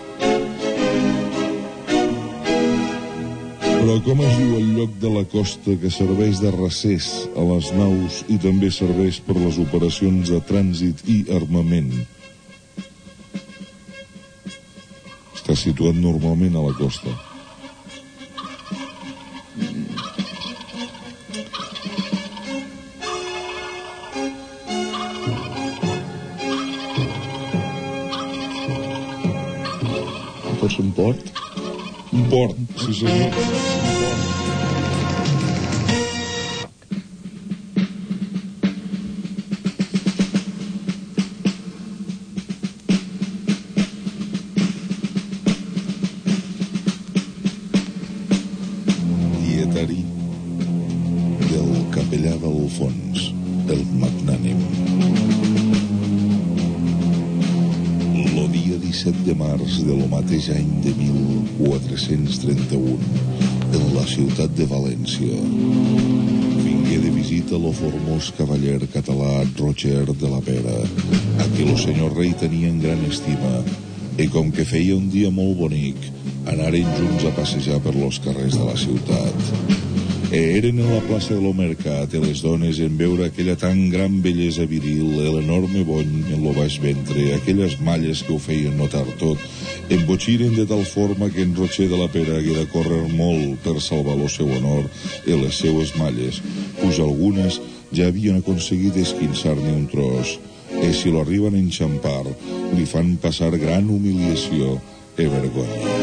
Però 3.88 4.02
com 4.04 4.18
es 4.20 4.34
diu 4.36 4.50
el 4.58 4.66
lloc 4.76 4.96
de 5.00 5.08
la 5.08 5.22
costa 5.32 5.72
que 5.80 5.88
serveix 5.88 6.42
de 6.42 6.50
recés 6.52 7.06
a 7.32 7.44
les 7.50 7.70
naus 7.72 8.18
i 8.28 8.36
també 8.42 8.68
serveix 8.68 9.16
per 9.24 9.38
les 9.38 9.56
operacions 9.62 10.28
de 10.28 10.42
trànsit 10.50 11.00
i 11.08 11.16
armament? 11.38 11.88
Està 15.32 15.56
situat 15.56 15.96
normalment 15.96 16.60
a 16.60 16.66
la 16.68 16.76
costa. 16.76 17.16
Senyor. 32.94 33.32
Dietari 49.44 50.04
del 51.50 51.70
17 58.88 59.24
de 59.26 59.34
març 59.34 59.82
de 59.86 59.94
lo 59.94 60.06
mateix 60.08 60.48
any 60.50 60.77
de 62.08 62.16
1431, 62.16 62.98
en 63.76 63.82
la 63.92 64.04
ciutat 64.08 64.52
de 64.56 64.64
València, 64.64 65.40
vingué 66.64 66.96
de 67.02 67.10
visita 67.12 67.58
lo 67.60 67.72
formós 67.76 68.30
cavaller 68.38 68.80
català 68.94 69.44
Roger 69.58 70.06
de 70.08 70.30
la 70.32 70.40
Pera, 70.40 70.78
a 71.42 71.48
qui 71.52 71.68
lo 71.68 71.76
senyor 71.76 72.16
rei 72.16 72.32
tenia 72.32 72.70
en 72.72 72.80
gran 72.80 73.04
estima, 73.10 73.60
i 74.16 74.28
com 74.32 74.48
que 74.48 74.64
feia 74.64 74.96
un 74.96 75.10
dia 75.12 75.28
molt 75.28 75.58
bonic, 75.60 76.00
anaren 76.48 76.88
junts 76.96 77.28
a 77.28 77.34
passejar 77.36 77.76
per 77.84 77.92
los 77.98 78.22
carrers 78.24 78.56
de 78.56 78.64
la 78.64 78.78
ciutat. 78.80 79.52
E 80.32 80.40
eren 80.58 80.80
en 80.80 80.88
la 80.92 81.04
plaça 81.04 81.34
de 81.34 81.40
lo 81.44 81.54
mercat 81.56 82.12
i 82.12 82.24
les 82.24 82.40
dones 82.44 82.80
en 82.84 82.96
veure 83.00 83.28
aquella 83.28 83.56
tan 83.56 83.86
gran 83.92 84.20
bellesa 84.24 84.64
viril, 84.68 85.12
l'enorme 85.36 85.84
bony 85.84 86.24
en 86.32 86.44
lo 86.44 86.56
baix 86.56 86.80
ventre, 86.80 87.34
aquelles 87.36 87.78
malles 87.84 88.24
que 88.24 88.32
ho 88.32 88.40
feien 88.40 88.76
notar 88.80 89.06
tot, 89.20 89.40
embotxiren 89.90 90.54
de 90.56 90.66
tal 90.68 90.84
forma 90.84 91.30
que 91.30 91.42
en 91.42 91.54
Roger 91.56 91.88
de 91.88 91.96
la 91.96 92.08
Pera 92.12 92.36
hagué 92.36 92.54
de 92.56 92.66
córrer 92.68 93.06
molt 93.08 93.62
per 93.64 93.80
salvar 93.80 94.18
lo 94.18 94.28
seu 94.28 94.50
honor 94.52 94.84
i 95.24 95.36
les 95.36 95.60
seues 95.62 95.94
malles, 95.96 96.42
pues 96.80 97.00
algunes 97.00 97.60
ja 97.92 98.08
havien 98.08 98.42
aconseguit 98.42 98.96
esquinçar-ne 99.00 99.72
un 99.72 99.86
tros, 99.88 100.36
i 100.82 100.92
si 100.92 101.10
lo 101.10 101.22
arriben 101.22 101.56
a 101.56 101.62
enxampar, 101.62 102.26
li 102.76 102.84
fan 102.86 103.16
passar 103.22 103.54
gran 103.56 103.88
humiliació 103.88 104.76
i 105.16 105.26
vergonya. 105.26 105.94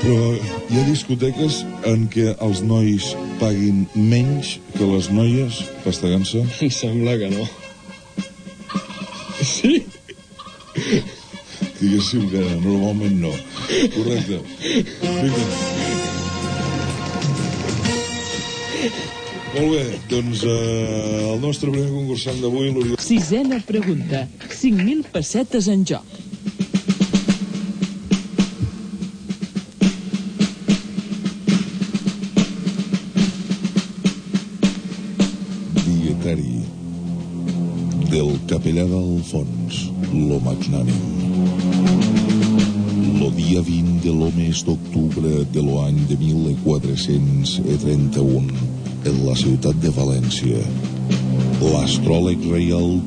Però 0.00 0.18
hi 0.70 0.76
ha 0.76 0.84
discoteques 0.88 1.62
en 1.88 2.04
què 2.12 2.34
els 2.44 2.60
nois 2.66 3.12
paguin 3.40 3.86
menys 3.94 4.58
que 4.76 4.88
les 4.90 5.08
noies 5.14 5.62
pastegant-se? 5.86 6.44
Em 6.60 6.72
sembla 6.74 7.16
que 7.20 7.32
no. 7.32 7.48
Sí? 9.40 9.80
Diguéssim 11.90 12.28
que 12.30 12.38
normalment 12.62 13.16
no. 13.18 13.30
Correcte. 13.96 14.36
Vinga. 15.02 15.46
Molt 19.50 19.72
bé, 19.72 19.80
doncs 20.12 20.44
eh, 20.46 21.32
el 21.32 21.40
nostre 21.42 21.72
primer 21.72 21.88
concursant 21.90 22.38
d'avui, 22.44 22.70
l'Oriol... 22.70 23.00
Sisena 23.02 23.58
pregunta. 23.66 24.22
5.000 24.54 25.02
pessetes 25.10 25.66
en 25.66 25.82
joc. 25.82 26.06
dietari 35.90 36.62
del 38.14 38.36
capellà 38.46 38.86
d'Alfons, 38.94 39.82
lo 40.14 40.38
magnànim. 40.46 41.29
Lo 43.30 43.36
dia 43.36 43.60
20 43.62 44.02
de 44.02 44.10
lo 44.10 44.26
mes 44.34 44.64
d'octubre 44.66 45.46
de 45.54 45.62
lo 45.62 45.86
any 45.86 46.02
de 46.08 46.16
1431, 46.18 48.50
en 49.06 49.16
la 49.22 49.36
ciutat 49.38 49.78
de 49.78 49.86
València, 49.94 50.58
l'astròleg 51.62 52.42
reial 52.50 52.98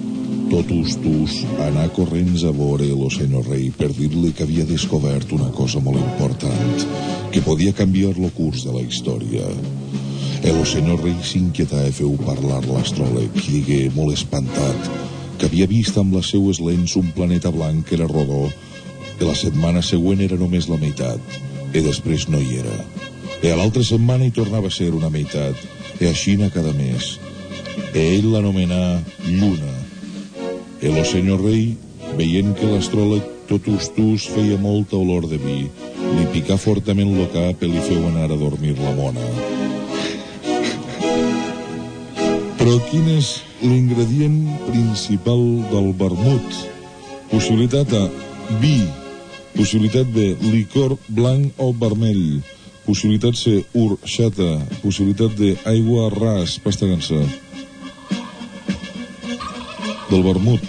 Totus 0.47 0.95
Tus 1.03 1.43
anà 1.67 1.91
corrents 1.97 2.47
a 2.47 2.55
veure 2.55 2.87
lo 2.87 3.11
senyor 3.11 3.43
rei 3.51 3.67
per 3.75 3.91
dir-li 3.99 4.31
que 4.31 4.47
havia 4.47 4.63
descobert 4.63 5.27
una 5.35 5.51
cosa 5.51 5.83
molt 5.83 5.99
important, 5.99 6.87
que 7.35 7.43
podia 7.43 7.75
canviar 7.75 8.15
lo 8.15 8.31
curs 8.31 8.63
de 8.63 8.71
la 8.71 8.87
història. 8.87 9.43
El 10.39 10.63
senyor 10.63 11.03
rei 11.03 11.19
s'inquietà 11.19 11.83
i 11.89 11.91
feu 11.91 12.15
parlar 12.23 12.63
l'astròleg 12.69 13.27
i 13.43 13.59
digué 13.59 13.91
molt 13.97 14.15
espantat 14.15 14.87
que 15.35 15.51
havia 15.51 15.67
vist 15.67 15.99
amb 15.99 16.15
les 16.15 16.31
seues 16.31 16.63
lents 16.63 16.95
un 16.95 17.11
planeta 17.11 17.51
blanc 17.51 17.83
que 17.89 17.99
era 17.99 18.07
rodó 18.07 18.47
i 19.19 19.27
la 19.27 19.35
setmana 19.37 19.83
següent 19.85 20.21
era 20.25 20.39
només 20.39 20.69
la 20.71 20.79
meitat 20.81 21.39
i 21.73 21.83
després 21.85 22.27
no 22.29 22.41
hi 22.41 22.59
era 22.63 22.77
i 23.43 23.51
a 23.51 23.57
l'altra 23.59 23.83
setmana 23.85 24.25
hi 24.27 24.35
tornava 24.35 24.71
a 24.71 24.75
ser 24.77 24.91
una 24.97 25.11
meitat 25.13 26.01
i 26.01 26.09
així 26.09 26.35
cada 26.53 26.73
mes 26.77 27.17
i 27.93 28.03
ell 28.03 28.29
l'anomenà 28.33 28.83
Lluna 29.27 29.73
i 30.81 30.91
el 30.91 31.05
senyor 31.05 31.43
rei 31.45 31.75
veient 32.17 32.53
que 32.59 32.69
l'astròleg 32.69 33.29
tot 33.49 33.67
ustús 33.67 34.29
feia 34.35 34.57
molta 34.57 34.97
olor 34.97 35.27
de 35.29 35.37
vi 35.37 35.59
li 36.13 36.29
picà 36.33 36.57
fortament 36.57 37.17
lo 37.17 37.27
cap 37.33 37.63
i 37.63 37.73
li 37.73 37.83
feu 37.89 38.07
anar 38.07 38.31
a 38.31 38.39
dormir 38.45 38.77
la 38.79 38.95
mona 38.97 39.27
Però 42.63 42.77
quin 42.87 43.09
és 43.11 43.29
l'ingredient 43.59 44.37
principal 44.69 45.41
del 45.67 45.89
vermut? 45.99 46.61
Possibilitat 47.27 47.91
A, 47.99 48.05
vi. 48.61 48.77
Possibilitat 49.53 50.07
B, 50.09 50.33
licor 50.41 50.97
blanc 51.07 51.53
o 51.61 51.69
vermell. 51.77 52.41
Possibilitat 52.85 53.37
C, 53.37 53.63
urxata. 53.73 54.57
Possibilitat 54.81 55.37
D, 55.37 55.53
aigua 55.69 56.09
ras, 56.09 56.57
pasta 56.59 56.89
gansa. 56.89 57.21
Del 60.09 60.25
vermut. 60.25 60.65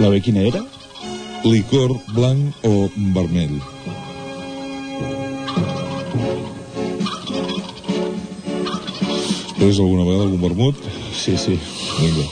La 0.00 0.08
B 0.08 0.20
quina 0.24 0.48
era? 0.48 0.64
Licor 1.44 1.94
blanc 2.16 2.64
o 2.64 2.88
vermell. 3.14 3.60
Després 9.56 9.80
alguna 9.80 10.04
vegada 10.04 10.26
algun 10.26 10.42
vermut? 10.42 10.84
Sí, 11.16 11.36
sí. 11.36 11.56
Vinga. 12.00 12.26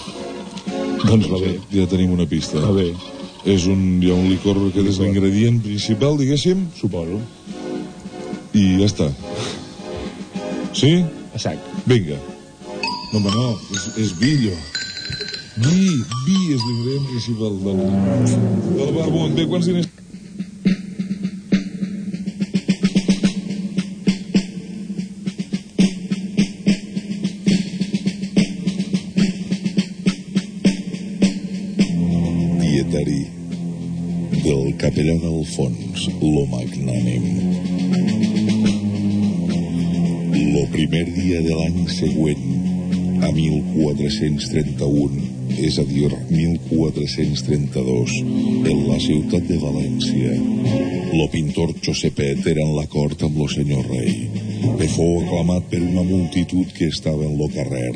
Doncs 1.04 1.28
la 1.32 1.40
B. 1.40 1.58
Ja 1.72 1.86
tenim 1.90 2.12
una 2.14 2.26
pista. 2.30 2.60
La 2.62 2.72
B. 2.72 3.13
És 3.44 3.66
un, 3.68 3.80
hi 4.00 4.08
ha 4.08 4.14
un 4.16 4.30
licor 4.32 4.56
que 4.72 4.84
és 4.88 4.98
l'ingredient 5.02 5.58
principal, 5.64 6.16
diguéssim, 6.16 6.64
Suposo. 6.78 7.20
i 8.56 8.62
ja 8.80 8.86
està. 8.88 9.10
Sí? 10.72 10.92
A 11.34 11.40
sac. 11.42 11.58
Vinga. 11.90 12.16
No, 13.12 13.18
home, 13.20 13.34
no, 13.34 13.50
és, 13.74 13.84
és 14.04 14.14
vi, 14.20 14.32
allò. 14.38 14.54
Vi, 15.66 15.82
vi 16.26 16.38
és 16.54 16.64
l'ingredient 16.64 17.10
principal 17.10 17.60
del, 17.66 17.84
del 18.78 18.96
vermut. 18.96 19.36
Bé, 19.36 19.46
quants 19.50 19.68
diners... 19.68 19.92
del 35.04 35.18
capellà 35.18 35.20
d'Alfons, 35.20 36.08
lo 36.20 36.44
magnànim. 36.48 37.24
Lo 40.54 40.64
primer 40.72 41.04
dia 41.12 41.40
de 41.44 41.54
l'any 41.58 41.88
següent, 41.92 42.44
a 43.20 43.30
1431, 43.32 45.20
és 45.60 45.78
a 45.78 45.84
dir, 45.84 46.08
1432, 46.30 48.16
en 48.70 48.80
la 48.88 48.98
ciutat 49.00 49.44
de 49.48 49.58
València. 49.60 50.38
Lo 51.12 51.28
pintor 51.30 51.74
Josepet 51.84 52.46
era 52.46 52.64
en 52.64 52.74
l'acord 52.78 53.22
amb 53.22 53.36
lo 53.38 53.48
senyor 53.48 53.84
rei 53.90 54.44
e 54.80 54.86
fou 54.88 55.20
aclamat 55.20 55.66
per 55.70 55.82
una 55.84 56.02
multitud 56.02 56.70
que 56.72 56.88
estava 56.88 57.24
en 57.26 57.36
lo 57.38 57.48
carrer 57.52 57.92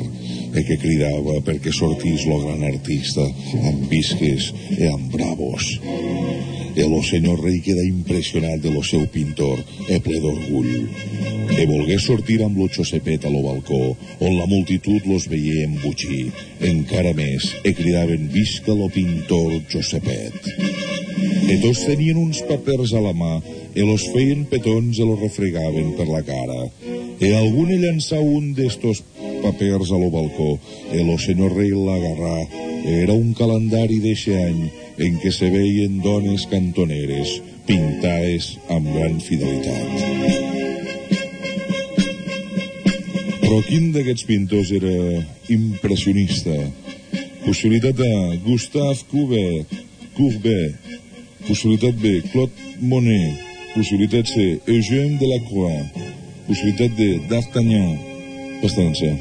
e 0.53 0.63
que 0.65 0.77
cridava 0.81 1.39
perquè 1.45 1.73
sortís 1.73 2.25
lo 2.29 2.39
gran 2.43 2.63
artista 2.67 3.25
amb 3.65 3.87
visques 3.89 4.51
e 4.77 4.89
amb 4.89 5.09
bravos. 5.13 5.73
E 6.79 6.85
lo 6.87 7.01
senyor 7.03 7.41
rei 7.43 7.59
queda 7.59 7.83
impressionat 7.83 8.61
de 8.63 8.71
lo 8.71 8.79
seu 8.79 9.03
pintor 9.11 9.59
e 9.91 9.97
ple 9.99 10.21
d'orgull. 10.23 10.87
E 11.59 11.65
volgué 11.67 11.97
sortir 11.99 12.39
amb 12.45 12.55
lo 12.55 12.69
Josepet 12.71 13.25
a 13.27 13.31
lo 13.33 13.41
balcó, 13.43 13.97
on 14.23 14.37
la 14.39 14.47
multitud 14.47 15.03
los 15.03 15.27
veia 15.27 15.65
embutxir, 15.65 16.29
encara 16.71 17.11
més, 17.17 17.51
e 17.67 17.75
cridaven 17.75 18.29
visca 18.31 18.71
lo 18.71 18.87
pintor 18.95 19.59
Josepet. 19.67 20.39
E 21.51 21.59
tots 21.59 21.83
tenien 21.83 22.15
uns 22.21 22.39
papers 22.47 22.95
a 22.95 23.03
la 23.03 23.11
mà 23.11 23.41
e 23.75 23.83
los 23.83 24.07
feien 24.13 24.47
petons 24.47 25.03
e 25.03 25.03
los 25.03 25.19
refregaven 25.19 25.97
per 25.99 26.07
la 26.07 26.23
cara. 26.23 26.63
E 27.19 27.35
algun 27.35 27.75
llançà 27.75 28.23
un 28.23 28.53
d'estos 28.55 29.03
papers 29.43 29.91
a 29.91 29.99
lo 29.99 30.07
balcó 30.15 30.55
e 30.95 31.03
lo 31.03 31.19
senyor 31.19 31.59
rei 31.59 31.75
l'agarrà. 31.75 32.39
Era 32.87 33.11
un 33.11 33.33
calendari 33.35 33.99
d'eixe 33.99 34.39
any 34.39 34.69
en 34.99 35.19
què 35.23 35.31
se 35.31 35.47
veien 35.53 35.99
dones 36.03 36.45
cantoneres 36.51 37.39
pintades 37.67 38.51
amb 38.73 38.89
gran 38.91 39.19
fidelitat. 39.23 40.39
Però 43.39 43.59
quin 43.65 43.89
d'aquests 43.95 44.25
pintors 44.29 44.71
era 44.77 44.95
impressionista? 45.49 46.55
Possibilitat 47.45 48.01
A, 48.05 48.15
Gustave 48.45 49.07
Courbet, 49.09 49.71
Courbet. 50.17 50.75
Possibilitat 51.47 51.95
B, 51.97 52.19
Claude 52.29 52.51
Monet. 52.81 53.47
Possibilitat 53.73 54.29
C, 54.29 54.59
Eugène 54.67 55.17
Delacroix. 55.21 55.81
Possibilitat 56.45 56.93
D, 56.97 57.09
D'Artagnan. 57.29 57.97
Pastència. 58.61 59.15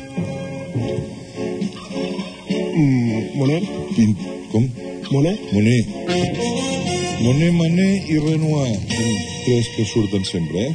Mm, 2.74 3.22
Monet? 3.38 3.64
Quin, 3.94 4.12
com? 4.52 4.68
Monet? 5.10 5.40
Monet. 5.52 5.86
Monet, 7.20 7.52
Manet 7.52 8.10
i 8.10 8.18
Renoir. 8.18 8.76
Tres 9.44 9.68
que 9.74 9.84
surten 9.84 10.24
sempre, 10.24 10.68
eh? 10.68 10.74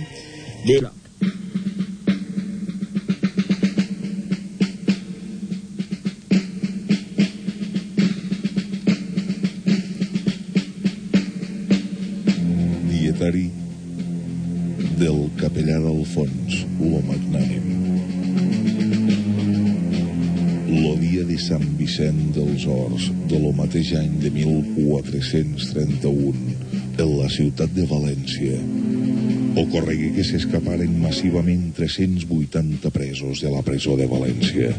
Bé, 0.65 0.73
dietari 0.73 1.02
Vicent 22.03 22.35
dels 22.35 22.65
Horts 22.67 23.05
de 23.31 23.37
lo 23.39 23.53
mateix 23.55 23.93
any 23.95 24.19
de 24.19 24.27
1431 24.35 26.35
en 26.99 27.11
la 27.15 27.31
ciutat 27.31 27.71
de 27.71 27.87
València 27.87 28.59
ocorregué 29.61 30.09
que 30.17 30.25
s'escaparen 30.27 30.97
massivament 30.99 31.69
380 31.77 32.91
presos 32.91 33.39
de 33.45 33.51
la 33.53 33.61
presó 33.63 33.95
de 33.95 34.07
València 34.11 34.73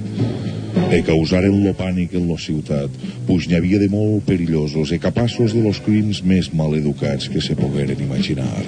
e 0.93 1.01
causaren 1.07 1.65
lo 1.65 1.73
pànic 1.79 2.13
en 2.19 2.29
la 2.29 2.37
ciutat, 2.37 2.91
pues 3.25 3.49
n'hi 3.49 3.57
havia 3.57 3.81
de 3.81 3.89
molt 3.89 4.29
perillosos 4.29 4.93
e 4.93 5.01
capaços 5.01 5.57
de 5.57 5.65
los 5.65 5.81
crims 5.81 6.21
més 6.29 6.53
maleducats 6.53 7.33
que 7.33 7.41
se 7.41 7.57
pogueren 7.57 8.05
imaginar. 8.05 8.61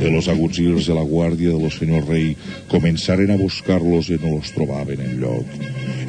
De 0.00 0.08
los 0.10 0.26
agutzils 0.32 0.88
de 0.90 0.98
la 0.98 1.06
guàrdia 1.06 1.54
de 1.54 1.62
lo 1.62 1.70
senyor 1.70 2.10
rei 2.10 2.34
començaren 2.72 3.30
a 3.30 3.38
buscar-los 3.38 4.10
i 4.10 4.18
no 4.18 4.40
los 4.40 4.50
trobaven 4.56 4.98
en 5.04 5.20
lloc. 5.22 5.46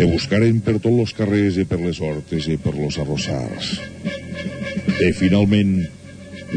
E 0.01 0.05
buscaren 0.09 0.63
per 0.65 0.79
tots 0.81 0.97
los 0.97 1.11
carrers 1.13 1.59
i 1.61 1.65
per 1.69 1.77
les 1.77 1.99
hortes 2.01 2.47
i 2.49 2.55
per 2.57 2.73
los 2.73 2.95
arrossars. 2.97 3.75
E 4.97 5.11
finalment, 5.13 5.75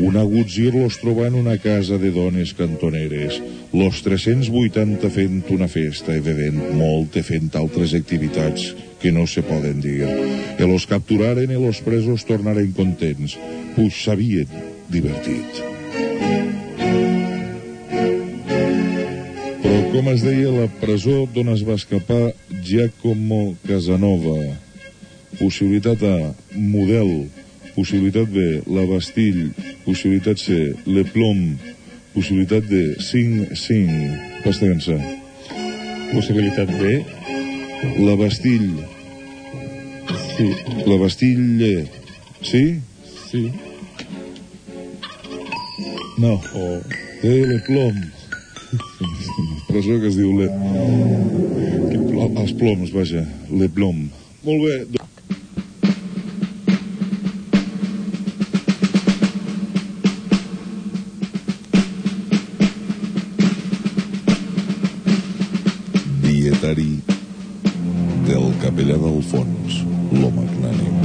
un 0.01 0.17
agutzir 0.17 0.71
los 0.73 0.97
trobà 1.03 1.27
en 1.29 1.37
una 1.37 1.59
casa 1.61 1.99
de 2.01 2.09
dones 2.15 2.55
cantoneres, 2.57 3.37
los 3.77 4.01
380 4.07 5.11
fent 5.13 5.43
una 5.53 5.69
festa 5.69 6.17
i 6.17 6.23
bevent 6.25 6.57
molt 6.79 7.19
i 7.21 7.23
fent 7.27 7.53
altres 7.61 7.93
activitats 7.99 8.71
que 9.03 9.13
no 9.13 9.27
se 9.29 9.45
poden 9.45 9.85
dir. 9.85 10.09
E 10.57 10.65
los 10.65 10.89
capturaren 10.89 11.53
i 11.53 11.61
los 11.61 11.83
presos 11.85 12.25
tornaren 12.25 12.73
contents, 12.73 13.37
pues 13.77 14.01
s'havien 14.07 14.49
divertit. 14.89 15.61
Però 19.61 19.85
com 19.93 20.09
es 20.17 20.25
deia 20.25 20.49
la 20.49 20.71
presó 20.81 21.27
d'on 21.29 21.53
es 21.53 21.69
va 21.69 21.77
escapar 21.77 22.33
Giacomo 22.65 23.57
Casanova? 23.69 24.57
Possibilitat 25.39 26.01
A, 26.03 26.35
model. 26.57 27.29
Possibilitat 27.77 28.25
B, 28.33 28.63
la 28.67 28.87
Bastill. 28.89 29.53
Possibilitat 29.85 30.41
C, 30.41 30.73
Le 30.87 31.05
Plom. 31.05 31.59
Possibilitat 32.15 32.65
D, 32.65 32.97
Sing 33.05 33.53
Sing. 33.53 33.91
Pasta 34.45 34.65
cançó. 34.65 34.97
Possibilitat 36.15 36.73
B. 36.81 37.05
La 38.01 38.17
Bastill. 38.17 38.73
Sí. 40.37 40.49
La 40.89 40.97
Bastille. 40.97 41.85
Sí? 42.41 42.81
Sí. 43.31 43.53
No. 46.17 46.41
O... 46.55 46.81
Eh, 47.23 47.45
Le 47.45 47.59
Plom. 47.67 48.01
Presó 49.69 50.01
que 50.01 50.09
es 50.09 50.17
diu 50.17 50.33
Le... 50.39 51.64
Els 52.35 52.51
ploms, 52.59 52.91
vaja. 52.91 53.21
Le 53.55 53.69
Plom. 53.71 54.09
Molt 54.43 54.63
bé. 54.67 54.75
Dietari 66.25 66.99
del 68.27 68.51
capellà 68.65 68.97
d'Alfons, 68.99 69.79
lo 70.19 70.33
magnànim. 70.35 70.97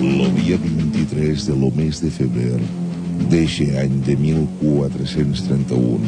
Lo 0.00 0.30
dia 0.38 0.56
23 0.64 1.44
de 1.50 1.58
lo 1.60 1.68
mes 1.76 2.00
de 2.00 2.10
febrer 2.14 2.56
d'eixe 3.28 3.68
any 3.82 4.00
de 4.06 4.16
1431, 4.16 6.00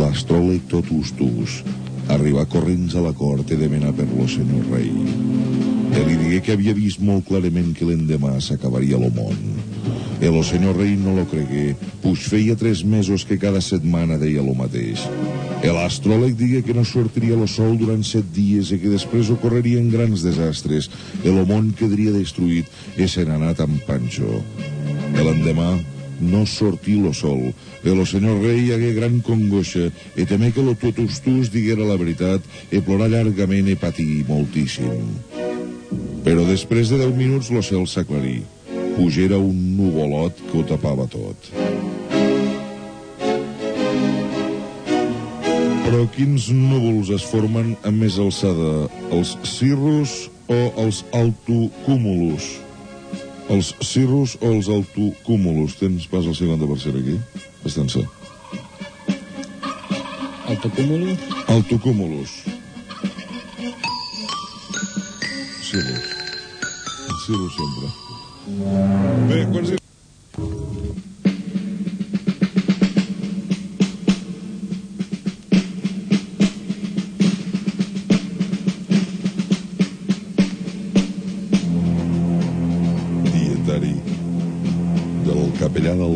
l'astròleg 0.00 0.64
Totustus 0.72 1.60
arriba 2.10 2.46
corrents 2.50 2.96
a 2.96 3.02
la 3.04 3.12
cort 3.16 3.50
i 3.50 3.58
demana 3.58 3.92
per 3.96 4.08
lo 4.10 4.26
senyor 4.28 4.66
rei. 4.72 4.90
E 5.90 6.02
li 6.06 6.16
digué 6.16 6.40
que 6.44 6.54
havia 6.54 6.74
vist 6.76 7.02
molt 7.02 7.26
clarament 7.28 7.72
que 7.76 7.86
l'endemà 7.88 8.36
s'acabaria 8.42 8.98
lo 9.00 9.10
món. 9.14 9.38
El 10.20 10.36
senyor 10.44 10.76
rei 10.76 10.96
no 11.00 11.14
lo 11.16 11.24
cregué, 11.30 11.74
pues 12.02 12.26
feia 12.28 12.56
tres 12.56 12.84
mesos 12.84 13.24
que 13.24 13.38
cada 13.40 13.62
setmana 13.64 14.18
deia 14.20 14.44
lo 14.44 14.54
mateix. 14.58 15.06
L'astròleg 15.64 16.36
digué 16.36 16.60
que 16.64 16.74
no 16.76 16.84
sortiria 16.88 17.36
lo 17.36 17.46
sol 17.48 17.78
durant 17.80 18.04
set 18.06 18.28
dies 18.36 18.70
i 18.72 18.78
que 18.80 18.92
després 18.92 19.32
ocorrerien 19.32 19.90
grans 19.92 20.24
desastres. 20.24 20.90
El 21.24 21.40
món 21.48 21.72
quedaria 21.76 22.12
destruït 22.16 22.68
i 22.96 23.08
se 23.08 23.24
anat 23.28 23.60
amb 23.64 23.80
Pancho. 23.88 24.42
L'endemà 25.16 25.74
no 26.20 26.44
sortí 26.46 26.94
lo 27.00 27.12
sol. 27.16 27.50
El 27.84 28.04
senyor 28.06 28.42
rei 28.44 28.70
hagué 28.72 28.92
gran 28.96 29.20
congoixa 29.24 29.88
i 30.16 30.26
temé 30.28 30.52
que 30.52 30.64
lo 30.64 30.76
tutustús 30.78 31.50
diguera 31.52 31.88
la 31.88 31.98
veritat 32.00 32.44
i 32.70 32.80
plorar 32.84 33.10
llargament 33.12 33.68
i 33.68 33.78
patir 33.80 34.24
moltíssim. 34.28 35.08
Però 36.24 36.44
després 36.46 36.92
de 36.92 37.00
deu 37.00 37.12
minuts 37.16 37.50
lo 37.50 37.62
cel 37.64 37.86
s'aclarí. 37.88 38.40
Pugera 38.96 39.38
un 39.40 39.56
nuvolot 39.78 40.36
que 40.50 40.60
ho 40.60 40.64
tapava 40.68 41.06
tot. 41.08 41.50
Però 45.90 46.04
quins 46.14 46.50
núvols 46.54 47.10
es 47.16 47.24
formen 47.26 47.72
a 47.82 47.90
més 47.94 48.18
alçada? 48.22 48.88
Els 49.10 49.36
cirrus 49.48 50.28
o 50.50 50.60
els 50.84 51.00
altocúmulos? 51.16 52.52
Els 53.50 53.72
cirrus 53.82 54.36
o 54.38 54.52
els 54.54 54.68
altocúmulos? 54.70 55.74
Tens 55.80 56.06
pas 56.10 56.26
el 56.26 56.36
50% 56.38 57.00
aquí? 57.00 57.16
Estança. 57.66 58.04
Autocúmulo? 60.46 61.16
Altocúmulos. 61.56 62.30
Cirrus. 65.66 66.08
El 67.10 67.20
cirrus 67.26 67.58
sempre. 67.58 67.92
Bé, 69.28 69.44
quants... 69.52 69.79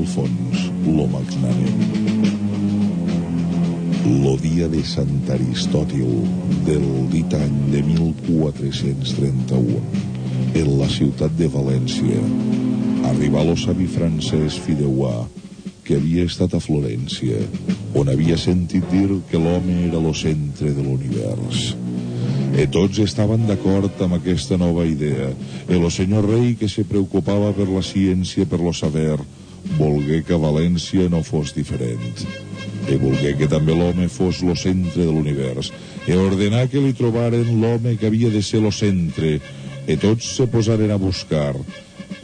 capellà 0.04 0.24
d'Alfons, 0.24 0.70
lo 0.86 1.06
magnànim. 1.08 1.78
Lo 4.22 4.36
dia 4.36 4.68
de 4.68 4.82
Sant 4.84 5.30
Aristòtil 5.30 6.06
del 6.66 7.08
dit 7.10 7.34
any 7.34 7.70
de 7.72 7.82
1431 7.82 9.80
en 10.54 10.78
la 10.78 10.88
ciutat 10.88 11.32
de 11.38 11.48
València 11.48 12.20
arribà 13.08 13.44
lo 13.44 13.56
savi 13.56 13.86
francès 13.86 14.58
Fideuà 14.60 15.26
que 15.84 15.96
havia 15.96 16.24
estat 16.24 16.54
a 16.54 16.60
Florència 16.60 17.40
on 17.94 18.08
havia 18.08 18.36
sentit 18.36 18.84
dir 18.90 19.20
que 19.30 19.38
l'home 19.38 19.88
era 19.88 20.00
lo 20.00 20.14
centre 20.14 20.72
de 20.72 20.82
l'univers 20.82 21.74
i 22.54 22.68
tots 22.70 23.00
estaven 23.02 23.48
d'acord 23.48 23.90
amb 24.04 24.14
aquesta 24.14 24.56
nova 24.56 24.84
idea. 24.86 25.32
El 25.66 25.90
senyor 25.90 26.28
rei, 26.28 26.54
que 26.54 26.68
se 26.70 26.84
preocupava 26.86 27.50
per 27.52 27.66
la 27.66 27.82
ciència, 27.82 28.46
per 28.46 28.60
lo 28.62 28.70
saber, 28.72 29.18
volgué 29.78 30.22
que 30.26 30.38
València 30.40 31.08
no 31.12 31.22
fos 31.26 31.54
diferent. 31.56 32.24
I 32.90 32.98
volgué 33.00 33.32
que 33.38 33.48
també 33.48 33.76
l'home 33.76 34.08
fos 34.12 34.42
lo 34.44 34.56
centre 34.58 35.06
de 35.06 35.10
l'univers. 35.10 35.72
I 36.08 36.18
ordenar 36.20 36.66
que 36.68 36.82
li 36.82 36.92
trobaren 36.96 37.48
l'home 37.62 37.96
que 37.96 38.10
havia 38.10 38.30
de 38.30 38.42
ser 38.44 38.60
lo 38.64 38.72
centre. 38.72 39.38
I 39.88 39.96
tots 40.00 40.34
se 40.36 40.46
posaren 40.52 40.92
a 40.92 41.00
buscar. 41.00 41.54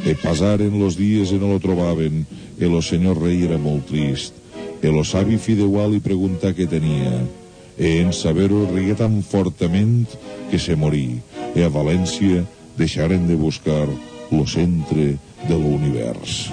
I 0.04 0.14
passaren 0.20 0.78
los 0.80 0.96
dies 1.00 1.32
i 1.32 1.40
no 1.40 1.54
lo 1.54 1.60
trobaven. 1.60 2.24
I 2.60 2.68
lo 2.68 2.84
senyor 2.84 3.22
rei 3.24 3.44
era 3.48 3.58
molt 3.58 3.88
trist. 3.88 4.36
I 4.80 4.92
lo 4.92 5.04
savi 5.04 5.40
Fideuà 5.40 5.88
li 5.88 6.00
pregunta 6.04 6.54
què 6.56 6.68
tenia 6.68 7.20
e 7.80 8.00
en 8.04 8.12
saber-ho 8.12 8.66
rigué 8.68 8.92
tan 8.94 9.22
fortament 9.24 10.04
que 10.50 10.60
se 10.60 10.76
morí, 10.76 11.22
e 11.56 11.64
a 11.64 11.72
València 11.72 12.44
deixaren 12.76 13.24
de 13.24 13.40
buscar 13.40 13.88
lo 13.88 14.44
centre 14.44 15.16
de 15.48 15.56
l'univers. 15.56 16.50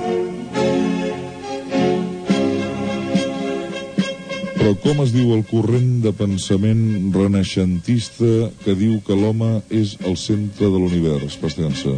Però 4.68 4.82
com 4.84 4.98
es 5.00 5.14
diu 5.16 5.30
el 5.32 5.46
corrent 5.48 6.02
de 6.04 6.12
pensament 6.12 7.14
renaixentista 7.16 8.50
que 8.66 8.74
diu 8.76 8.98
que 9.08 9.16
l'home 9.16 9.62
és 9.72 9.94
el 10.04 10.18
centre 10.20 10.68
de 10.68 10.82
l'univers, 10.82 11.38
Pastensa? 11.40 11.94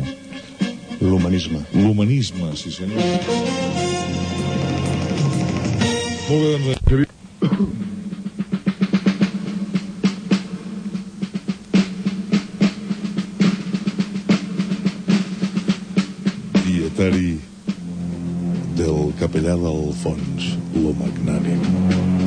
L'humanisme. 1.01 1.63
L'humanisme, 1.74 2.51
sí 2.53 2.70
senyor. 2.70 3.01
Molt 6.30 6.45
bé, 6.45 6.53
doncs, 6.67 6.78
Xavier. 6.86 7.09
dietari 16.70 17.34
del 18.78 19.09
capellà 19.17 19.57
d'Alfons, 19.57 20.53
lo 20.78 20.93
magnànim. 21.01 22.18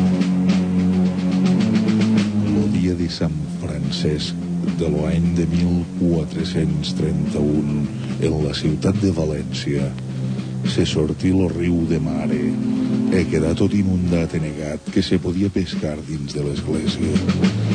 Sant 3.13 3.35
Francesc 3.61 4.33
de 4.81 4.89
l'any 4.89 5.37
de 5.37 5.45
1431 5.53 7.85
en 8.25 8.33
la 8.47 8.55
ciutat 8.57 8.97
de 9.03 9.11
València 9.13 9.91
se 10.73 10.87
sortí 10.87 11.33
lo 11.35 11.49
riu 11.51 11.83
de 11.91 11.99
mare. 12.01 12.41
E 13.13 13.25
quedà 13.29 13.53
tot 13.59 13.75
inundat 13.77 14.33
i 14.39 14.41
negat 14.41 14.81
que 14.95 15.03
se 15.05 15.19
podia 15.21 15.51
pescar 15.53 15.99
dins 16.07 16.33
de 16.33 16.41
l'església. 16.47 17.13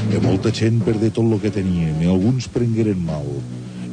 E 0.09 0.17
molta 0.23 0.49
gent 0.49 0.81
perdé 0.87 1.11
tot 1.13 1.29
lo 1.29 1.37
que 1.43 1.51
tenien 1.53 2.01
i 2.01 2.09
alguns 2.09 2.49
prengueren 2.49 2.97
mal. 3.05 3.27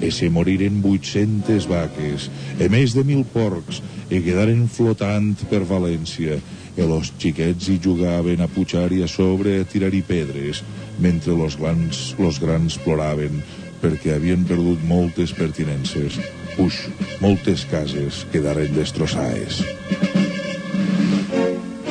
E 0.01 0.09
se 0.15 0.31
moriren 0.33 0.81
800 0.81 1.69
vaques, 1.69 2.31
e 2.57 2.69
més 2.73 2.97
de 2.97 3.05
mil 3.05 3.21
porcs, 3.35 3.83
e 4.09 4.25
quedaren 4.25 4.65
flotant 4.73 5.37
per 5.51 5.69
València, 5.69 6.41
e 6.77 6.87
los 6.87 7.13
xiquets 7.19 7.69
hi 7.71 7.79
jugaven 7.83 8.43
a 8.43 8.49
pujar 8.51 8.91
i 8.93 9.03
a 9.05 9.09
sobre 9.09 9.61
a 9.61 9.67
tirar-hi 9.69 10.03
pedres, 10.03 10.65
mentre 10.99 11.35
los 11.35 11.57
grans, 11.59 12.15
los 12.19 12.41
grans 12.43 12.79
ploraven 12.83 13.43
perquè 13.85 14.15
havien 14.17 14.47
perdut 14.49 14.81
moltes 14.89 15.35
pertinences. 15.37 16.17
Puix, 16.55 16.87
moltes 17.21 17.67
cases 17.69 18.25
quedaren 18.33 18.73
destrossades. 18.77 19.61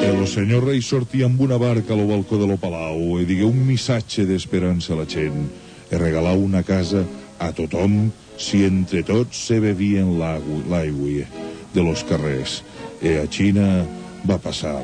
El 0.04 0.24
senyor 0.28 0.66
rei 0.70 0.82
sortia 0.82 1.28
amb 1.28 1.42
una 1.44 1.60
barca 1.60 1.94
a 1.94 1.98
lo 2.00 2.08
balcó 2.08 2.40
de 2.40 2.48
lo 2.48 2.58
palau 2.58 3.20
i 3.20 3.28
digué 3.28 3.46
un 3.46 3.60
missatge 3.68 4.26
d'esperança 4.28 4.94
a 4.96 5.02
la 5.02 5.08
gent 5.10 5.46
i 5.92 6.00
regalar 6.00 6.34
una 6.40 6.64
casa 6.64 7.04
a 7.44 7.52
tothom 7.56 8.08
si 8.40 8.64
entre 8.66 9.04
tots 9.06 9.44
se 9.48 9.60
bevien 9.62 10.16
l'aigua 10.18 11.28
de 11.74 11.84
los 11.84 12.04
carrers. 12.08 12.62
E 13.04 13.20
a 13.20 13.28
Xina 13.28 13.84
va 14.28 14.38
passar. 14.42 14.78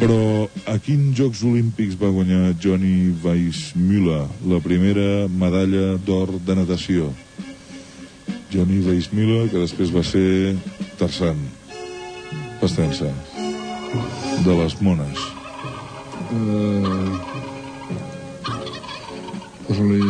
Però 0.00 0.48
a 0.64 0.78
quins 0.80 1.12
Jocs 1.18 1.42
Olímpics 1.44 1.98
va 2.00 2.08
guanyar 2.14 2.54
Johnny 2.62 3.10
Weissmuller 3.24 4.22
la 4.48 4.60
primera 4.64 5.26
medalla 5.28 5.98
d'or 6.06 6.38
de 6.46 6.56
natació? 6.56 7.10
Johnny 8.50 8.80
Weissmuller, 8.86 9.50
que 9.52 9.60
després 9.60 9.92
va 9.92 10.02
ser 10.06 10.56
Tarzan. 10.98 11.44
Pastensa. 12.62 13.12
De 14.46 14.56
les 14.56 14.80
mones. 14.80 15.28
Uh, 16.30 17.20
Posa-li... 19.70 20.02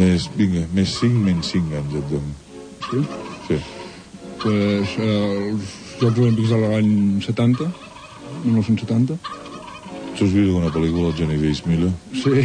Més, 0.00 0.30
vinga, 0.38 0.64
més 0.72 0.96
5, 1.02 1.22
menys 1.26 1.50
5 1.52 1.78
anys 1.82 1.96
et 1.98 2.10
dono. 2.14 2.34
Sí? 2.88 3.02
Sí. 3.48 3.81
Pues, 4.42 4.88
eh, 4.98 5.52
els 5.52 5.76
Jocs 6.00 6.18
Olímpics 6.18 6.50
de 6.50 6.58
l'any 6.58 7.20
70, 7.22 7.68
1970. 8.44 9.18
Tu 10.18 10.24
has 10.26 10.32
vist 10.34 10.48
alguna 10.48 10.70
pel·lícula, 10.74 11.12
Johnny 11.18 11.38
Weissmuller? 11.40 11.92
Sí. 12.12 12.42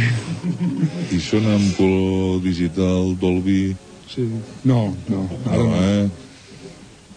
I 1.14 1.18
són 1.20 1.44
en 1.52 1.66
color 1.76 2.38
digital, 2.44 3.12
Dolby... 3.20 3.74
Sí. 4.08 4.24
No, 4.64 4.94
no. 5.10 5.24
Ara 5.50 5.58
No, 5.58 5.68
no. 5.68 5.82
eh? 5.82 6.08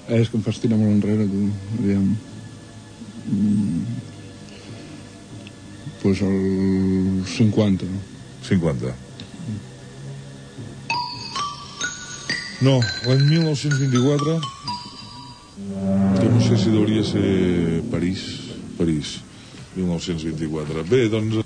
Eh, 0.10 0.18
és 0.20 0.28
que 0.30 0.36
em 0.38 0.44
fas 0.44 0.58
tirar 0.60 0.76
molt 0.82 0.92
enrere, 0.92 1.24
tu. 1.30 1.46
Aviam. 1.80 2.10
Mm. 3.32 3.84
Pues 6.02 6.20
el 6.26 7.22
50. 7.38 7.86
50. 8.50 8.92
No, 12.66 12.76
l'any 13.08 13.24
1924 13.30 14.36
que 16.20 16.30
no 16.30 16.42
sé 16.42 16.58
si 16.58 16.70
hauria 16.70 17.04
ser 17.04 17.82
París 17.92 18.22
París 18.78 19.22
1924 19.76 20.84
bé, 20.90 21.08
doncs 21.10 21.42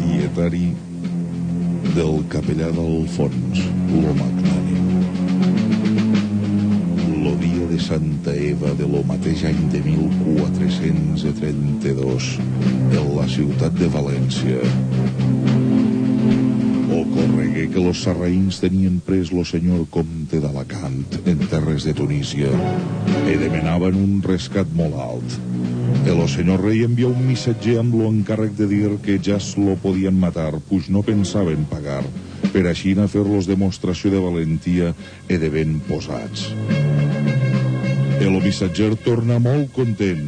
dietari 0.00 0.72
del 1.94 2.20
capellà 2.32 2.72
lo 2.74 3.06
magnànim 3.16 3.50
lo 4.02 4.69
Santa 7.90 8.30
Eva 8.30 8.70
de 8.78 8.86
lo 8.86 9.02
mateix 9.02 9.42
any 9.48 9.64
de 9.72 9.80
1432 9.82 12.38
en 12.38 13.08
la 13.16 13.24
ciutat 13.26 13.74
de 13.74 13.88
València. 13.90 14.62
Ocorregué 16.94 17.66
que 17.72 17.82
los 17.82 18.04
sarraïns 18.06 18.62
tenien 18.62 19.00
pres 19.02 19.34
lo 19.34 19.42
senyor 19.42 19.90
comte 19.90 20.38
d'Alacant 20.38 21.02
en 21.32 21.42
terres 21.50 21.82
de 21.88 21.92
Tunísia 21.98 22.46
i 23.26 23.34
demenaven 23.42 23.98
un 23.98 24.22
rescat 24.22 24.70
molt 24.78 24.94
alt. 24.94 25.26
El 26.06 26.22
senyor 26.30 26.62
rei 26.62 26.86
envià 26.86 27.10
un 27.10 27.26
missatger 27.26 27.82
amb 27.82 27.98
lo 27.98 28.06
encàrrec 28.12 28.54
de 28.60 28.68
dir 28.70 29.02
que 29.02 29.18
ja 29.18 29.42
lo 29.58 29.74
podien 29.82 30.14
matar, 30.14 30.62
pues 30.68 30.86
no 30.94 31.02
pensaven 31.02 31.66
pagar, 31.66 32.06
per 32.54 32.70
així 32.70 32.94
a 32.94 33.10
fer-los 33.10 33.50
demostració 33.50 34.14
de 34.14 34.22
valentia 34.22 34.94
i 35.26 35.42
de 35.42 35.50
ben 35.50 35.82
posats. 35.90 36.54
El 38.20 38.34
missatger 38.44 38.98
torna 39.00 39.38
molt 39.40 39.70
content. 39.72 40.26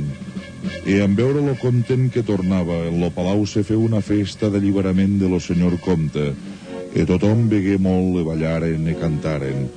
I 0.89 0.95
en 1.05 1.13
veure 1.13 1.43
lo 1.45 1.53
content 1.61 2.07
que 2.15 2.23
tornava 2.25 2.79
en 2.87 2.97
lo 3.03 3.11
palau 3.13 3.45
se 3.45 3.61
feu 3.69 3.83
una 3.85 4.01
festa 4.01 4.49
d'alliberament 4.49 5.19
de 5.21 5.29
lo 5.29 5.41
senyor 5.45 5.77
comte 5.85 6.31
i 6.97 7.05
tothom 7.09 7.45
vegué 7.53 7.77
molt 7.77 8.17
i 8.17 8.25
ballaren 8.25 8.89
i 8.89 8.97
cantaren. 8.97 9.69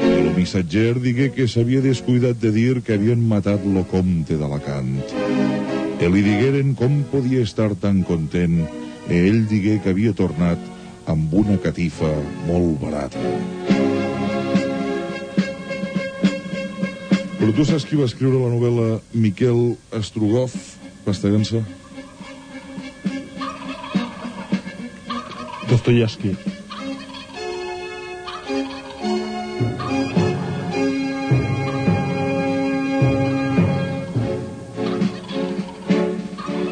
El 0.00 0.32
missatger 0.38 0.96
digué 1.04 1.28
que 1.36 1.44
s'havia 1.44 1.84
descuidat 1.84 2.40
de 2.40 2.54
dir 2.56 2.80
que 2.80 2.96
havien 2.96 3.20
matat 3.28 3.68
lo 3.68 3.84
comte 3.92 4.40
d'Alacant. 4.40 4.96
I 6.00 6.08
li 6.08 6.24
digueren 6.24 6.72
com 6.72 7.02
podia 7.12 7.44
estar 7.44 7.74
tan 7.76 8.00
content 8.08 8.62
i 9.12 9.24
ell 9.28 9.44
digué 9.52 9.76
que 9.84 9.92
havia 9.92 10.16
tornat 10.16 10.60
amb 11.04 11.36
una 11.44 11.60
catifa 11.60 12.16
molt 12.48 12.80
barata 12.80 13.75
Però 17.36 17.52
tu 17.52 17.64
saps 17.68 17.84
qui 17.84 17.98
va 18.00 18.06
escriure 18.08 18.38
la 18.40 18.48
novel·la 18.48 19.00
Miquel 19.12 19.76
Strogoff, 20.02 20.54
Pastagança? 21.04 21.60
Dostoyevsky. 25.68 26.32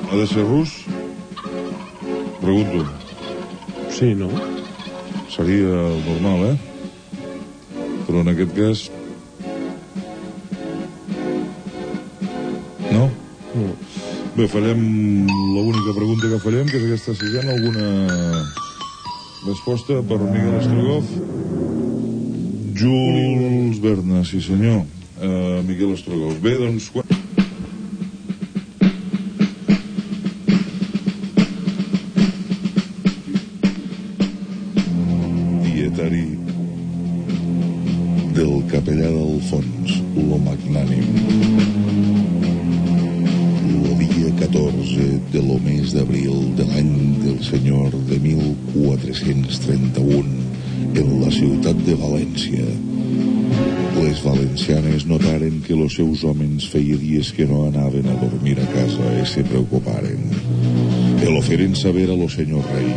Ha 0.08 0.16
de 0.16 0.26
ser 0.32 0.48
rus? 0.48 0.74
Pregunto. 2.40 2.86
Sí, 3.90 4.14
no? 4.14 4.32
Seria 5.28 5.78
el 5.92 6.04
normal, 6.08 6.52
eh? 6.54 6.58
Però 8.08 8.24
en 8.24 8.32
aquest 8.32 8.54
cas... 8.56 8.90
Bé, 14.34 14.48
fallem 14.50 14.80
l'única 15.54 15.92
pregunta 15.94 16.26
que 16.26 16.40
fallem, 16.42 16.66
que 16.66 16.74
és 16.80 16.86
aquesta 16.88 17.12
sisena. 17.14 17.52
Alguna 17.54 18.42
resposta 19.46 20.00
per 20.08 20.18
Miguel 20.24 20.56
Estrogoff? 20.58 21.12
Jules 22.74 23.78
Berna, 23.84 24.24
sí 24.26 24.42
senyor. 24.42 24.82
Uh, 25.22 25.62
Miquel 25.68 25.94
Estrogoff. 25.94 26.42
Bé, 26.42 26.56
doncs... 26.58 26.90
Quan... 26.90 27.13
1431 49.22 50.24
en 50.98 51.20
la 51.20 51.30
ciutat 51.30 51.78
de 51.86 51.94
València. 51.98 52.66
Les 53.94 54.22
valencianes 54.24 55.04
notaren 55.06 55.60
que 55.62 55.76
los 55.78 55.94
seus 55.94 56.24
homes 56.26 56.66
feia 56.70 56.96
dies 56.98 57.30
que 57.32 57.46
no 57.46 57.64
anaven 57.68 58.08
a 58.10 58.16
dormir 58.18 58.56
a 58.58 58.66
casa 58.72 59.12
i 59.20 59.26
se 59.26 59.44
preocuparen. 59.46 60.24
E 61.22 61.30
lo 61.30 61.42
feren 61.46 61.76
saber 61.78 62.10
a 62.10 62.18
lo 62.18 62.28
senyor 62.28 62.66
rei, 62.74 62.90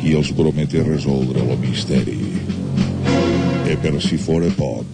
qui 0.00 0.16
els 0.18 0.32
promete 0.34 0.82
resoldre 0.82 1.44
lo 1.46 1.58
misteri. 1.62 2.18
E 3.70 3.78
per 3.78 3.94
si 4.02 4.18
fora 4.18 4.50
poc, 4.58 4.86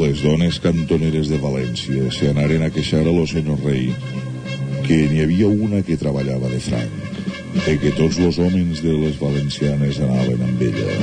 les 0.00 0.24
dones 0.24 0.60
cantoneres 0.64 1.28
de 1.28 1.40
València 1.42 2.08
se 2.12 2.32
anaren 2.32 2.64
a 2.64 2.72
queixar 2.72 3.04
a 3.04 3.12
lo 3.12 3.28
senyor 3.28 3.60
rei 3.68 3.92
que 4.86 5.04
n'hi 5.10 5.20
havia 5.24 5.48
una 5.50 5.82
que 5.84 5.98
treballava 6.00 6.48
de 6.48 6.60
franc 6.62 7.15
i 7.64 7.76
que 7.80 7.92
tots 7.96 8.18
los 8.20 8.38
homes 8.38 8.82
de 8.84 8.92
les 8.92 9.16
valencianes 9.20 9.98
anaven 10.04 10.42
amb 10.44 10.62
ella. 10.68 10.96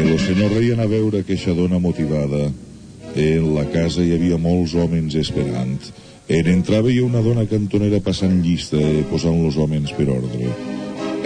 El 0.00 0.12
senyor 0.18 0.52
rei 0.56 0.72
anà 0.74 0.86
a 0.88 0.90
veure 0.90 1.22
aquesta 1.22 1.54
dona 1.54 1.78
motivada. 1.82 2.48
En 3.14 3.48
la 3.54 3.64
casa 3.72 4.02
hi 4.02 4.14
havia 4.14 4.38
molts 4.38 4.74
homes 4.74 5.16
esperant. 5.18 5.78
En 6.30 6.50
entrava 6.50 6.90
hi 6.90 7.00
una 7.02 7.22
dona 7.26 7.46
cantonera 7.50 8.02
passant 8.04 8.38
llista 8.44 8.78
posant 9.10 9.40
los 9.42 9.58
homes 9.58 9.94
per 9.98 10.08
ordre. 10.14 10.52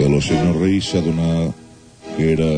El 0.01 0.17
senyor 0.21 0.57
rei 0.61 0.79
s'adonà 0.81 1.51
que 2.15 2.31
era 2.33 2.51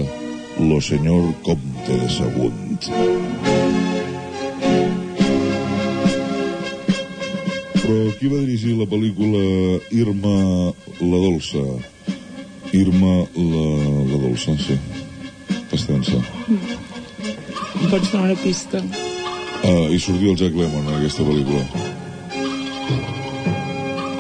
lo 0.60 0.82
senyor 0.82 1.34
comte 1.44 1.98
de 2.02 2.10
Sagunt. 2.10 3.67
Però 7.88 8.12
qui 8.20 8.28
va 8.28 8.42
dirigir 8.44 8.74
la 8.76 8.86
pel·lícula 8.92 9.42
Irma 9.96 10.32
la 11.00 11.20
Dolça? 11.24 11.62
Irma 12.76 13.14
la, 13.32 13.62
la 14.10 14.18
Dolça, 14.26 14.56
sí. 14.60 14.76
Pastança. 15.72 16.20
Em 16.50 17.86
pots 17.88 18.12
donar 18.12 18.26
una 18.26 18.36
pista? 18.42 18.82
Ah, 19.64 19.88
i 19.88 20.02
sortia 20.04 20.34
el 20.34 20.42
Jack 20.42 20.60
Lemmon 20.60 20.84
en 20.84 20.98
aquesta 20.98 21.24
pel·lícula. 21.30 21.64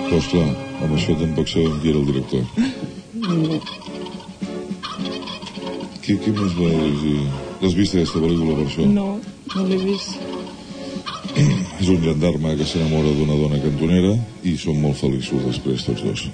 Però, 0.07 0.22
esclar, 0.22 0.47
amb 0.86 0.95
això 1.01 1.18
tampoc 1.20 1.51
sabem 1.51 1.76
qui 1.84 1.91
era 1.91 1.99
el 1.99 2.07
director. 2.13 2.41
No. 3.28 3.59
Qui, 6.07 6.15
qui 6.24 6.38
més 6.39 6.55
va 6.55 6.72
dirigir? 6.72 7.20
L'has 7.59 7.76
vist 7.84 7.99
aquesta 7.99 8.24
pel·lícula 8.24 8.61
per 8.61 8.72
això? 8.72 8.88
No, 8.95 9.09
no 9.57 9.68
l'he 9.68 9.84
vist. 9.84 10.36
És 11.81 11.89
un 11.93 12.01
gendarme 12.01 12.55
que 12.57 12.65
s'enamora 12.65 13.13
d'una 13.13 13.38
dona 13.38 13.61
cantonera 13.61 14.13
i 14.47 14.55
són 14.57 14.81
molt 14.81 14.97
feliços 15.01 15.45
després 15.45 15.85
tots 15.85 16.03
dos. 16.05 16.25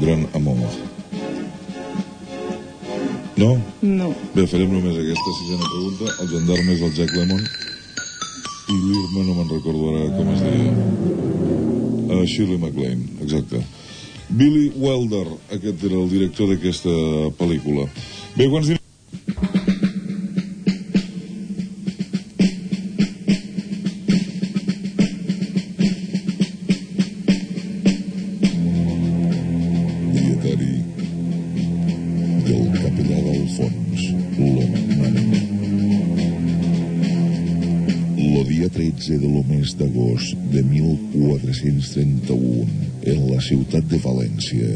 Gran 0.00 0.26
amor. 0.34 0.64
No? 3.36 3.50
No. 3.82 4.10
Bé, 4.34 4.46
farem 4.46 4.70
només 4.70 4.98
aquesta 4.98 5.36
sisena 5.40 5.70
pregunta. 5.70 6.12
El 6.22 6.30
gendarme 6.32 6.76
és 6.76 6.84
el 6.86 6.94
Jack 6.96 7.14
Lemmon 7.18 7.42
i 8.64 8.76
l'Irma 8.80 9.24
no 9.26 9.34
me'n 9.38 9.50
recordo 9.50 9.90
ara 9.92 10.04
com 10.14 10.30
es 10.34 10.44
deia. 10.44 10.70
Uh, 12.04 12.22
Shirley 12.24 12.60
MacLaine, 12.62 13.18
exacte. 13.24 13.60
Billy 14.28 14.70
Wilder, 14.80 15.26
aquest 15.58 15.84
era 15.84 16.00
el 16.00 16.08
director 16.12 16.48
d'aquesta 16.52 16.94
pel·lícula. 17.40 17.88
Bé, 18.38 18.48
quants 18.48 18.70
diners... 18.70 18.83
d'agost 39.78 40.34
de 40.52 40.62
1431 40.66 42.66
en 43.12 43.18
la 43.30 43.40
ciutat 43.44 43.84
de 43.90 43.98
València. 44.02 44.68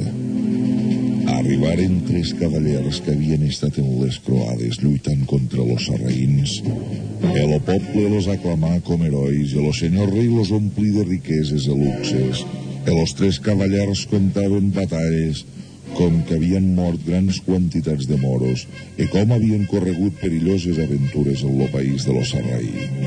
Arribaren 1.39 1.95
tres 2.09 2.31
cavallers 2.39 2.97
que 3.05 3.12
havien 3.15 3.43
estat 3.49 3.75
en 3.83 3.89
les 4.03 4.16
croades 4.25 4.75
lluitant 4.83 5.23
contra 5.31 5.62
los 5.65 5.83
sarraïns. 5.89 6.51
El 7.29 7.53
poble 7.66 8.05
los 8.15 8.27
aclamà 8.33 8.75
com 8.87 8.99
herois 9.05 9.49
i 9.53 9.57
el 9.62 9.70
senyor 9.77 10.07
rei 10.15 10.29
los 10.33 10.51
omplí 10.57 10.89
de 10.97 11.05
riqueses 11.09 11.62
i 11.69 11.75
luxes. 11.77 12.37
Els 12.89 13.11
tres 13.19 13.37
cavallers 13.45 14.01
contaven 14.11 14.65
batalles 14.77 15.37
com 15.97 16.20
que 16.29 16.37
havien 16.37 16.66
mort 16.77 17.01
grans 17.07 17.41
quantitats 17.47 18.09
de 18.11 18.19
moros 18.20 18.66
i 19.01 19.09
com 19.12 19.33
havien 19.35 19.65
corregut 19.70 20.19
perilloses 20.23 20.81
aventures 20.85 21.45
en 21.49 21.62
el 21.65 21.73
país 21.75 22.07
de 22.09 22.16
los 22.16 22.35
sarraïns. 22.35 22.98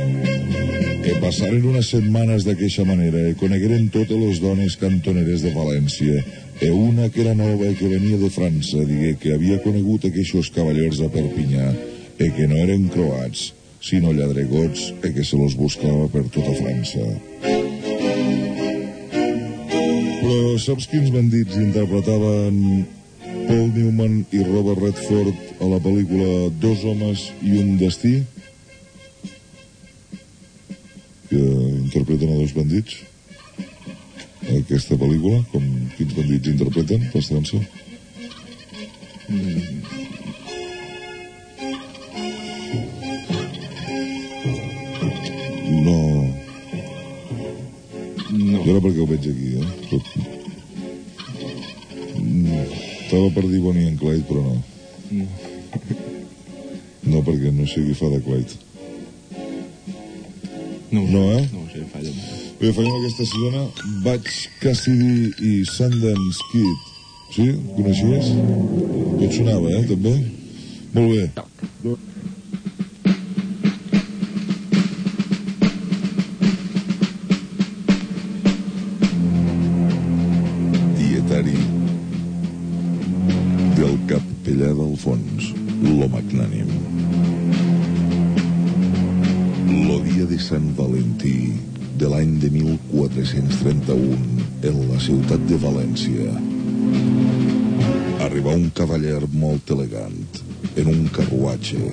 Passaren 1.22 1.61
unes 1.69 1.91
setmanes 1.93 2.48
d'aquesta 2.48 2.81
manera 2.81 3.19
i 3.30 3.35
conegueren 3.38 3.91
totes 3.93 4.18
les 4.18 4.39
dones 4.41 4.73
cantoneres 4.81 5.43
de 5.45 5.52
València 5.53 6.23
e 6.57 6.69
una 6.73 7.11
que 7.14 7.22
era 7.22 7.35
nova 7.38 7.68
i 7.69 7.76
que 7.77 7.89
venia 7.91 8.18
de 8.18 8.30
França 8.34 8.81
digué 8.89 9.11
que 9.22 9.35
havia 9.35 9.60
conegut 9.61 10.07
aquests 10.10 10.49
cavallers 10.56 10.98
a 11.06 11.11
Perpinyà 11.14 11.68
e 12.18 12.31
que 12.34 12.48
no 12.49 12.57
eren 12.64 12.89
croats, 12.89 13.52
sinó 13.85 14.15
lladregots 14.18 14.88
e 15.06 15.14
que 15.14 15.22
se 15.22 15.38
los 15.38 15.53
buscava 15.61 16.10
per 16.10 16.26
tota 16.34 16.57
França. 16.57 17.06
Però 20.26 20.57
saps 20.65 20.89
quins 20.89 21.14
bandits 21.14 21.61
interpretaven 21.61 22.85
Paul 23.45 23.72
Newman 23.77 24.23
i 24.34 24.41
Robert 24.49 24.81
Redford 24.81 25.61
a 25.61 25.69
la 25.69 25.81
pel·lícula 25.85 26.49
Dos 26.61 26.81
homes 26.81 27.30
i 27.45 27.60
un 27.61 27.76
destí? 27.77 28.23
Que 31.31 31.37
interpreten 31.37 32.27
a 32.27 32.39
dos 32.41 32.51
bandits? 32.51 32.97
Aquesta 34.51 34.97
pel·lícula, 34.99 35.37
com 35.53 35.63
quins 35.95 36.11
bandits 36.17 36.49
interpreten, 36.51 37.05
Pastança? 37.13 37.59
No. 45.71 45.99
No. 48.31 48.63
Jo 48.65 48.73
ara 48.73 48.81
perquè 48.83 48.99
ho 48.99 49.07
veig 49.13 49.29
aquí, 49.31 49.53
eh? 49.55 49.69
Tot. 49.87 50.09
Mm, 52.19 52.59
Estava 53.05 53.29
per 53.37 53.45
dir 53.47 53.61
Bonnie 53.63 53.87
and 53.87 54.03
Clyde, 54.03 54.27
però 54.27 54.43
no. 54.49 54.57
No. 55.15 55.29
No, 57.07 57.23
perquè 57.23 57.55
no 57.55 57.69
sé 57.71 57.85
qui 57.87 57.95
fa 57.95 58.11
de 58.11 58.19
Clyde. 58.27 58.59
No, 60.91 61.01
no, 61.07 61.23
eh? 61.39 61.49
No, 61.53 61.65
sí, 61.72 61.84
falla. 61.93 62.11
Bé, 62.59 62.72
farem 62.76 62.93
aquesta 62.99 63.26
segona. 63.31 63.65
Vaig 64.03 64.27
Cassidy 64.59 65.31
i 65.39 65.53
Sundance 65.72 66.47
Kid. 66.51 66.88
Sí? 67.31 67.47
Coneixies? 67.77 68.34
Tot 69.22 69.39
sonava, 69.39 69.72
eh, 69.72 69.85
també? 69.93 70.18
Molt 70.91 71.15
bé. 71.15 71.27
Toc. 71.39 71.61
capellà 84.11 84.72
del 84.76 84.95
fons, 84.99 85.51
l'home 85.84 86.09
magnànim. 86.15 86.90
Dia 90.02 90.26
de 90.26 90.38
Sant 90.41 90.72
Valentí 90.78 91.53
de 92.02 92.10
l'any 92.10 92.38
de 92.41 92.49
1431 92.53 94.45
en 94.69 94.80
la 94.90 94.99
ciutat 95.02 95.44
de 95.49 95.60
València 95.61 96.32
arriba 98.26 98.56
un 98.57 98.69
cavaller 98.78 99.22
molt 99.34 99.69
elegant 99.76 100.41
en 100.78 100.90
un 100.91 101.06
carruatge 101.14 101.91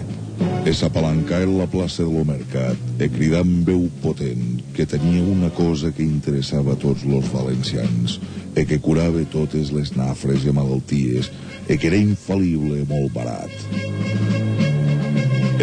es 0.70 0.82
apalancà 0.86 1.40
en 1.44 1.54
la 1.58 1.66
plaça 1.70 2.06
de 2.06 2.24
mercat 2.28 3.02
e 3.02 3.08
cridà 3.12 3.40
amb 3.44 3.68
veu 3.68 3.86
potent 4.02 4.62
que 4.76 4.86
tenia 4.86 5.24
una 5.24 5.50
cosa 5.56 5.92
que 5.92 6.04
interessava 6.04 6.76
a 6.76 6.80
tots 6.80 7.04
los 7.08 7.28
valencians 7.32 8.18
e 8.54 8.64
que 8.68 8.80
curava 8.84 9.24
totes 9.32 9.72
les 9.74 9.94
nafres 9.96 10.44
i 10.44 10.54
malalties 10.54 11.32
e 11.68 11.76
que 11.76 11.90
era 11.90 12.00
infal·lible 12.00 12.84
molt 12.88 13.12
barat. 13.16 13.52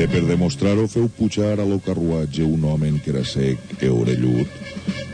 E 0.05 0.07
per 0.07 0.21
demostrar-ho 0.21 0.83
feu 0.85 1.07
pujar 1.09 1.55
a 1.57 1.65
lo 1.65 1.79
carruatge 1.81 2.43
un 2.45 2.61
home 2.69 2.91
que 3.01 3.09
era 3.09 3.23
sec 3.25 3.57
e 3.81 3.89
orellut 3.89 4.45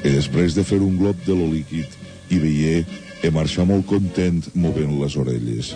e 0.03 0.11
després 0.11 0.51
de 0.57 0.65
fer 0.67 0.81
un 0.83 0.97
glob 0.99 1.21
de 1.23 1.31
lo 1.31 1.47
líquid 1.47 1.87
i 2.27 2.39
veier 2.41 2.81
e 3.23 3.31
marxar 3.31 3.63
molt 3.69 3.87
content 3.87 4.43
movent 4.51 4.91
les 4.99 5.15
orelles. 5.15 5.71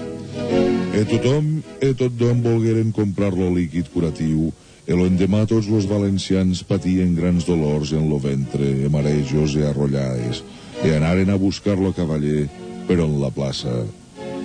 E 0.91 1.05
tothom 1.07 1.47
e 1.79 1.93
tothom 1.95 2.43
volgueren 2.43 2.91
comprar 2.91 3.31
lo 3.31 3.47
líquid 3.55 3.87
curatiu 3.95 4.51
e 4.83 4.99
l'endemà 4.99 5.45
tots 5.47 5.71
los 5.71 5.87
valencians 5.87 6.65
patien 6.67 7.15
grans 7.15 7.47
dolors 7.47 7.95
en 7.95 8.09
lo 8.11 8.19
ventre, 8.19 8.67
e 8.83 8.91
marejos 8.91 9.55
e 9.55 9.63
arrollades, 9.63 10.43
e 10.83 10.91
anaren 10.91 11.31
a 11.31 11.39
buscar-lo 11.39 11.95
cavaller, 11.95 12.49
però 12.83 13.07
en 13.07 13.21
la 13.23 13.31
plaça 13.31 13.79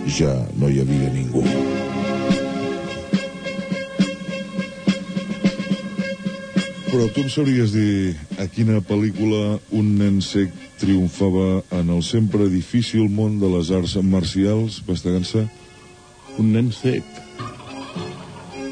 ja 0.07 0.37
no 0.55 0.71
hi 0.71 0.79
havia 0.79 1.11
ningú. 1.11 1.43
Però 6.91 7.05
tu 7.15 7.23
em 7.23 7.29
sabries 7.31 7.71
dir 7.71 8.17
a 8.43 8.49
quina 8.51 8.81
pel·lícula 8.83 9.61
un 9.79 9.93
nen 10.01 10.17
sec 10.27 10.51
triomfava 10.81 11.61
en 11.79 11.93
el 11.95 12.01
sempre 12.03 12.49
difícil 12.51 13.07
món 13.15 13.37
de 13.39 13.47
les 13.53 13.71
arts 13.71 13.95
marcials, 14.03 14.81
Bastagança? 14.89 15.45
Un 16.43 16.51
nen 16.57 16.73
sec. 16.75 17.07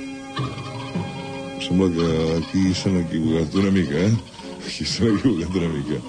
Em 0.02 1.62
sembla 1.62 1.92
que 1.94 2.10
aquí 2.40 2.64
s'han 2.74 2.98
equivocat 3.04 3.54
una 3.62 3.70
mica, 3.78 4.02
eh? 4.08 4.12
Aquí 4.64 4.82
s'han 4.82 5.14
equivocat 5.14 5.62
una 5.62 5.70
mica. 5.78 6.02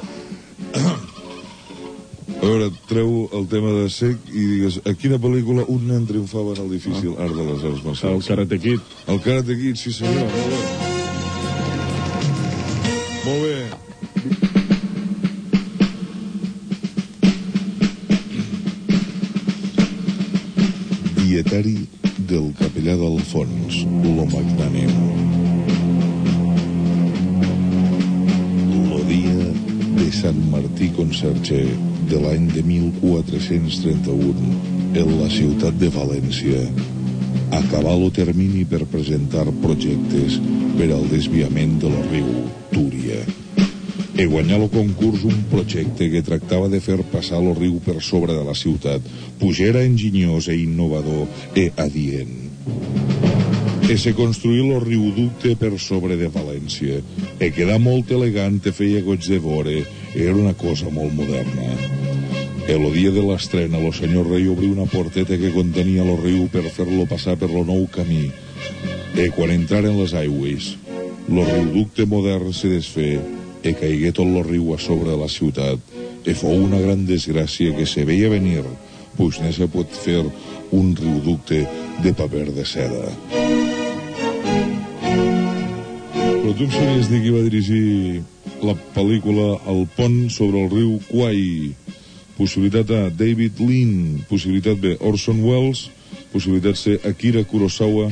A 2.39 2.41
veure, 2.41 2.73
treu 2.89 3.15
el 3.37 3.49
tema 3.53 3.77
de 3.83 3.87
sec 3.93 4.29
i 4.33 4.49
digues, 4.55 4.81
a 4.81 4.97
quina 4.97 5.21
pel·lícula 5.21 5.69
un 5.69 5.85
nen 5.93 6.09
triomfava 6.09 6.57
en 6.57 6.65
el 6.65 6.73
difícil 6.79 7.13
ah. 7.19 7.27
art 7.29 7.37
de 7.37 7.49
les 7.53 7.69
arts 7.69 7.85
marcials? 7.85 8.23
El 8.25 8.29
Karate 8.33 8.63
Kid. 8.65 8.93
El 9.05 9.21
Karate 9.21 9.61
Kid, 9.61 9.77
sí 9.77 9.93
senyor, 9.93 10.25
molt 10.25 10.88
Dietari 21.39 21.87
del 22.27 22.49
capellà 22.59 22.97
d'Alfons, 22.99 23.77
lo 24.03 24.25
magnànim. 24.27 24.89
Lo 28.89 28.99
dia 29.07 29.47
de 30.01 30.09
Sant 30.17 30.43
Martí 30.51 30.91
Conserge 30.99 31.63
de 32.11 32.19
l'any 32.19 32.51
de 32.51 32.67
1431 32.67 34.51
en 34.99 35.17
la 35.21 35.31
ciutat 35.31 35.79
de 35.79 35.87
València 35.95 36.67
acabar 37.63 37.95
lo 38.03 38.11
termini 38.11 38.67
per 38.67 38.83
presentar 38.91 39.47
projectes 39.63 40.41
per 40.75 40.91
al 40.91 41.07
desviament 41.07 41.79
del 41.79 42.01
riu 42.11 42.33
Túria 42.75 43.23
e 44.19 44.25
guanyar 44.25 44.59
el 44.59 44.67
concurs 44.67 45.23
un 45.23 45.45
projecte 45.47 46.09
que 46.11 46.19
tractava 46.27 46.67
de 46.67 46.81
fer 46.83 46.97
passar 47.07 47.37
el 47.39 47.53
riu 47.55 47.77
per 47.79 48.01
sobre 48.03 48.33
de 48.35 48.41
la 48.43 48.51
ciutat, 48.51 49.05
pujar 49.39 49.69
era 49.69 49.83
enginyós 49.87 50.49
e 50.51 50.57
innovador 50.59 51.23
e 51.55 51.69
adient. 51.79 52.33
E 53.87 53.95
se 53.95 54.11
construí 54.13 54.59
el 54.59 54.83
riuducte 54.83 55.55
per 55.55 55.71
sobre 55.79 56.19
de 56.19 56.27
València, 56.27 56.99
e 57.39 57.49
quedà 57.55 57.79
molt 57.79 58.11
elegant 58.11 58.59
e 58.67 58.75
feia 58.75 58.99
goig 59.07 59.23
de 59.23 59.39
vore, 59.39 59.85
era 60.11 60.35
una 60.35 60.51
cosa 60.51 60.91
molt 60.91 61.15
moderna. 61.15 61.71
El 62.67 62.91
dia 62.91 63.15
de 63.15 63.23
l'estrena, 63.23 63.79
el 63.79 63.95
senyor 63.95 64.27
rei 64.27 64.51
obrí 64.51 64.67
una 64.67 64.85
porteta 64.85 65.39
que 65.39 65.55
contenia 65.55 66.03
el 66.03 66.19
riu 66.19 66.51
per 66.51 66.67
fer-lo 66.67 67.07
passar 67.07 67.39
per 67.39 67.53
lo 67.55 67.63
nou 67.63 67.87
camí. 67.87 68.27
E 69.15 69.31
quan 69.31 69.55
entraren 69.55 69.95
les 69.95 70.11
aigües, 70.11 70.75
lo 71.31 71.47
riuducte 71.47 72.03
modern 72.03 72.51
se 72.51 72.67
desfé 72.75 73.38
e 73.63 73.73
caigué 73.75 74.11
tot 74.15 74.27
lo 74.27 74.43
riu 74.45 74.73
a 74.73 74.79
sobre 74.79 75.11
de 75.11 75.17
la 75.19 75.27
ciutat 75.27 75.79
e 76.25 76.35
fou 76.35 76.55
una 76.55 76.79
gran 76.79 77.05
desgràcia 77.07 77.75
que 77.75 77.85
se 77.87 78.05
veia 78.07 78.29
venir. 78.31 78.63
Pues 79.17 79.39
no 79.43 79.51
se 79.51 79.67
pot 79.67 79.91
fer 79.91 80.21
un 80.71 80.93
riuducte 80.95 81.65
de 82.03 82.13
paper 82.15 82.47
de 82.55 82.65
seda. 82.65 83.09
Però 86.13 86.53
tu 86.55 86.67
em 86.67 86.71
sabies 86.71 87.09
dir 87.11 87.19
que 87.25 87.33
va 87.35 87.43
dirigir 87.43 88.23
la 88.63 88.75
pel·lícula 88.95 89.57
El 89.71 89.85
pont 89.95 90.29
sobre 90.31 90.63
el 90.63 90.71
riu 90.71 90.95
Kwai 91.09 91.75
possibilitat 92.39 92.91
A 92.95 93.01
David 93.11 93.59
Lean. 93.59 94.23
Possibilitat 94.29 94.79
B 94.79 94.95
Orson 95.03 95.43
Welles. 95.43 95.89
Possibilitat 96.31 96.79
C 96.79 96.99
Akira 97.03 97.43
Kurosawa 97.43 98.07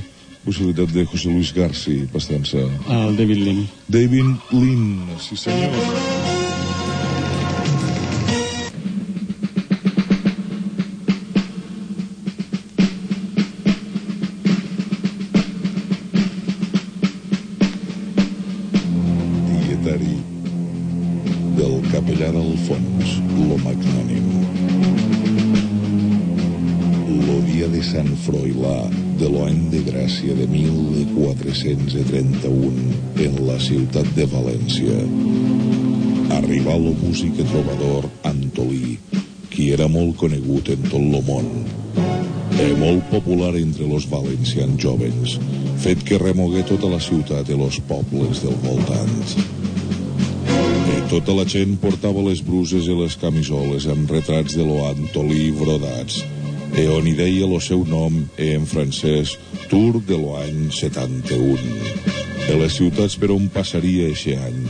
possibilitat 0.48 0.94
de 0.96 1.04
José 1.04 1.28
Luis 1.30 1.52
Garci, 1.52 2.08
Pastança. 2.14 2.64
El 2.88 3.18
David 3.20 3.44
Lin. 3.44 3.68
David 3.88 4.56
Lin, 4.56 5.04
sí 5.20 5.36
senyor. 5.36 6.17
1431 31.98 33.26
en 33.26 33.38
la 33.48 33.58
ciutat 33.60 34.08
de 34.16 34.26
València. 34.30 34.98
Arribà 36.38 36.76
el 36.78 36.92
músic 37.02 37.40
i 37.42 37.46
trobador 37.50 38.06
Antolí, 38.28 38.98
qui 39.50 39.72
era 39.74 39.88
molt 39.90 40.18
conegut 40.22 40.70
en 40.74 40.84
tot 40.92 41.02
el 41.02 41.24
món, 41.26 41.50
e 42.58 42.68
molt 42.78 43.08
popular 43.10 43.56
entre 43.58 43.88
los 43.90 44.06
valencians 44.10 44.78
jovens, 44.82 45.38
fet 45.82 46.04
que 46.06 46.22
remogué 46.22 46.64
tota 46.70 46.90
la 46.92 47.02
ciutat 47.02 47.50
i 47.50 47.58
los 47.58 47.80
pobles 47.90 48.44
del 48.46 48.58
voltant. 48.66 49.36
E 50.94 51.02
tota 51.10 51.34
la 51.38 51.48
gent 51.50 51.78
portava 51.82 52.22
les 52.30 52.44
bruses 52.46 52.86
i 52.86 52.98
les 52.98 53.18
camisoles 53.18 53.90
amb 53.90 54.12
retrats 54.12 54.58
de 54.58 54.66
lo 54.68 54.84
Antolí 54.92 55.50
brodats, 55.56 56.22
e 56.78 56.86
on 56.94 57.08
hi 57.10 57.16
deia 57.18 57.48
el 57.48 57.58
seu 57.64 57.86
nom 57.90 58.22
en 58.38 58.66
francès 58.70 59.38
Tour 59.68 60.00
de 60.08 60.16
l'any 60.16 60.68
71 60.72 62.18
de 62.48 62.56
les 62.56 62.76
ciutats 62.80 63.18
per 63.20 63.30
on 63.36 63.50
passaria 63.52 64.08
eixe 64.08 64.38
any. 64.40 64.62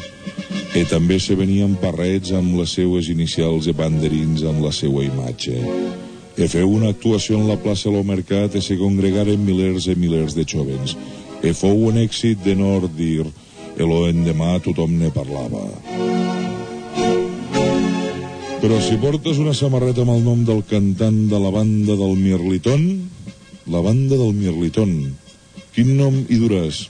E 0.78 0.84
també 0.90 1.20
se 1.22 1.38
venien 1.38 1.76
parrets 1.82 2.34
amb 2.38 2.58
les 2.58 2.74
seues 2.78 3.10
inicials 3.14 3.70
de 3.70 3.76
banderins 3.78 4.44
amb 4.50 4.64
la 4.66 4.72
seua 4.74 5.06
imatge. 5.06 5.58
E 6.38 6.48
feu 6.50 6.70
una 6.74 6.92
actuació 6.94 7.38
en 7.38 7.48
la 7.50 7.58
plaça 7.62 7.90
del 7.94 8.06
Mercat 8.06 8.58
e 8.58 8.62
se 8.62 8.78
congregaren 8.78 9.46
milers 9.46 9.88
e 9.90 9.98
milers 9.98 10.38
de 10.38 10.46
jovens. 10.46 10.98
E 11.46 11.54
fou 11.54 11.88
un 11.90 12.02
èxit 12.02 12.42
de 12.46 12.58
nord 12.58 12.94
dir 12.98 13.26
e 13.78 13.86
lo 13.86 14.10
tothom 14.66 14.98
ne 14.98 15.12
parlava. 15.14 15.68
Però 18.58 18.80
si 18.82 18.98
portes 18.98 19.38
una 19.38 19.54
samarreta 19.54 20.02
amb 20.02 20.16
el 20.16 20.24
nom 20.26 20.42
del 20.44 20.64
cantant 20.66 21.28
de 21.30 21.40
la 21.40 21.52
banda 21.54 21.94
del 21.96 22.18
Mirliton, 22.18 23.07
la 23.68 23.82
banda 23.82 24.16
del 24.16 24.34
Mirliton, 24.34 24.94
quin 25.76 25.92
nom 26.00 26.16
hi 26.30 26.40
duràs? 26.40 26.88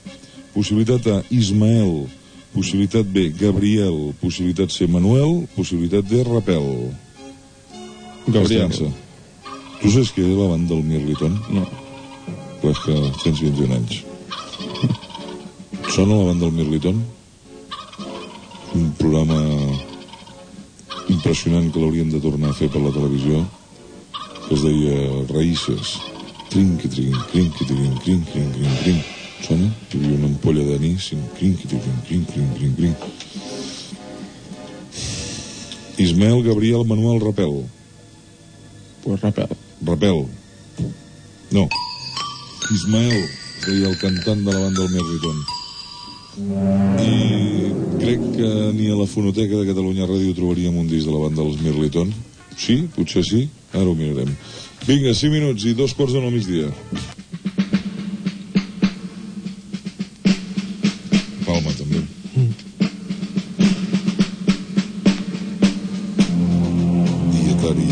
Possibilitat 0.53 1.07
A, 1.09 1.17
Ismael. 1.33 2.07
Possibilitat 2.53 3.09
B, 3.13 3.27
Gabriel. 3.37 4.13
Possibilitat 4.21 4.73
C, 4.73 4.87
Manuel. 4.89 5.47
Possibilitat 5.55 6.07
D, 6.09 6.23
Rapel. 6.25 6.69
Gabriel. 8.27 8.71
Tu 9.81 9.91
saps 9.93 10.13
què 10.15 10.23
és 10.25 10.37
la 10.37 10.49
banda 10.53 10.73
del 10.73 10.85
Mirliton? 10.85 11.37
No. 11.53 11.65
Però 12.61 12.73
és 12.73 12.81
que 12.85 12.95
tens 13.21 13.43
21 13.45 13.77
anys. 13.77 14.01
Sona 15.93 16.17
la 16.17 16.31
banda 16.31 16.47
del 16.47 16.57
Mirliton? 16.57 17.03
Un 18.77 18.89
programa 18.97 19.37
impressionant 21.13 21.71
que 21.71 21.81
l'haurien 21.81 22.09
de 22.11 22.21
tornar 22.21 22.51
a 22.51 22.57
fer 22.57 22.69
per 22.73 22.81
la 22.83 22.93
televisió 22.93 23.45
que 24.47 24.55
es 24.55 24.63
deia 24.63 25.25
Raïces 25.31 25.97
Crinqui, 26.49 26.87
trin, 26.87 27.15
crinqui, 27.31 27.65
trin, 27.65 27.95
crin, 28.03 28.21
crin, 28.31 28.51
crin, 28.51 28.75
crin. 28.83 28.99
Sona? 29.45 29.67
Hi 29.91 29.97
havia 29.97 30.15
una 30.17 30.29
ampolla 30.31 30.63
d'anís, 30.69 31.09
crin, 31.09 31.25
crinqui, 31.37 31.67
trin, 31.67 31.99
crin, 32.07 32.23
crin, 32.31 32.49
crin, 32.55 32.73
crin. 32.79 32.95
Ismael 35.97 36.43
Gabriel 36.43 36.85
Manuel 36.85 37.19
Rapel. 37.21 37.65
Pues 39.03 39.21
rapel. 39.21 39.49
Rapel. 39.85 40.25
No. 41.51 41.67
Ismael, 42.75 43.23
deia 43.65 43.89
el 43.89 43.97
cantant 43.97 44.43
de 44.43 44.51
la 44.51 44.59
banda 44.59 44.81
del 44.81 44.91
Merriton. 44.95 45.45
I 46.37 47.73
crec 47.97 48.21
que 48.35 48.49
ni 48.77 48.91
a 48.91 48.95
la 48.95 49.07
fonoteca 49.09 49.57
de 49.57 49.65
Catalunya 49.65 50.05
Ràdio 50.05 50.35
trobaríem 50.37 50.75
un 50.77 50.87
disc 50.87 51.07
de 51.07 51.13
la 51.13 51.23
banda 51.23 51.41
dels 51.41 51.61
Mirliton. 51.65 52.13
Sí? 52.57 52.83
Potser 52.93 53.23
sí? 53.25 53.47
Ara 53.73 53.89
ho 53.89 53.95
mirarem. 53.97 54.29
Vinga, 54.87 55.11
5 55.11 55.33
minuts 55.33 55.65
i 55.67 55.73
dos 55.75 55.91
quarts 55.91 56.13
de 56.15 56.19
nou 56.23 56.31
migdia. 56.31 56.69
Palma, 61.43 61.73
també. 61.75 61.99
Dietari 67.33 67.89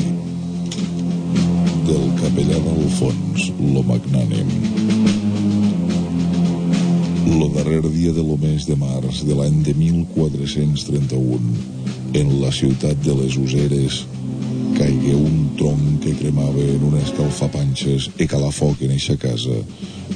del 1.89 2.07
capellà 2.21 2.63
d'Alfons, 2.63 3.51
lo 3.59 3.83
magnànim. 3.91 4.55
Lo 7.35 7.51
darrer 7.57 7.83
dia 7.89 8.15
de 8.15 8.23
lo 8.23 8.39
mes 8.39 8.71
de 8.71 8.79
març 8.79 9.25
de 9.27 9.35
l'any 9.35 9.59
de 9.67 9.75
1431, 9.83 11.55
en 12.23 12.37
la 12.39 12.55
ciutat 12.55 13.03
de 13.03 13.19
les 13.19 13.35
Useres, 13.35 14.05
caigué 14.75 15.15
un 15.15 15.55
tronc 15.57 16.03
que 16.03 16.13
cremava 16.19 16.61
en 16.61 16.83
un 16.83 16.97
escalfapanxes 16.99 18.09
e 18.19 18.27
cala 18.29 18.51
foc 18.51 18.83
en 18.85 18.93
eixa 18.95 19.15
casa, 19.17 19.55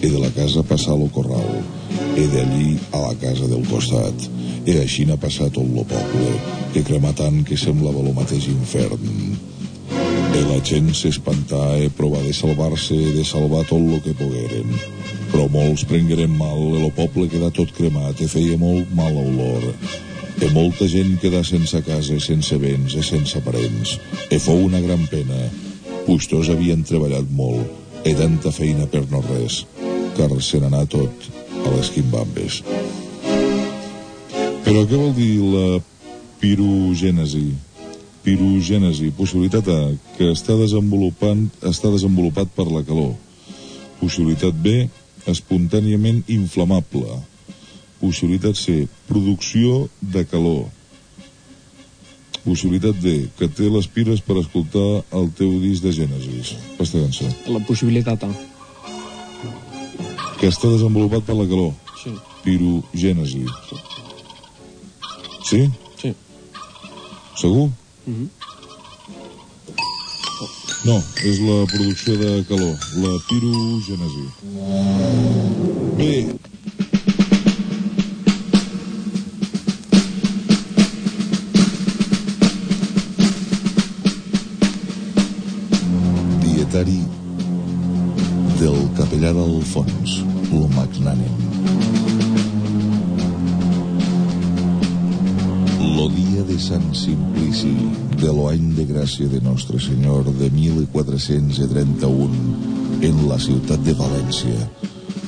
e 0.01 0.07
de 0.07 0.19
la 0.19 0.29
casa 0.35 0.63
passar 0.63 0.97
lo 0.99 1.07
corral, 1.15 1.63
e 2.15 2.27
d'allí 2.33 2.77
a 2.91 3.01
la 3.07 3.15
casa 3.21 3.47
del 3.47 3.65
costat, 3.69 4.27
e 4.65 4.77
així 4.81 5.05
n'ha 5.07 5.17
passat 5.17 5.55
tot 5.55 5.69
lo 5.75 5.85
poble, 5.87 6.33
que 6.73 6.83
crema 6.85 7.13
tant 7.17 7.41
que 7.47 7.57
semblava 7.57 8.03
lo 8.05 8.13
mateix 8.13 8.49
infern. 8.51 9.07
E 10.29 10.41
la 10.45 10.59
gent 10.61 10.91
s'espantà 10.93 11.63
e 11.81 11.89
provà 11.89 12.19
de 12.21 12.33
salvar-se 12.35 12.95
e 12.95 13.15
de 13.15 13.23
salvar 13.25 13.63
tot 13.69 13.81
lo 13.81 13.97
que 14.03 14.13
pogueren. 14.13 14.75
Però 15.31 15.47
molts 15.49 15.85
prengueren 15.89 16.35
mal 16.37 16.59
e 16.75 16.83
lo 16.83 16.91
poble 16.93 17.27
quedà 17.31 17.49
tot 17.53 17.73
cremat 17.73 18.21
e 18.21 18.29
feia 18.29 18.57
molt 18.61 18.93
mal 18.97 19.17
olor. 19.23 19.73
E 20.39 20.47
molta 20.55 20.87
gent 20.87 21.17
quedà 21.19 21.43
sense 21.43 21.81
casa, 21.83 22.15
e 22.15 22.23
sense 22.23 22.55
béns 22.57 22.95
e 22.95 23.03
sense 23.03 23.41
parents. 23.43 23.97
E 24.31 24.39
fou 24.39 24.63
una 24.67 24.79
gran 24.79 25.03
pena, 25.11 25.35
puix 26.05 26.29
havien 26.47 26.83
treballat 26.87 27.27
molt, 27.35 27.67
e 28.03 28.13
tanta 28.15 28.51
feina 28.55 28.87
per 28.87 29.03
no 29.11 29.19
res, 29.25 29.65
car 30.15 30.31
se 30.41 30.59
n'anà 30.61 30.85
tot 30.87 31.27
a 31.65 31.73
les 31.75 31.89
quimbambes. 31.91 32.61
Però 34.63 34.85
què 34.85 34.95
vol 34.95 35.11
dir 35.17 35.33
la 35.43 35.79
pirogènesi? 36.39 37.47
Pirogènesi, 38.23 39.11
possibilitat 39.17 39.67
A, 39.73 39.79
que 40.15 40.31
està 40.31 40.55
desenvolupant, 40.59 41.47
està 41.65 41.91
desenvolupat 41.91 42.51
per 42.55 42.67
la 42.69 42.83
calor. 42.87 43.15
Possibilitat 43.99 44.55
B, 44.55 44.85
espontàniament 45.27 46.23
inflamable. 46.31 47.19
Possibilitat 47.99 48.55
C, 48.55 48.87
producció 49.07 49.89
de 49.99 50.23
calor. 50.25 50.67
Possibilitat 52.45 52.95
D, 53.03 53.27
que 53.37 53.49
té 53.51 53.67
les 53.67 53.89
pires 53.91 54.21
per 54.23 54.37
escoltar 54.39 55.03
el 55.19 55.27
teu 55.35 55.57
disc 55.59 55.83
de 55.83 55.91
Gènesis. 55.95 56.55
Aquesta 56.77 57.03
cançó. 57.03 57.27
La 57.51 57.59
possibilitat 57.67 58.23
A. 58.23 58.31
Que 60.39 60.47
està 60.47 60.71
desenvolupat 60.71 61.27
per 61.27 61.35
la 61.35 61.47
calor. 61.51 61.73
Sí. 61.99 62.15
Pirogènesi. 62.45 63.43
Sí? 65.49 65.65
Sí. 65.99 66.13
Segur? 67.35 67.69
Mm 68.05 68.15
-hmm. 68.15 68.29
No, 70.85 70.95
és 71.27 71.39
la 71.43 71.65
producció 71.67 72.13
de 72.15 72.29
calor, 72.47 72.75
la 73.03 73.17
pirogènesi. 73.27 74.25
Bé, 75.97 76.13
dietari 86.69 87.01
del 88.59 88.77
capellà 88.93 89.31
d'Alfons, 89.33 90.19
lo 90.51 90.67
magnànim. 90.75 91.33
Lo 95.95 96.05
dia 96.13 96.43
de 96.45 96.59
Sant 96.61 96.93
Simplici, 96.93 97.73
de 98.21 98.29
l'any 98.29 98.69
de 98.77 98.85
gràcia 98.85 99.25
de 99.31 99.41
Nostre 99.41 99.81
Senyor 99.81 100.29
de 100.37 100.51
1431, 100.53 102.29
en 103.01 103.25
la 103.31 103.41
ciutat 103.41 103.81
de 103.81 103.97
València, 103.97 104.69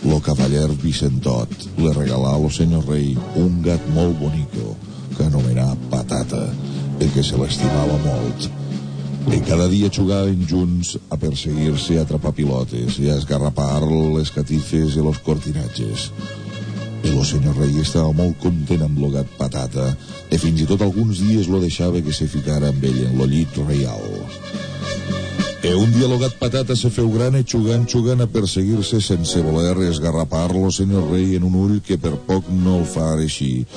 lo 0.05 0.21
cavaller 0.21 0.69
Vicentot 0.85 1.49
le 1.81 1.97
regalà 1.97 2.35
a 2.35 2.41
lo 2.41 2.53
senyor 2.53 2.85
rei 2.85 3.17
un 3.41 3.61
gat 3.65 3.81
molt 3.97 4.19
bonico 4.21 4.77
que 5.17 5.25
anomenà 5.25 5.73
Patata, 5.89 6.53
el 6.99 7.09
que 7.15 7.25
se 7.25 7.37
l'estimava 7.37 7.97
molt. 8.05 8.60
I 9.29 9.37
cada 9.45 9.67
dia 9.69 9.85
jugaven 9.93 10.47
junts 10.49 10.95
a 11.13 11.17
perseguir-se, 11.19 11.99
a 11.99 12.05
atrapar 12.07 12.33
pilotes 12.33 12.97
i 12.97 13.11
a 13.11 13.17
esgarrapar 13.19 13.83
les 13.85 14.31
catifes 14.33 14.97
i 14.97 15.03
los 15.05 15.21
cortinatges. 15.21 16.09
El 17.05 17.21
senyor 17.25 17.59
rei 17.61 17.77
estava 17.81 18.09
molt 18.17 18.39
content 18.41 18.81
amb 18.81 18.97
lo 18.97 19.11
gat 19.13 19.29
patata 19.37 19.91
i 20.33 20.39
fins 20.41 20.63
i 20.63 20.67
tot 20.69 20.81
alguns 20.81 21.21
dies 21.21 21.49
lo 21.51 21.61
deixava 21.61 22.01
que 22.01 22.13
se 22.13 22.25
ficara 22.25 22.73
amb 22.73 22.83
ell 22.85 22.99
en 23.05 23.17
lo 23.19 23.29
llit 23.29 23.61
reial. 23.61 24.01
E 25.61 25.75
un 25.77 25.91
dia 25.93 26.09
lo 26.09 26.17
gat 26.17 26.33
patata 26.41 26.73
se 26.75 26.89
feu 26.89 27.11
gran 27.13 27.37
i 27.37 27.43
jugant, 27.45 27.85
jugant 27.85 28.25
a 28.25 28.29
perseguir-se 28.29 29.01
sense 29.05 29.41
voler 29.45 29.77
esgarrapar-lo 29.91 30.71
senyor 30.73 31.11
rei 31.13 31.35
en 31.37 31.45
un 31.45 31.59
ull 31.61 31.75
que 31.85 32.01
per 32.01 32.15
poc 32.25 32.49
no 32.49 32.79
el 32.81 32.87
fa 32.89 33.11
així. 33.13 33.67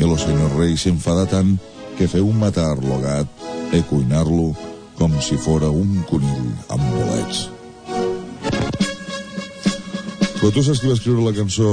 I 0.00 0.08
lo 0.08 0.16
senyor 0.16 0.56
rei 0.56 0.78
s'enfada 0.80 1.28
tant 1.28 1.58
que 1.98 2.08
feu 2.08 2.32
matar 2.32 2.78
lo 2.80 3.02
gat 3.04 3.28
e 3.76 3.84
cuinar-lo 3.84 4.54
com 4.98 5.20
si 5.20 5.36
fora 5.36 5.68
un 5.70 6.02
conill 6.08 6.46
amb 6.74 6.84
bolets. 6.94 7.48
Però 10.38 10.50
tu 10.52 10.62
saps 10.62 10.80
qui 10.82 10.90
va 10.90 10.96
escriure 10.98 11.24
la 11.24 11.32
cançó 11.36 11.68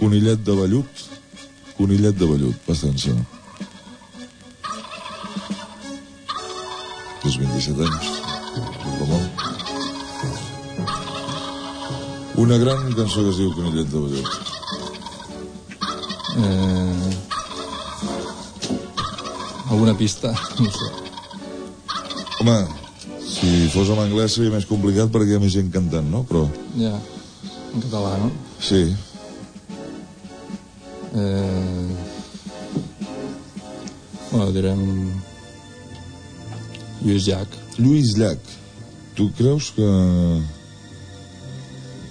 Conillet 0.00 0.40
de 0.44 0.54
vellut? 0.58 1.04
Conillet 1.78 2.16
de 2.18 2.26
vellut, 2.26 2.56
bastant-se. 2.66 3.14
Tens 7.22 7.38
27 7.38 7.86
anys. 7.86 8.10
Una 12.44 12.58
gran 12.58 12.92
cançó 12.98 13.22
que 13.22 13.30
es 13.30 13.38
diu 13.38 13.54
Conillet 13.54 13.88
de 13.94 13.98
vellut. 14.08 14.28
Eh... 16.42 17.10
Alguna 19.70 19.94
pista? 19.96 20.34
No 20.58 20.70
sé. 20.70 21.03
Home, 22.40 22.56
si 23.24 23.50
fos 23.72 23.90
en 23.94 24.00
anglès 24.02 24.34
seria 24.36 24.52
més 24.54 24.66
complicat 24.68 25.12
perquè 25.14 25.34
hi 25.34 25.38
ha 25.38 25.42
més 25.42 25.54
gent 25.54 25.70
cantant, 25.74 26.06
no? 26.10 26.24
Però... 26.28 26.44
Ja, 26.78 26.94
en 27.74 27.84
català, 27.84 28.16
no? 28.22 28.30
Sí. 28.62 28.82
Eh... 31.14 31.94
Bueno, 34.32 34.50
direm... 34.56 34.82
Lluís 37.04 37.28
Llach. 37.28 37.54
Lluís 37.78 38.16
Llach. 38.18 38.52
Tu 39.14 39.28
creus 39.38 39.70
que... 39.76 39.90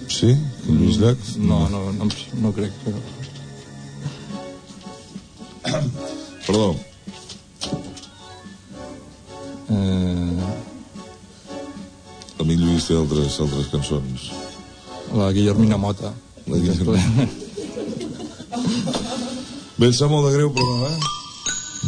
Sí? 0.08 0.32
Que 0.64 0.72
Lluís 0.72 0.96
Llach? 1.02 1.34
No, 1.36 1.66
no, 1.68 1.84
no, 1.98 2.08
no 2.40 2.54
crec, 2.56 2.72
però... 2.86 2.98
Perdó. 6.46 6.66
Eh... 9.68 10.03
Lluís 12.84 12.90
té 12.90 12.96
altres, 13.00 13.36
altres 13.40 13.68
cançons. 13.72 14.24
La 15.16 15.30
Guillermina 15.32 15.78
Mota. 15.78 16.12
La 16.46 16.58
Guillermina. 16.58 17.28
Bé, 19.78 19.86
em 19.86 19.92
sap 19.96 20.10
molt 20.10 20.28
de 20.28 20.32
greu, 20.34 20.50
però 20.52 20.90
eh? 20.90 20.98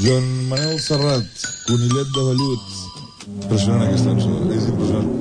Joan 0.00 0.30
Manel 0.48 0.80
Serrat, 0.80 1.44
Conillet 1.66 2.08
de 2.14 2.24
Vellut. 2.30 2.64
Impressionant 3.42 3.84
aquesta 3.84 4.14
cançó, 4.14 4.32
és 4.56 4.68
impressionant. 4.72 5.12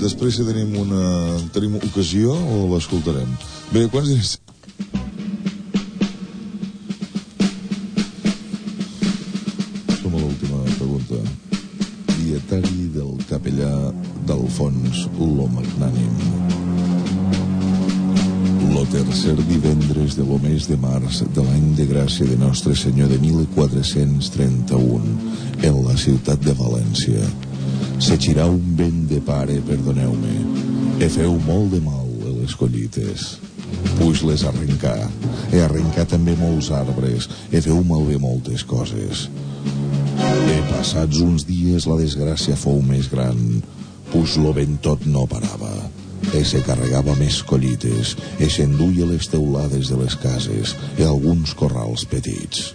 Després 0.00 0.38
si 0.38 0.46
tenim 0.48 0.72
una... 0.80 1.04
tenim 1.52 1.76
ocasió 1.76 2.32
o 2.32 2.64
l'escoltarem. 2.72 3.28
Bé, 3.74 3.84
quants 3.92 4.08
diners... 4.08 4.38
tercer 19.28 19.44
divendres 19.44 20.16
de 20.16 20.24
lo 20.24 20.38
mes 20.38 20.64
de 20.68 20.76
març 20.80 21.20
de 21.34 21.42
l'any 21.44 21.74
de 21.76 21.84
gràcia 21.84 22.24
de 22.24 22.36
Nostre 22.40 22.74
Senyor 22.76 23.10
de 23.10 23.18
1431 23.20 25.04
en 25.68 25.74
la 25.84 25.96
ciutat 26.00 26.40
de 26.40 26.54
València 26.56 27.20
se 28.00 28.16
girà 28.16 28.46
un 28.48 28.62
vent 28.78 29.04
de 29.10 29.20
pare, 29.20 29.60
perdoneu-me, 29.68 30.32
e 31.04 31.08
feu 31.12 31.36
molt 31.44 31.74
de 31.74 31.80
mal 31.84 32.08
a 32.24 32.32
les 32.38 32.54
collites. 32.56 33.36
Puix 33.98 34.22
les 34.24 34.46
arrencar, 34.48 35.10
e 35.52 35.60
arrencar 35.60 36.06
també 36.08 36.32
molts 36.38 36.70
arbres, 36.72 37.28
e 37.52 37.60
feu 37.60 37.84
malbé 37.84 38.16
moltes 38.22 38.64
coses. 38.64 39.28
E 40.54 40.56
passats 40.72 41.20
uns 41.20 41.44
dies 41.44 41.84
la 41.90 42.00
desgràcia 42.00 42.56
fou 42.56 42.80
més 42.80 43.12
gran, 43.12 43.60
puix 44.08 44.40
lo 44.40 44.56
vent 44.56 44.80
tot 44.80 45.04
no 45.04 45.28
parava, 45.28 45.87
e 46.34 46.44
se 46.44 46.62
carregava 46.66 47.16
més 47.18 47.42
collites, 47.42 48.16
e 48.38 48.48
s'enduia 48.52 49.08
les 49.08 49.28
teulades 49.32 49.92
de 49.92 50.00
les 50.00 50.16
cases 50.20 50.74
e 50.98 51.06
alguns 51.06 51.54
corrals 51.56 52.04
petits. 52.08 52.72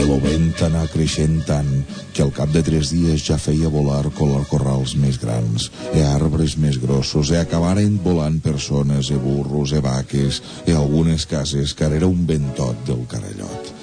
El 0.00 0.14
vent 0.24 0.54
anà 0.64 0.86
creixent 0.88 1.42
tant 1.46 1.68
que 2.16 2.22
al 2.24 2.30
cap 2.34 2.50
de 2.54 2.62
tres 2.66 2.90
dies 2.94 3.22
ja 3.26 3.36
feia 3.38 3.68
volar 3.72 4.08
color 4.16 4.46
corrals 4.48 4.94
més 4.98 5.18
grans, 5.20 5.68
e 5.92 6.02
arbres 6.02 6.56
més 6.58 6.78
grossos, 6.82 7.30
e 7.30 7.38
acabaren 7.38 7.98
volant 8.04 8.40
persones, 8.42 9.10
e 9.12 9.18
burros, 9.20 9.74
e 9.76 9.82
vaques, 9.84 10.40
e 10.66 10.74
algunes 10.74 11.26
cases, 11.30 11.74
car 11.76 11.92
era 11.96 12.08
un 12.08 12.24
ventot 12.26 12.80
del 12.88 13.04
carallot. 13.10 13.74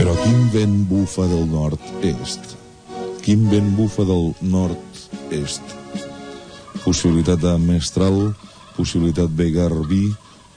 Però 0.00 0.16
quin 0.24 0.48
vent 0.56 0.80
bufa 0.88 1.28
del 1.28 1.46
nord-est? 1.52 2.59
Quin 3.20 3.44
vent 3.50 3.74
bufa 3.76 4.04
del 4.08 4.32
nord-est? 4.40 5.76
Possibilitat 6.84 7.40
de 7.42 7.52
mestral, 7.60 8.32
possibilitat 8.76 9.32
de 9.36 9.50
garbí, 9.52 10.06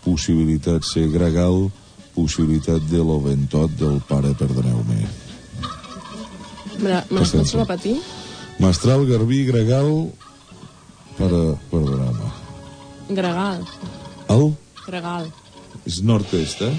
possibilitat 0.05 0.85
ser 0.87 1.09
gregal, 1.11 1.67
possibilitat 2.15 2.83
de 2.89 3.01
l'oventot 3.03 3.71
del 3.79 3.99
pare, 4.07 4.31
perdoneu-me. 4.39 4.99
Me 6.83 7.01
me'ls 7.09 7.33
pots 7.35 7.53
repetir? 7.59 7.97
Mestral, 8.63 9.05
garbí, 9.09 9.43
gregal, 9.49 9.91
pare, 11.19 11.43
perdoneu-me. 11.71 12.31
Gregal. 13.11 13.67
El? 14.31 14.53
Gregal. 14.87 15.29
És 15.83 15.99
nord-est, 16.05 16.61
eh? 16.63 16.73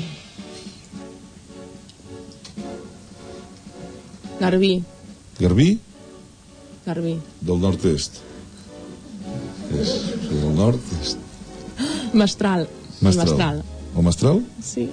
Garbí. 4.41 4.75
Garbí? 5.39 5.79
Garbí. 6.87 7.15
Del 7.43 7.59
nord-est. 7.59 8.21
És, 9.75 9.91
és 10.15 10.29
del 10.31 10.53
nord-est. 10.55 11.19
Mestral. 12.15 12.69
Mestral. 13.01 13.31
Mestral. 13.31 13.63
El 13.97 14.03
mestral? 14.07 14.43
Sí. 14.63 14.85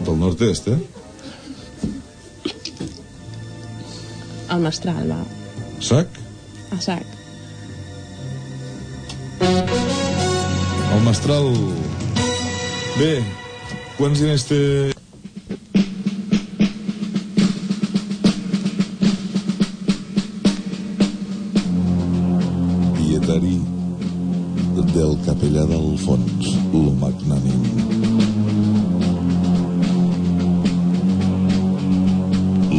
Del 0.00 0.18
nord-est, 0.18 0.68
eh? 0.68 0.78
El 4.50 4.60
mestral, 4.66 5.06
va. 5.12 5.20
Sac? 5.80 6.20
A 6.74 6.80
sac. 6.82 7.06
El 9.40 11.04
mestral... 11.06 11.52
Bé, 12.98 13.12
quants 13.96 14.18
diners 14.18 14.48
té... 14.50 14.58
lo 26.72 26.92
magnànim. 27.00 27.60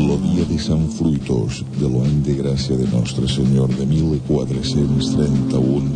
Lo 0.07 0.15
dia 0.23 0.45
de 0.47 0.59
Sant 0.59 0.87
Fruitós 0.95 1.63
de 1.77 1.87
l'any 1.91 2.23
de 2.25 2.33
gràcia 2.39 2.75
de 2.79 2.87
Nostre 2.91 3.27
Senyor 3.27 3.69
de 3.75 3.85
1431 3.85 5.91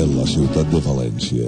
en 0.00 0.16
la 0.16 0.26
ciutat 0.26 0.66
de 0.70 0.80
València, 0.82 1.46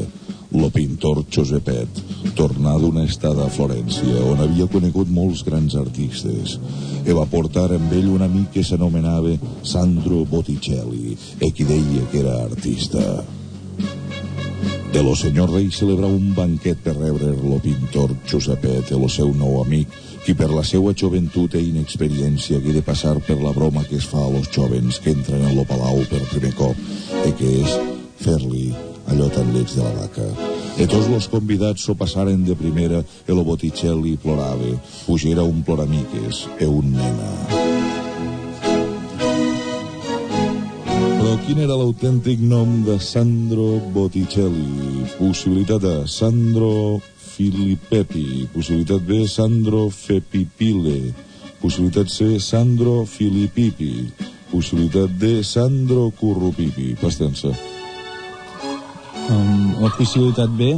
lo 0.53 0.69
pintor 0.71 1.25
Josepet, 1.33 1.89
tornà 2.37 2.77
d'una 2.79 3.05
estada 3.09 3.47
a 3.47 3.53
Florència, 3.53 4.25
on 4.29 4.41
havia 4.45 4.67
conegut 4.71 5.09
molts 5.11 5.43
grans 5.47 5.75
artistes, 5.81 6.59
e 7.07 7.13
va 7.17 7.27
portar 7.27 7.73
amb 7.73 7.93
ell 7.97 8.11
un 8.13 8.23
amic 8.27 8.53
que 8.59 8.67
s'anomenava 8.67 9.39
Sandro 9.63 10.27
Botticelli, 10.29 11.17
e 11.41 11.51
qui 11.51 11.65
deia 11.65 12.05
que 12.11 12.21
era 12.21 12.43
artista. 12.45 13.25
De 14.93 15.03
lo 15.03 15.17
senyor 15.17 15.51
rei 15.51 15.71
celebra 15.73 16.07
un 16.07 16.35
banquet 16.35 16.77
per 16.77 16.93
rebre 16.97 17.33
lo 17.33 17.57
pintor 17.65 18.13
Josepet, 18.29 18.91
el 18.93 19.09
seu 19.09 19.33
nou 19.33 19.63
amic, 19.63 19.89
qui 20.27 20.35
per 20.37 20.51
la 20.53 20.61
seva 20.69 20.93
joventut 20.93 21.57
i 21.57 21.63
inexperiència 21.71 22.61
hagué 22.61 22.75
de 22.77 22.85
passar 22.85 23.15
per 23.25 23.39
la 23.41 23.55
broma 23.57 23.87
que 23.89 23.97
es 23.97 24.05
fa 24.07 24.21
a 24.21 24.29
los 24.31 24.51
jovens 24.53 25.01
que 25.01 25.15
entren 25.17 25.49
en 25.49 25.57
lo 25.57 25.65
palau 25.65 26.05
per 26.11 26.21
primer 26.29 26.53
cop, 26.61 26.77
e 27.25 27.33
que 27.41 27.57
és 27.65 27.79
fer-li 28.21 28.69
allò 29.09 29.33
tan 29.33 29.49
lleig 29.57 29.73
de 29.73 29.81
la 29.81 29.97
vaca. 29.97 30.29
E 30.77 30.85
tots 30.85 31.09
los 31.09 31.29
convidats 31.33 31.89
s'ho 31.89 31.97
passaren 31.97 32.45
de 32.45 32.55
primera 32.55 33.01
e 33.01 33.33
lo 33.33 33.49
Botticelli 33.49 34.19
plorava, 34.21 34.77
pujera 35.07 35.43
un 35.43 35.65
ploramiques 35.65 36.47
e 36.61 36.69
un 36.69 36.93
nena. 36.93 37.82
Però 41.23 41.37
quin 41.39 41.61
era 41.63 41.77
l'autèntic 41.79 42.41
nom 42.43 42.81
de 42.83 42.97
Sandro 42.99 43.77
Botticelli? 43.95 45.05
Possibilitat 45.21 45.85
A, 45.87 45.93
Sandro 46.11 46.99
Filippepi. 46.99 48.49
Possibilitat 48.51 49.05
B, 49.07 49.21
Sandro 49.31 49.85
Fepipile. 49.95 51.13
Possibilitat 51.63 52.11
C, 52.11 52.41
Sandro 52.43 53.05
Filippipi. 53.07 54.11
Possibilitat 54.51 55.15
D, 55.23 55.31
Sandro 55.47 56.11
Currupipi. 56.19 56.97
Pastensa. 56.99 57.55
Um, 59.31 59.79
la 59.79 59.95
possibilitat 59.95 60.51
B? 60.59 60.75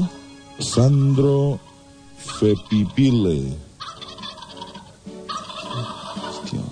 Sandro 0.61 1.57
Fepipile. 2.21 3.39
Hòstia, 6.21 6.65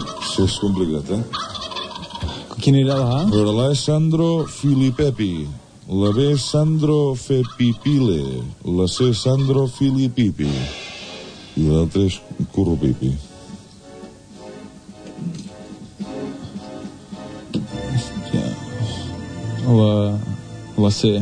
Això 0.00 0.48
és 0.48 0.60
complicat, 0.64 1.18
eh? 1.20 1.51
Quina 2.62 2.78
era 2.78 2.94
la 2.94 3.06
A? 3.18 3.22
Veure, 3.26 3.52
la 3.56 3.64
és 3.72 3.80
Sandro 3.88 4.46
Filippepi. 4.46 5.32
La 5.90 6.12
B 6.14 6.28
és 6.30 6.44
Sandro 6.46 7.16
Fepipile. 7.18 8.20
La 8.78 8.86
C 8.86 9.08
és 9.10 9.24
Sandro 9.24 9.64
Filippipi. 9.66 10.46
I 11.58 11.66
l'altra 11.66 12.04
és 12.06 12.20
Currupipi. 12.54 13.10
La... 19.66 20.18
La 20.78 20.90
C. 20.90 21.18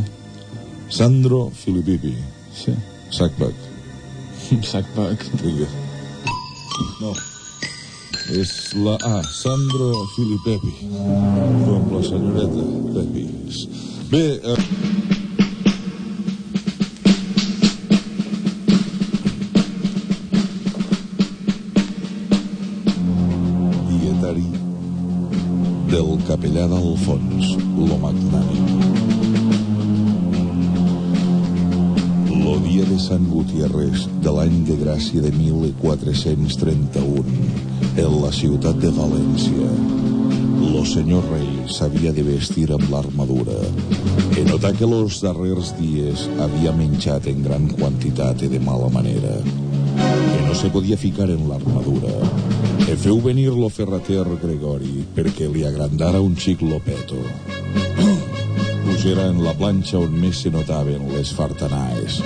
Sandro 0.93 1.51
Filippipi. 1.55 2.15
Sí. 2.53 2.77
Sacbac. 3.17 3.57
Sacbac. 4.75 5.29
Vinga. 5.41 5.73
No. 7.01 7.17
És 8.31 8.79
la 8.79 8.95
A, 9.03 9.27
Sandro 9.27 10.07
Filippepi. 10.15 10.71
Com 11.67 11.91
la 11.91 11.99
senyoreta 12.07 12.63
Pepis. 12.95 13.67
Bé, 14.11 14.39
eh... 14.39 14.55
Del 25.91 26.23
capellà 26.23 26.71
d'Alfons, 26.71 27.59
lo 27.75 27.99
magnànim. 27.99 28.63
Lo 32.45 32.63
dia 32.63 32.87
de 32.87 32.95
Sant 33.03 33.27
Gutiérrez 33.33 34.07
de 34.23 34.31
l'any 34.39 34.63
de 34.71 34.79
gràcia 34.85 35.19
de 35.27 35.35
1431 35.35 37.70
en 37.97 38.21
la 38.23 38.31
ciutat 38.31 38.77
de 38.79 38.91
València. 38.95 39.67
Lo 40.61 40.85
senyor 40.87 41.25
rei 41.33 41.49
s'havia 41.73 42.13
de 42.15 42.23
vestir 42.23 42.69
amb 42.75 42.87
l'armadura. 42.93 43.57
En 44.39 44.47
notar 44.47 44.73
que 44.79 44.87
los 44.87 45.19
darrers 45.25 45.73
dies 45.79 46.29
havia 46.39 46.73
menjat 46.77 47.27
en 47.27 47.43
gran 47.43 47.67
quantitat 47.75 48.45
i 48.47 48.51
de 48.53 48.61
mala 48.63 48.91
manera. 48.93 49.33
Que 49.43 50.41
no 50.47 50.55
se 50.55 50.71
podia 50.71 50.97
ficar 50.97 51.29
en 51.31 51.49
l'armadura. 51.49 52.13
E 52.87 52.97
feu 52.97 53.21
venir 53.25 53.51
lo 53.55 53.69
ferrater 53.69 54.27
Gregori 54.43 55.07
perquè 55.17 55.49
li 55.51 55.65
agrandara 55.67 56.21
un 56.21 56.37
xic 56.37 56.63
lo 56.63 56.79
peto. 56.85 57.19
Pujera 58.87 59.27
en 59.31 59.43
la 59.45 59.55
planxa 59.57 59.99
on 59.99 60.15
més 60.21 60.45
se 60.45 60.53
notaven 60.55 61.09
les 61.17 61.33
fartanaes. 61.35 62.21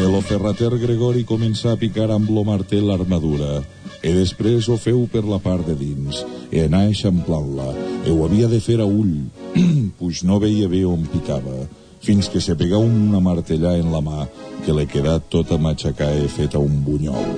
El 0.00 0.16
ferrater 0.24 0.72
Gregori 0.80 1.26
comença 1.28 1.74
a 1.74 1.76
picar 1.76 2.08
amb 2.14 2.30
lo 2.32 2.46
martell 2.48 2.88
l'armadura 2.88 3.60
i 4.02 4.12
després 4.16 4.68
ho 4.68 4.78
feu 4.80 5.04
per 5.12 5.22
la 5.26 5.38
part 5.42 5.66
de 5.68 5.74
dins 5.76 6.22
i 6.50 6.62
anar 6.64 6.86
eixamplant-la. 6.88 7.68
I 8.06 8.14
ho 8.14 8.24
havia 8.24 8.48
de 8.48 8.60
fer 8.64 8.78
a 8.80 8.88
ull 8.88 9.28
puix 9.98 10.24
no 10.24 10.40
veia 10.40 10.68
bé 10.72 10.84
on 10.88 11.04
picava 11.12 11.66
fins 12.00 12.30
que 12.32 12.40
se 12.40 12.56
pegà 12.56 12.78
una 12.80 13.20
martellà 13.20 13.74
en 13.76 13.92
la 13.92 14.00
mà 14.00 14.24
que 14.64 14.72
l'he 14.72 14.86
quedat 14.88 15.28
tota 15.32 15.58
matxacà 15.60 16.08
i 16.16 16.28
feta 16.32 16.58
un 16.58 16.80
bunyol. 16.84 17.28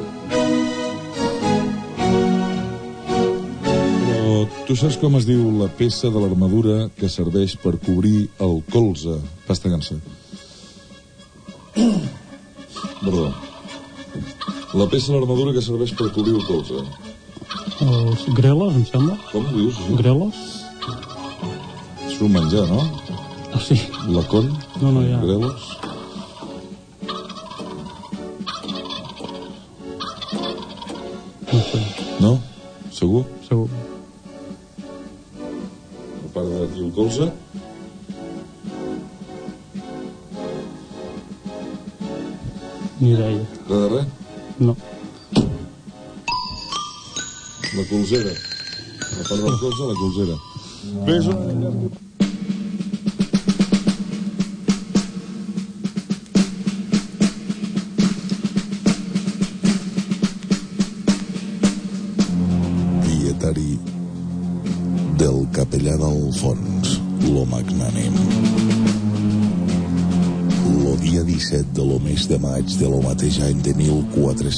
Però 4.07 4.47
tu 4.69 4.79
saps 4.79 4.99
com 5.03 5.19
es 5.19 5.27
diu 5.27 5.51
la 5.59 5.71
peça 5.79 6.15
de 6.15 6.23
l'armadura 6.23 6.89
que 6.99 7.11
serveix 7.11 7.57
per 7.59 7.75
cobrir 7.83 8.29
el 8.39 8.61
colze? 8.71 9.19
Pasta 9.49 9.73
gansa. 9.73 9.99
Perdó. 13.03 13.42
La 14.73 14.87
peça 14.89 15.13
de 15.13 15.19
l'armadura 15.19 15.53
que 15.53 15.61
serveix 15.65 15.93
per 15.99 16.09
cobrir 16.17 16.33
el 16.39 16.45
colze. 16.49 16.81
Els 17.85 18.23
grelos, 18.39 18.77
em 18.79 18.87
sembla. 18.89 19.19
Com 19.29 19.45
ho 19.45 19.53
dius? 19.53 19.77
Això? 19.83 19.99
Grelos? 19.99 20.39
És 22.09 22.17
un 22.25 22.33
menjar, 22.33 22.65
no? 22.71 22.81
Ah, 23.53 23.61
sí. 23.61 23.77
La 24.09 24.25
con? 24.33 24.49
No, 24.81 24.95
no, 24.95 25.05
ja. 25.05 25.21
Grelos? 25.27 25.72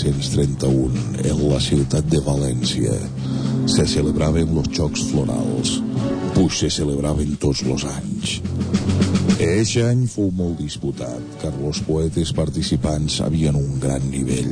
1431, 0.03 0.93
en 1.23 1.43
la 1.49 1.61
ciutat 1.63 2.07
de 2.11 2.19
València, 2.19 2.95
se 3.71 3.87
celebraven 3.87 4.55
los 4.55 4.67
Jocs 4.75 5.05
Florals, 5.11 5.81
pues 6.35 6.59
se 6.59 6.71
celebraven 6.71 7.37
tots 7.37 7.63
los 7.63 7.85
anys. 7.87 8.41
Eixe 9.39 9.85
any 9.87 10.05
fou 10.11 10.33
molt 10.35 10.59
disputat, 10.59 11.23
car 11.43 11.53
poetes 11.87 12.33
participants 12.35 13.21
havien 13.23 13.55
un 13.55 13.79
gran 13.79 14.03
nivell. 14.11 14.51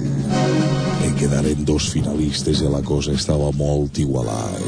En 1.02 1.14
quedaren 1.19 1.64
dos 1.66 1.90
finalistes 1.90 2.62
i 2.62 2.70
la 2.70 2.82
cosa 2.82 3.12
estava 3.12 3.51
molt 3.52 3.98
igualada. 3.98 4.62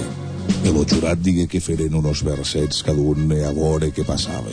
El 0.65 0.81
jurat 0.91 1.21
digué 1.23 1.47
que 1.47 1.61
feren 1.61 1.95
unos 1.95 2.25
versets 2.25 2.83
cada 2.83 3.01
un 3.01 3.31
a 3.31 3.53
veure 3.55 3.93
què 3.95 4.05
passava. 4.05 4.51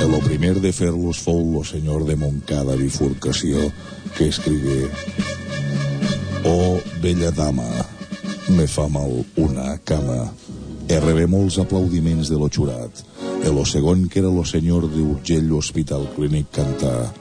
El 0.00 0.16
primer 0.24 0.60
de 0.60 0.72
fer-los 0.72 1.18
fou 1.20 1.40
lo 1.52 1.64
senyor 1.64 2.04
de 2.08 2.16
Montcada 2.16 2.76
bifurcació 2.76 3.70
que 4.16 4.28
escrigué 4.28 4.88
Oh, 6.44 6.80
bella 7.00 7.30
dama, 7.30 7.64
me 8.48 8.66
fa 8.66 8.86
mal 8.88 9.24
una 9.36 9.78
cama. 9.78 10.28
E 10.84 10.98
rebé 11.00 11.24
molts 11.24 11.56
aplaudiments 11.56 12.28
de 12.28 12.36
lo 12.36 12.50
jurat. 12.52 13.00
E 13.40 13.48
lo 13.48 13.64
segon 13.64 14.04
que 14.12 14.20
era 14.20 14.28
lo 14.28 14.44
senyor 14.44 14.84
d'Urgell 14.92 15.52
Hospital 15.56 16.04
Clínic 16.12 16.52
cantar 16.52 17.14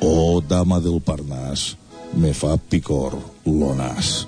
Oh, 0.00 0.40
dama 0.40 0.80
del 0.80 1.02
Parnàs, 1.04 1.76
me 2.16 2.32
fa 2.32 2.56
picor 2.56 3.16
lo 3.44 3.74
nas. 3.76 4.26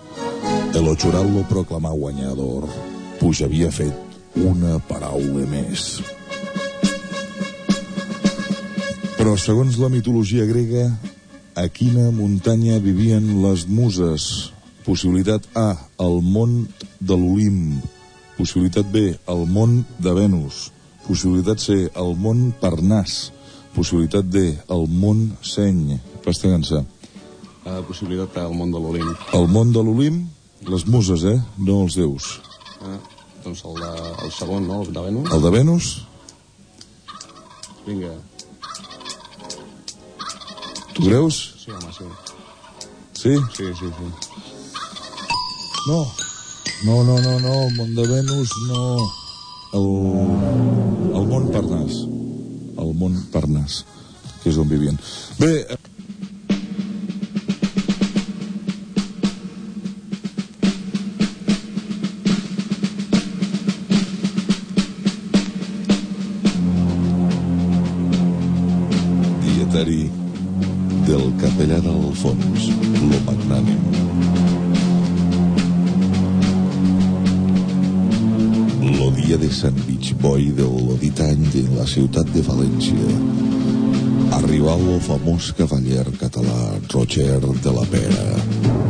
E 0.74 0.80
lo 0.80 0.92
jurat 0.92 1.24
lo 1.24 1.44
proclamà 1.48 1.92
guanyador, 1.96 2.68
puix 3.16 3.40
havia 3.44 3.72
fet 3.72 4.36
una 4.44 4.76
paraula 4.88 5.48
més. 5.48 6.02
Però 9.16 9.36
segons 9.40 9.80
la 9.80 9.88
mitologia 9.92 10.44
grega, 10.48 10.90
a 11.58 11.66
quina 11.66 12.12
muntanya 12.14 12.78
vivien 12.78 13.42
les 13.42 13.66
muses? 13.66 14.52
Possibilitat 14.86 15.42
A, 15.58 15.74
el 15.98 16.20
mont 16.22 16.68
de 17.02 17.16
l'Olimp. 17.18 17.80
Possibilitat 18.38 18.86
B, 18.92 19.10
el 19.26 19.42
mont 19.50 19.82
de 19.98 20.12
Venus. 20.14 20.68
Possibilitat 21.08 21.58
C, 21.58 21.88
el 21.90 22.14
mont 22.14 22.52
Parnàs. 22.62 23.32
Possibilitat 23.74 24.30
D, 24.30 24.52
el 24.70 24.86
mont 24.86 25.34
Seny. 25.42 25.98
Pasta 26.22 26.52
gansa. 26.52 26.84
Uh, 27.66 27.82
possibilitat 27.90 28.38
al 28.44 28.54
món 28.54 28.70
de 28.70 28.78
l'Olimp. 28.78 29.28
El 29.34 29.50
mont 29.50 29.74
de 29.74 29.82
l'Olimp, 29.82 30.22
les 30.70 30.86
muses, 30.86 31.26
eh? 31.26 31.36
No 31.58 31.82
els 31.88 31.98
déus. 31.98 32.38
Uh, 32.78 32.96
doncs 33.42 33.66
el, 33.66 33.82
de, 33.82 33.92
el 34.24 34.34
segon, 34.38 34.70
no? 34.70 34.84
El 34.86 34.94
de 34.94 35.06
Venus. 35.10 35.34
El 35.34 35.42
de 35.42 35.54
Venus? 35.58 35.92
Vinga. 37.88 38.14
Tu 40.98 41.04
creus? 41.06 41.54
Sí, 41.62 41.70
home, 41.70 41.92
sí. 41.92 42.04
Sí? 43.12 43.36
Sí, 43.56 43.64
sí, 43.78 43.86
sí. 43.86 44.06
No. 45.86 46.06
No, 46.84 47.04
no, 47.04 47.20
no, 47.22 47.38
no. 47.38 47.52
El 47.68 47.76
mont 47.76 47.94
de 47.94 48.06
Venus, 48.06 48.50
no. 48.66 48.98
El, 49.78 49.86
el 51.14 51.28
mont 51.30 51.46
Parnàs. 51.54 52.00
El 52.82 52.90
mont 52.98 53.14
Parnàs, 53.30 53.84
que 54.42 54.50
és 54.50 54.58
on 54.58 54.66
vivien. 54.66 54.98
Bé... 55.38 55.52
eh, 55.70 55.78
d'Alfons, 72.18 72.68
lo 73.10 73.18
magnànim. 73.26 73.82
Lo 78.98 79.10
dia 79.14 79.36
de 79.38 79.50
Sant 79.50 79.78
Beach 79.86 80.14
Boy 80.20 80.50
del 80.56 80.98
dit 80.98 81.20
any 81.20 81.44
de 81.52 81.62
la 81.76 81.86
ciutat 81.86 82.26
de 82.34 82.42
València. 82.42 83.12
Arribà 84.38 84.74
lo 84.82 84.98
famós 85.00 85.52
cavaller 85.58 86.06
català 86.18 86.58
Roger 86.92 87.38
de 87.38 87.72
la 87.72 87.86
Pera, 87.92 88.26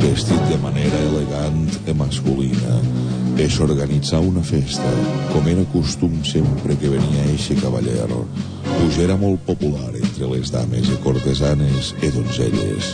vestit 0.00 0.48
de 0.48 0.58
manera 0.64 1.04
elegant 1.10 1.68
i 1.86 1.94
masculina, 1.94 2.80
i 3.38 3.46
s'organitzà 3.52 4.18
una 4.24 4.42
festa, 4.42 4.88
com 5.34 5.46
era 5.52 5.66
costum 5.74 6.16
sempre 6.24 6.76
que 6.80 6.96
venia 6.96 7.28
eixe 7.28 7.60
cavaller, 7.60 8.08
pues 8.78 8.98
era 9.04 9.20
molt 9.20 9.44
popular 9.46 9.97
entre 10.18 10.34
les 10.34 10.50
dames 10.50 10.88
i 10.90 10.96
cortesanes 10.98 11.92
i 12.02 12.08
donzelles. 12.10 12.88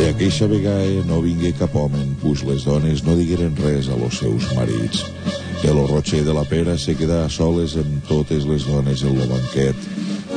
I 0.00 0.06
aqueixa 0.08 0.46
vegada 0.48 1.02
no 1.04 1.20
vingué 1.20 1.50
cap 1.52 1.74
home, 1.76 2.00
pues 2.22 2.40
les 2.48 2.64
dones 2.64 3.02
no 3.04 3.12
digueren 3.18 3.52
res 3.60 3.90
a 3.92 3.98
los 4.00 4.16
seus 4.18 4.46
marits. 4.56 5.04
El 5.64 5.76
Roger 5.88 6.24
de 6.24 6.32
la 6.32 6.44
Pera 6.48 6.78
se 6.78 6.94
quedà 6.96 7.24
a 7.24 7.28
soles 7.28 7.76
amb 7.76 8.08
totes 8.08 8.46
les 8.48 8.64
dones 8.64 9.04
en 9.04 9.18
lo 9.18 9.28
banquet, 9.28 9.76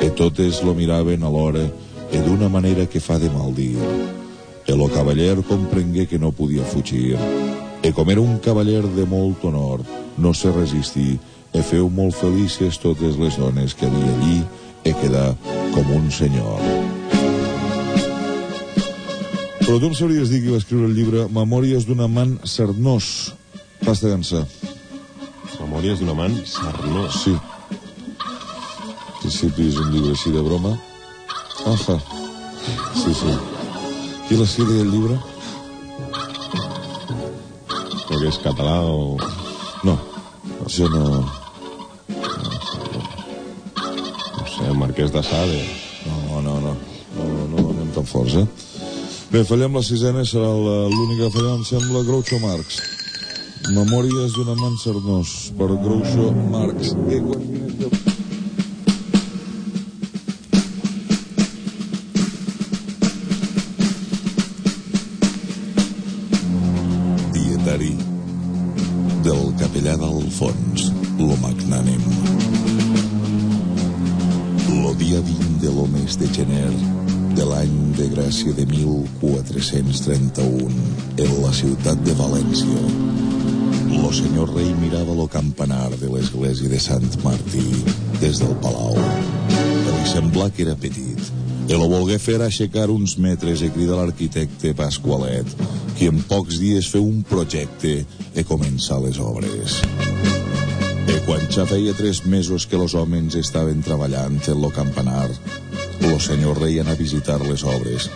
i 0.03 0.11
totes 0.11 0.59
lo 0.63 0.75
miraven 0.75 1.23
alhora 1.23 1.63
i 2.11 2.19
d'una 2.19 2.49
manera 2.51 2.85
que 2.85 2.99
fa 2.99 3.17
de 3.17 3.31
mal 3.31 3.55
dir. 3.55 3.79
El 4.67 4.83
cavaller 4.91 5.39
comprengué 5.47 6.05
que 6.05 6.19
no 6.19 6.33
podia 6.35 6.67
fugir, 6.67 7.15
i 7.83 7.95
com 7.95 8.11
era 8.11 8.21
un 8.21 8.39
cavaller 8.43 8.83
de 8.83 9.07
molt 9.07 9.43
honor, 9.47 9.87
no 10.17 10.33
se 10.33 10.51
resistí 10.51 11.15
e 11.53 11.63
feu 11.63 11.87
molt 11.89 12.15
felices 12.15 12.75
totes 12.77 13.15
les 13.15 13.37
dones 13.39 13.73
que 13.73 13.87
havia 13.87 14.15
allí 14.17 14.41
e 14.87 14.93
quedar 14.95 15.35
com 15.73 15.89
un 15.91 16.07
senyor. 16.11 16.61
Però 19.59 19.75
tu 19.81 19.89
em 19.89 19.95
sabries 19.99 20.29
dir 20.31 20.39
qui 20.39 20.53
va 20.53 20.61
escriure 20.61 20.87
el 20.87 20.95
llibre 20.95 21.25
Memòries 21.27 21.83
d'un 21.87 22.05
amant 22.05 22.37
cernós. 22.47 23.33
Pasta 23.83 24.07
gansa. 24.07 24.45
Memòries 25.59 25.99
d'un 25.99 26.13
amant 26.13 26.37
sarnós. 26.47 27.17
Sí. 27.25 27.33
En 27.35 29.17
principi 29.19 29.67
és 29.67 29.79
un 29.81 29.91
llibre 29.91 30.13
així 30.15 30.31
de 30.31 30.43
broma. 30.45 30.71
Aja. 31.67 31.97
Sí, 32.95 33.11
sí. 33.11 33.33
Qui 34.29 34.39
l'escriu 34.39 34.71
el 34.85 34.93
llibre? 34.93 35.17
Però 38.07 38.21
que 38.21 38.31
és 38.31 38.39
català 38.45 38.79
o... 38.87 39.17
No, 39.83 39.97
això 40.63 40.87
no... 40.95 41.03
El 44.97 45.03
Marquès 45.03 45.11
de 45.13 45.21
Sade. 45.23 45.63
No, 46.07 46.41
no, 46.41 46.59
no. 46.59 46.75
No, 47.17 47.73
no, 47.95 48.03
força. 48.03 48.47
Bé, 49.31 49.43
fallem 49.45 49.73
la 49.75 49.83
sisena, 49.83 50.23
serà 50.25 50.47
la- 50.47 50.89
l'única 50.89 51.25
que 51.29 51.37
fallem, 51.37 51.57
em 51.59 51.63
sembla, 51.65 52.03
Groucho 52.03 52.39
Marx. 52.39 52.81
Memòries 53.75 54.33
d'un 54.33 54.49
amant 54.49 54.77
cernós, 54.81 55.51
per 55.57 55.67
Groucho 55.67 56.31
Marx. 56.49 56.95
Eh, 57.11 57.21
quan 57.21 57.43
de 76.19 76.27
gener 76.33 76.71
de 77.37 77.45
l'any 77.45 77.93
de 77.97 78.07
gràcia 78.09 78.53
de 78.57 78.65
1431 78.65 80.69
en 81.21 81.31
la 81.43 81.51
ciutat 81.53 81.99
de 82.05 82.13
València. 82.17 82.81
Lo 83.93 84.11
senyor 84.13 84.55
rei 84.55 84.73
mirava 84.81 85.13
lo 85.13 85.27
campanar 85.29 85.89
de 86.01 86.09
l'església 86.09 86.69
de 86.71 86.79
Sant 86.81 87.23
Martí 87.23 87.83
des 88.21 88.39
del 88.41 88.55
palau. 88.63 88.95
Li 89.51 90.05
semblà 90.09 90.49
que 90.49 90.63
era 90.65 90.75
petit. 90.79 91.21
I 91.67 91.73
lo 91.75 91.87
volgué 91.91 92.17
fer 92.17 92.41
aixecar 92.41 92.89
uns 92.89 93.17
metres 93.21 93.61
i 93.61 93.69
cridar 93.75 93.97
l'arquitecte 93.99 94.73
Pasqualet, 94.77 95.47
que 95.99 96.07
en 96.09 96.17
pocs 96.29 96.59
dies 96.63 96.87
feu 96.89 97.03
un 97.05 97.23
projecte 97.27 98.05
i 98.33 98.43
començar 98.47 98.99
les 99.03 99.19
obres. 99.21 99.81
I 101.07 101.19
quan 101.27 101.41
ja 101.53 101.65
feia 101.69 101.93
tres 101.93 102.25
mesos 102.25 102.65
que 102.65 102.79
los 102.79 102.95
homes 102.95 103.35
estaven 103.35 103.83
treballant 103.83 104.41
en 104.47 104.61
lo 104.63 104.71
campanar, 104.73 105.29
lo 106.01 106.17
senyor 106.19 106.61
rei 106.61 106.79
anà 106.81 106.93
a 106.95 106.99
visitar 106.99 107.39
les 107.43 107.63
obres 107.63 108.09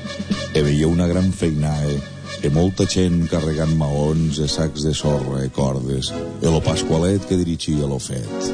i 0.56 0.62
veia 0.62 0.88
una 0.90 1.08
gran 1.08 1.32
feinae 1.32 1.95
i 2.41 2.49
molta 2.49 2.88
gent 2.90 3.28
carregant 3.30 3.74
maons 3.78 4.40
i 4.41 4.48
sacs 4.49 4.86
de 4.88 4.94
sorra 4.98 5.44
i 5.45 5.52
cordes 5.53 6.12
i 6.41 6.48
lo 6.49 6.62
Pasqualet 6.66 7.28
que 7.30 7.38
dirigia 7.38 7.90
lo 7.90 7.99
fet. 8.02 8.49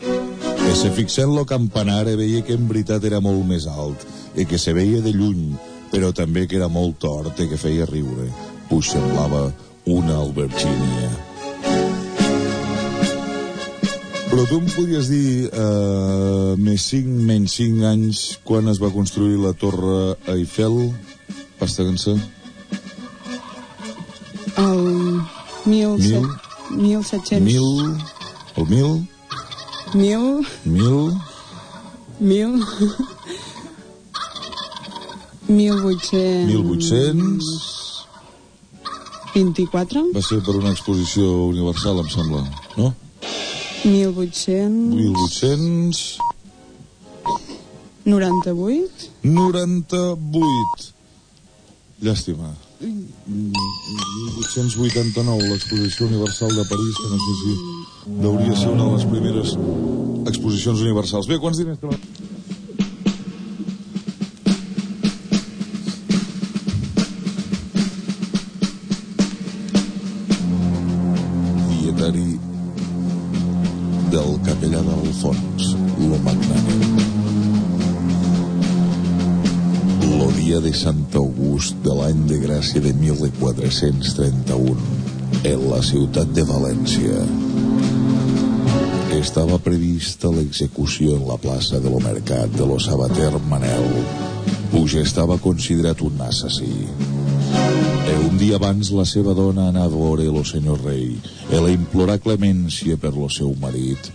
Que 0.00 0.74
se 0.76 0.90
fixà 0.92 1.24
en 1.24 1.32
lo 1.36 1.46
campanar 1.48 2.04
i 2.10 2.18
veia 2.20 2.42
que 2.44 2.56
en 2.58 2.68
veritat 2.68 3.04
era 3.08 3.22
molt 3.24 3.46
més 3.48 3.66
alt 3.70 4.04
i 4.36 4.44
que 4.44 4.60
se 4.60 4.74
veia 4.76 5.00
de 5.00 5.14
lluny, 5.16 5.54
però 5.92 6.12
també 6.12 6.44
que 6.46 6.58
era 6.60 6.68
molt 6.68 7.00
tort 7.00 7.40
i 7.40 7.48
que 7.48 7.60
feia 7.60 7.88
riure, 7.88 8.28
pues 8.68 8.92
semblava 8.92 9.48
una 9.88 10.20
albergínia. 10.20 11.37
Però 14.28 14.44
tu 14.44 14.58
em 14.60 14.66
podries 14.74 15.08
dir, 15.08 15.48
eh, 15.48 16.54
més 16.60 16.82
5, 16.90 17.14
menys 17.30 17.54
5 17.56 17.86
anys, 17.88 18.18
quan 18.44 18.68
es 18.68 18.80
va 18.82 18.90
construir 18.92 19.38
la 19.40 19.54
Torre 19.56 20.16
Eiffel? 20.34 20.76
Pasta 21.58 21.86
cançó? 21.86 22.12
El 24.60 25.22
1700... 25.64 26.28
1700... 26.76 27.40
Mil... 27.48 27.96
El 28.56 28.66
mil? 28.68 28.92
Mil... 29.94 30.46
Mil... 30.64 31.00
Mil... 32.20 32.60
1800... 35.48 36.46
1800... 36.52 37.68
24? 39.34 40.08
Va 40.14 40.22
ser 40.22 40.42
per 40.44 40.56
una 40.58 40.72
exposició 40.74 41.46
universal, 41.48 42.02
em 42.02 42.10
sembla, 42.12 42.44
no? 42.76 42.92
1800... 43.84 44.94
1800... 44.94 46.18
98? 48.08 49.12
98. 49.22 50.94
Llàstima. 52.00 52.54
1889, 52.80 55.48
l'exposició 55.50 56.06
universal 56.06 56.54
de 56.54 56.64
París, 56.70 56.94
que 57.02 57.08
no 57.10 57.18
sé 57.24 57.32
si 57.40 57.50
hauria 58.30 58.54
ser 58.56 58.70
una 58.72 58.84
de 58.86 58.92
les 58.94 59.04
primeres 59.10 59.48
exposicions 60.30 60.78
universals. 60.86 61.26
Bé, 61.28 61.36
quants 61.42 61.58
diners 61.58 61.78
Sant 80.78 81.10
August 81.18 81.80
de 81.82 81.90
l'any 81.90 82.18
de 82.30 82.36
gràcia 82.38 82.78
de 82.78 82.92
1431 82.94 84.76
en 85.48 85.62
la 85.72 85.80
ciutat 85.82 86.30
de 86.36 86.44
València. 86.46 87.16
Estava 89.16 89.58
prevista 89.64 90.30
l'execució 90.30 91.16
en 91.16 91.24
la 91.26 91.34
plaça 91.42 91.80
de 91.82 91.90
lo 91.90 91.98
Mercat 92.04 92.54
de 92.54 92.68
lo 92.70 92.78
Sabater 92.78 93.32
Manel. 93.50 93.90
Puix 94.70 94.94
estava 95.02 95.40
considerat 95.42 96.04
un 96.06 96.22
assassí. 96.28 96.70
E 98.06 98.14
un 98.28 98.38
dia 98.38 98.60
abans 98.62 98.92
la 98.94 99.06
seva 99.08 99.34
dona 99.34 99.66
anà 99.72 99.88
a 99.88 99.90
veure 99.90 100.30
lo 100.30 100.44
senyor 100.46 100.78
rei 100.86 101.16
e 101.50 101.58
la 101.58 101.74
implorar 101.74 102.20
clemència 102.22 103.00
per 103.02 103.16
lo 103.18 103.26
seu 103.26 103.50
marit. 103.58 104.12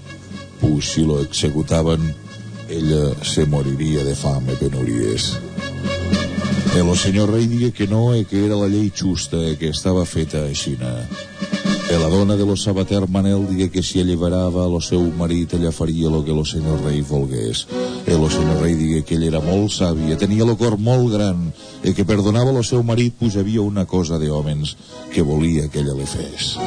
Puix 0.64 0.96
si 0.96 1.04
lo 1.04 1.20
executaven 1.28 2.14
ella 2.72 3.10
se 3.28 3.44
moriria 3.52 4.08
de 4.08 4.16
fam 4.16 4.48
i 4.48 4.56
penúries 4.64 5.34
el 6.80 6.98
senyor 6.98 7.32
rei 7.32 7.46
digué 7.48 7.72
que 7.72 7.88
no 7.88 8.14
e 8.14 8.26
que 8.26 8.46
era 8.46 8.56
la 8.58 8.68
llei 8.68 8.90
justa 8.90 9.38
e 9.38 9.58
que 9.58 9.70
estava 9.70 10.06
feta 10.06 10.44
aixina. 10.46 11.06
E 11.90 11.98
la 11.98 12.10
dona 12.10 12.36
de 12.38 12.46
lo 12.46 12.56
sabater 12.58 13.06
Manel 13.10 13.46
digué 13.50 13.70
que 13.70 13.84
si 13.84 14.02
alliberava 14.02 14.66
lo 14.70 14.80
seu 14.82 15.02
marit 15.18 15.54
ella 15.54 15.72
faria 15.72 16.10
lo 16.10 16.24
que 16.26 16.34
lo 16.34 16.46
senyor 16.46 16.82
rei 16.86 17.02
volgués. 17.02 17.68
E 18.06 18.14
lo 18.14 18.30
senyor 18.30 18.62
rei 18.62 18.74
digué 18.74 19.04
que 19.04 19.18
ell 19.18 19.26
era 19.28 19.42
molt 19.42 19.74
savi 19.74 20.14
e 20.14 20.18
tenia 20.18 20.46
lo 20.46 20.58
cor 20.58 20.78
molt 20.78 21.12
gran 21.14 21.52
e 21.84 21.94
que 21.94 22.06
perdonava 22.06 22.54
lo 22.54 22.64
seu 22.64 22.82
marit 22.82 23.14
pues 23.20 23.38
havia 23.38 23.62
una 23.62 23.86
cosa 23.86 24.18
de 24.18 24.30
hòmens 24.30 24.78
que 25.14 25.22
volia 25.22 25.70
que 25.70 25.82
ella 25.82 25.94
le 25.94 26.06
fes. 26.06 26.58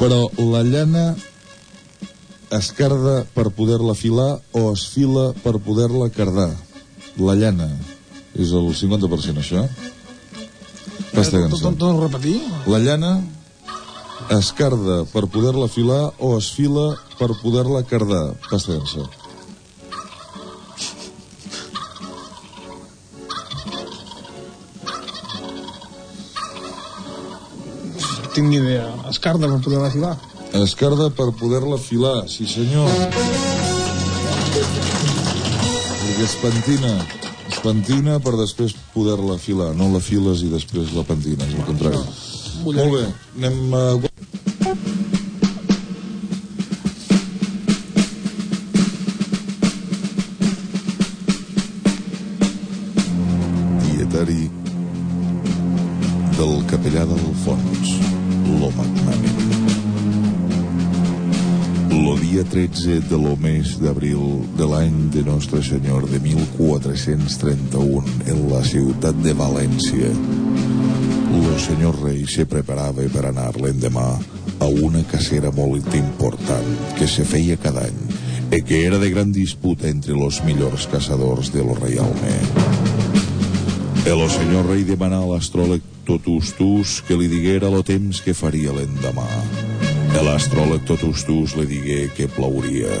Però 0.00 0.28
la 0.38 0.62
llana 0.64 1.12
es 2.52 2.68
carda 2.76 3.22
per 3.32 3.48
poder-la 3.56 3.94
filar 3.96 4.36
o 4.52 4.66
es 4.72 4.84
fila 4.92 5.30
per 5.44 5.56
poder-la 5.64 6.10
cardar. 6.12 6.50
La 7.16 7.34
llana. 7.36 7.70
És 8.36 8.52
el 8.56 8.68
50% 8.76 9.40
això? 9.40 9.64
Pasta 11.12 11.40
cançó. 11.40 11.72
A 11.72 11.94
repetir? 12.00 12.36
La 12.68 12.80
llana 12.80 13.14
es 14.36 14.52
carda 14.56 15.02
per 15.12 15.26
poder-la 15.32 15.68
filar 15.68 16.12
o 16.18 16.36
es 16.36 16.52
fila 16.52 16.92
per 17.18 17.32
poder-la 17.40 17.84
cardar. 17.88 18.34
Pasta 18.50 18.76
cançó. 18.76 19.08
Tinc 28.32 28.48
ni 28.48 28.60
idea. 28.60 28.86
Escarda 29.10 29.48
per 29.48 29.60
poder 29.64 29.90
filar. 29.92 30.14
Es 30.52 30.74
carda 30.76 31.08
per 31.16 31.30
poder-la 31.40 31.78
filar, 31.80 32.28
sí 32.28 32.44
senyor. 32.44 32.84
Perquè 34.52 36.26
es 36.26 36.34
pentina. 36.42 36.92
Es 37.48 37.56
pentina 37.64 38.18
per 38.20 38.34
després 38.36 38.76
poder-la 38.92 39.38
filar. 39.40 39.70
No 39.78 39.88
la 39.94 40.02
files 40.04 40.44
i 40.44 40.52
després 40.52 40.92
la 40.92 41.06
pentines, 41.08 41.56
al 41.56 41.64
contrari. 41.70 42.04
Molt 42.66 42.84
bé, 42.92 43.06
anem 43.40 43.78
a... 43.80 44.11
dia 62.32 62.44
13 62.48 63.00
de 63.10 63.18
lo 63.20 63.36
mes 63.36 63.74
d'abril 63.76 64.40
de 64.56 64.64
l'any 64.64 65.10
de 65.12 65.20
Nostre 65.20 65.60
Senyor 65.60 66.06
de 66.08 66.16
1431 66.16 68.00
en 68.24 68.38
la 68.48 68.62
ciutat 68.64 69.18
de 69.20 69.34
València, 69.36 70.08
lo 71.28 71.58
senyor 71.60 71.98
rei 72.00 72.22
se 72.24 72.46
preparava 72.48 73.04
per 73.12 73.26
anar 73.28 73.50
l'endemà 73.60 74.06
a 74.64 74.68
una 74.86 75.02
cacera 75.10 75.52
molt 75.52 75.92
important 75.98 76.70
que 76.96 77.04
se 77.04 77.26
feia 77.28 77.58
cada 77.60 77.84
any 77.84 78.00
e 78.48 78.62
que 78.64 78.80
era 78.86 78.96
de 78.96 79.12
gran 79.12 79.28
disputa 79.36 79.92
entre 79.92 80.16
los 80.16 80.40
millors 80.48 80.88
caçadors 80.88 81.52
de 81.52 81.60
lo 81.60 81.76
reialme. 81.76 82.32
El 84.08 84.24
senyor 84.32 84.72
rei 84.72 84.88
demanà 84.88 85.20
a 85.20 85.28
l'astròleg 85.34 85.84
Totustus 86.08 87.02
que 87.04 87.12
li 87.12 87.28
diguera 87.28 87.68
lo 87.68 87.84
temps 87.84 88.24
que 88.24 88.32
faria 88.32 88.72
l'endemà. 88.72 89.28
L'astròleg 90.20 90.84
Totustus 90.84 91.56
li 91.56 91.64
digué 91.70 92.00
que 92.16 92.28
plauria. 92.28 92.92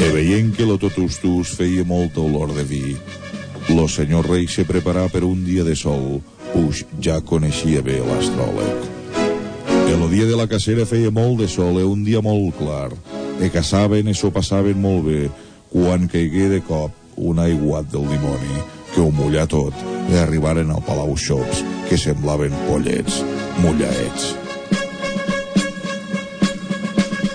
E 0.00 0.08
veient 0.12 0.54
que 0.56 0.64
lo 0.68 0.76
totustús 0.80 1.52
feia 1.56 1.84
molta 1.84 2.20
olor 2.20 2.54
de 2.56 2.64
vi, 2.64 2.96
lo 3.68 3.88
senyor 3.88 4.28
rei 4.30 4.46
se 4.46 4.64
preparà 4.64 5.08
per 5.12 5.24
un 5.24 5.44
dia 5.44 5.64
de 5.66 5.74
sol, 5.76 6.20
puix 6.52 6.84
ja 7.02 7.18
coneixia 7.20 7.82
bé 7.82 7.98
l'astròleg. 8.04 8.92
El 9.86 10.04
dia 10.12 10.26
de 10.28 10.36
la 10.38 10.46
cacera 10.46 10.86
feia 10.86 11.10
molt 11.10 11.40
de 11.42 11.48
sol 11.50 11.80
e 11.80 11.84
un 11.84 12.04
dia 12.06 12.20
molt 12.22 12.54
clar, 12.60 12.92
e 13.42 13.50
caçaven 13.50 14.06
e 14.06 14.14
s'ho 14.14 14.30
passaven 14.30 14.78
molt 14.78 15.06
bé, 15.08 15.26
quan 15.72 16.06
caigué 16.06 16.46
de 16.52 16.62
cop 16.62 16.94
un 17.16 17.42
aiguat 17.42 17.90
del 17.90 18.06
dimoni, 18.12 18.62
que 18.94 19.02
ho 19.02 19.10
mullà 19.10 19.48
tot, 19.50 19.74
i 20.12 20.18
arribaren 20.22 20.70
al 20.70 20.84
Palau 20.86 21.16
Xops, 21.18 21.64
que 21.90 21.98
semblaven 21.98 22.54
pollets, 22.68 23.22
mullaets. 23.64 24.45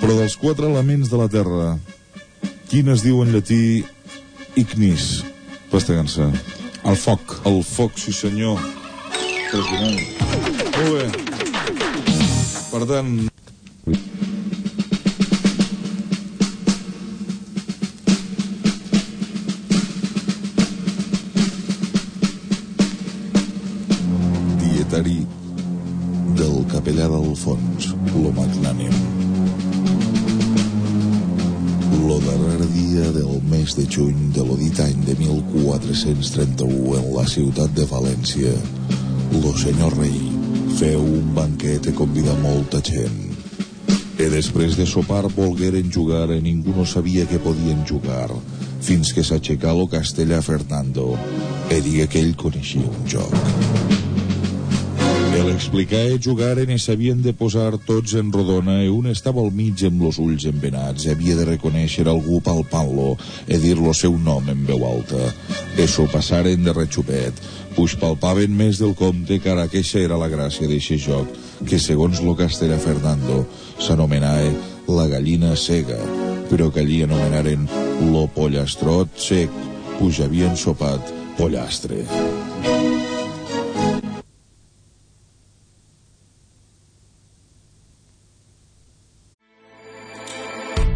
Però 0.01 0.15
dels 0.17 0.35
quatre 0.41 0.65
elements 0.65 1.11
de 1.11 1.17
la 1.19 1.29
Terra, 1.29 1.75
quin 2.71 2.89
es 2.89 3.03
diu 3.05 3.21
en 3.21 3.31
llatí 3.35 3.83
ignis? 4.57 5.21
Pastegant-se. 5.71 6.27
El 6.83 6.97
foc. 6.97 7.37
El 7.45 7.61
foc, 7.63 7.95
sí 8.01 8.13
senyor. 8.15 8.57
Impressionant. 9.53 10.01
Molt 10.77 10.95
bé. 10.97 11.05
Per 12.71 12.87
tant... 12.89 13.30
juny 33.91 34.31
de 34.31 34.43
lo 34.47 34.55
dit 34.55 34.77
any 34.79 35.03
de 35.03 35.15
1431 35.19 36.95
en 36.95 37.07
la 37.11 37.25
ciutat 37.27 37.73
de 37.75 37.83
València, 37.89 38.53
lo 39.35 39.51
senyor 39.59 39.97
rei 39.99 40.21
feu 40.79 41.01
un 41.03 41.33
banquet 41.35 41.89
i 41.91 41.93
convida 41.97 42.33
molta 42.39 42.79
gent. 42.87 43.19
E 44.21 44.29
després 44.31 44.77
de 44.79 44.85
sopar 44.87 45.25
volgueren 45.35 45.91
jugar 45.91 46.29
e 46.31 46.39
ningú 46.39 46.71
no 46.77 46.85
sabia 46.87 47.27
que 47.27 47.41
podien 47.43 47.83
jugar, 47.89 48.29
fins 48.79 49.11
que 49.11 49.25
s'aixecà 49.27 49.75
lo 49.75 49.89
castellà 49.91 50.39
Fernando 50.45 51.11
e 51.69 51.81
digué 51.83 52.07
que 52.07 52.23
ell 52.23 52.37
coneixia 52.39 52.87
un 52.87 53.03
joc. 53.11 53.35
El 55.41 55.49
explicar 55.49 56.03
e 56.05 56.19
jugaren 56.21 56.69
i 56.69 56.75
s'havien 56.77 57.21
de 57.25 57.31
posar 57.33 57.71
tots 57.87 58.13
en 58.19 58.27
rodona 58.29 58.75
i 58.85 58.89
un 58.93 59.07
estava 59.09 59.41
al 59.41 59.49
mig 59.57 59.81
amb 59.87 60.03
los 60.05 60.19
ulls 60.21 60.45
embenats 60.45 61.07
i 61.07 61.09
havia 61.15 61.33
de 61.39 61.47
reconèixer 61.47 62.05
algú 62.05 62.37
palpant-lo 62.45 63.15
e 63.47 63.57
dir 63.63 63.73
lo 63.79 63.93
seu 63.97 64.19
nom 64.21 64.51
en 64.53 64.61
veu 64.67 64.85
alta. 64.85 65.31
S'ho 65.81 66.05
passaren 66.13 66.61
de 66.61 66.75
rexupet, 66.77 67.41
puix 67.73 67.95
palpaven 67.97 68.53
més 68.53 68.77
del 68.77 68.93
compte 68.99 69.39
que 69.41 69.49
ara 69.49 69.65
queixa 69.71 70.03
era 70.03 70.19
la 70.21 70.29
gràcia 70.29 70.69
d'eixe 70.69 70.99
joc 71.01 71.33
que 71.65 71.81
segons 71.81 72.21
lo 72.21 72.35
castellà 72.37 72.77
Fernando 72.77 73.41
s'anomenava 73.81 74.93
la 74.93 75.07
gallina 75.09 75.55
cega 75.57 75.97
però 76.51 76.69
que 76.69 76.83
allí 76.85 77.01
anomenaren 77.01 77.65
lo 78.11 78.27
pollastrot 78.35 79.17
sec 79.17 79.49
puix 79.97 80.21
havien 80.21 80.53
sopat 80.59 81.15
pollastre. 81.39 82.05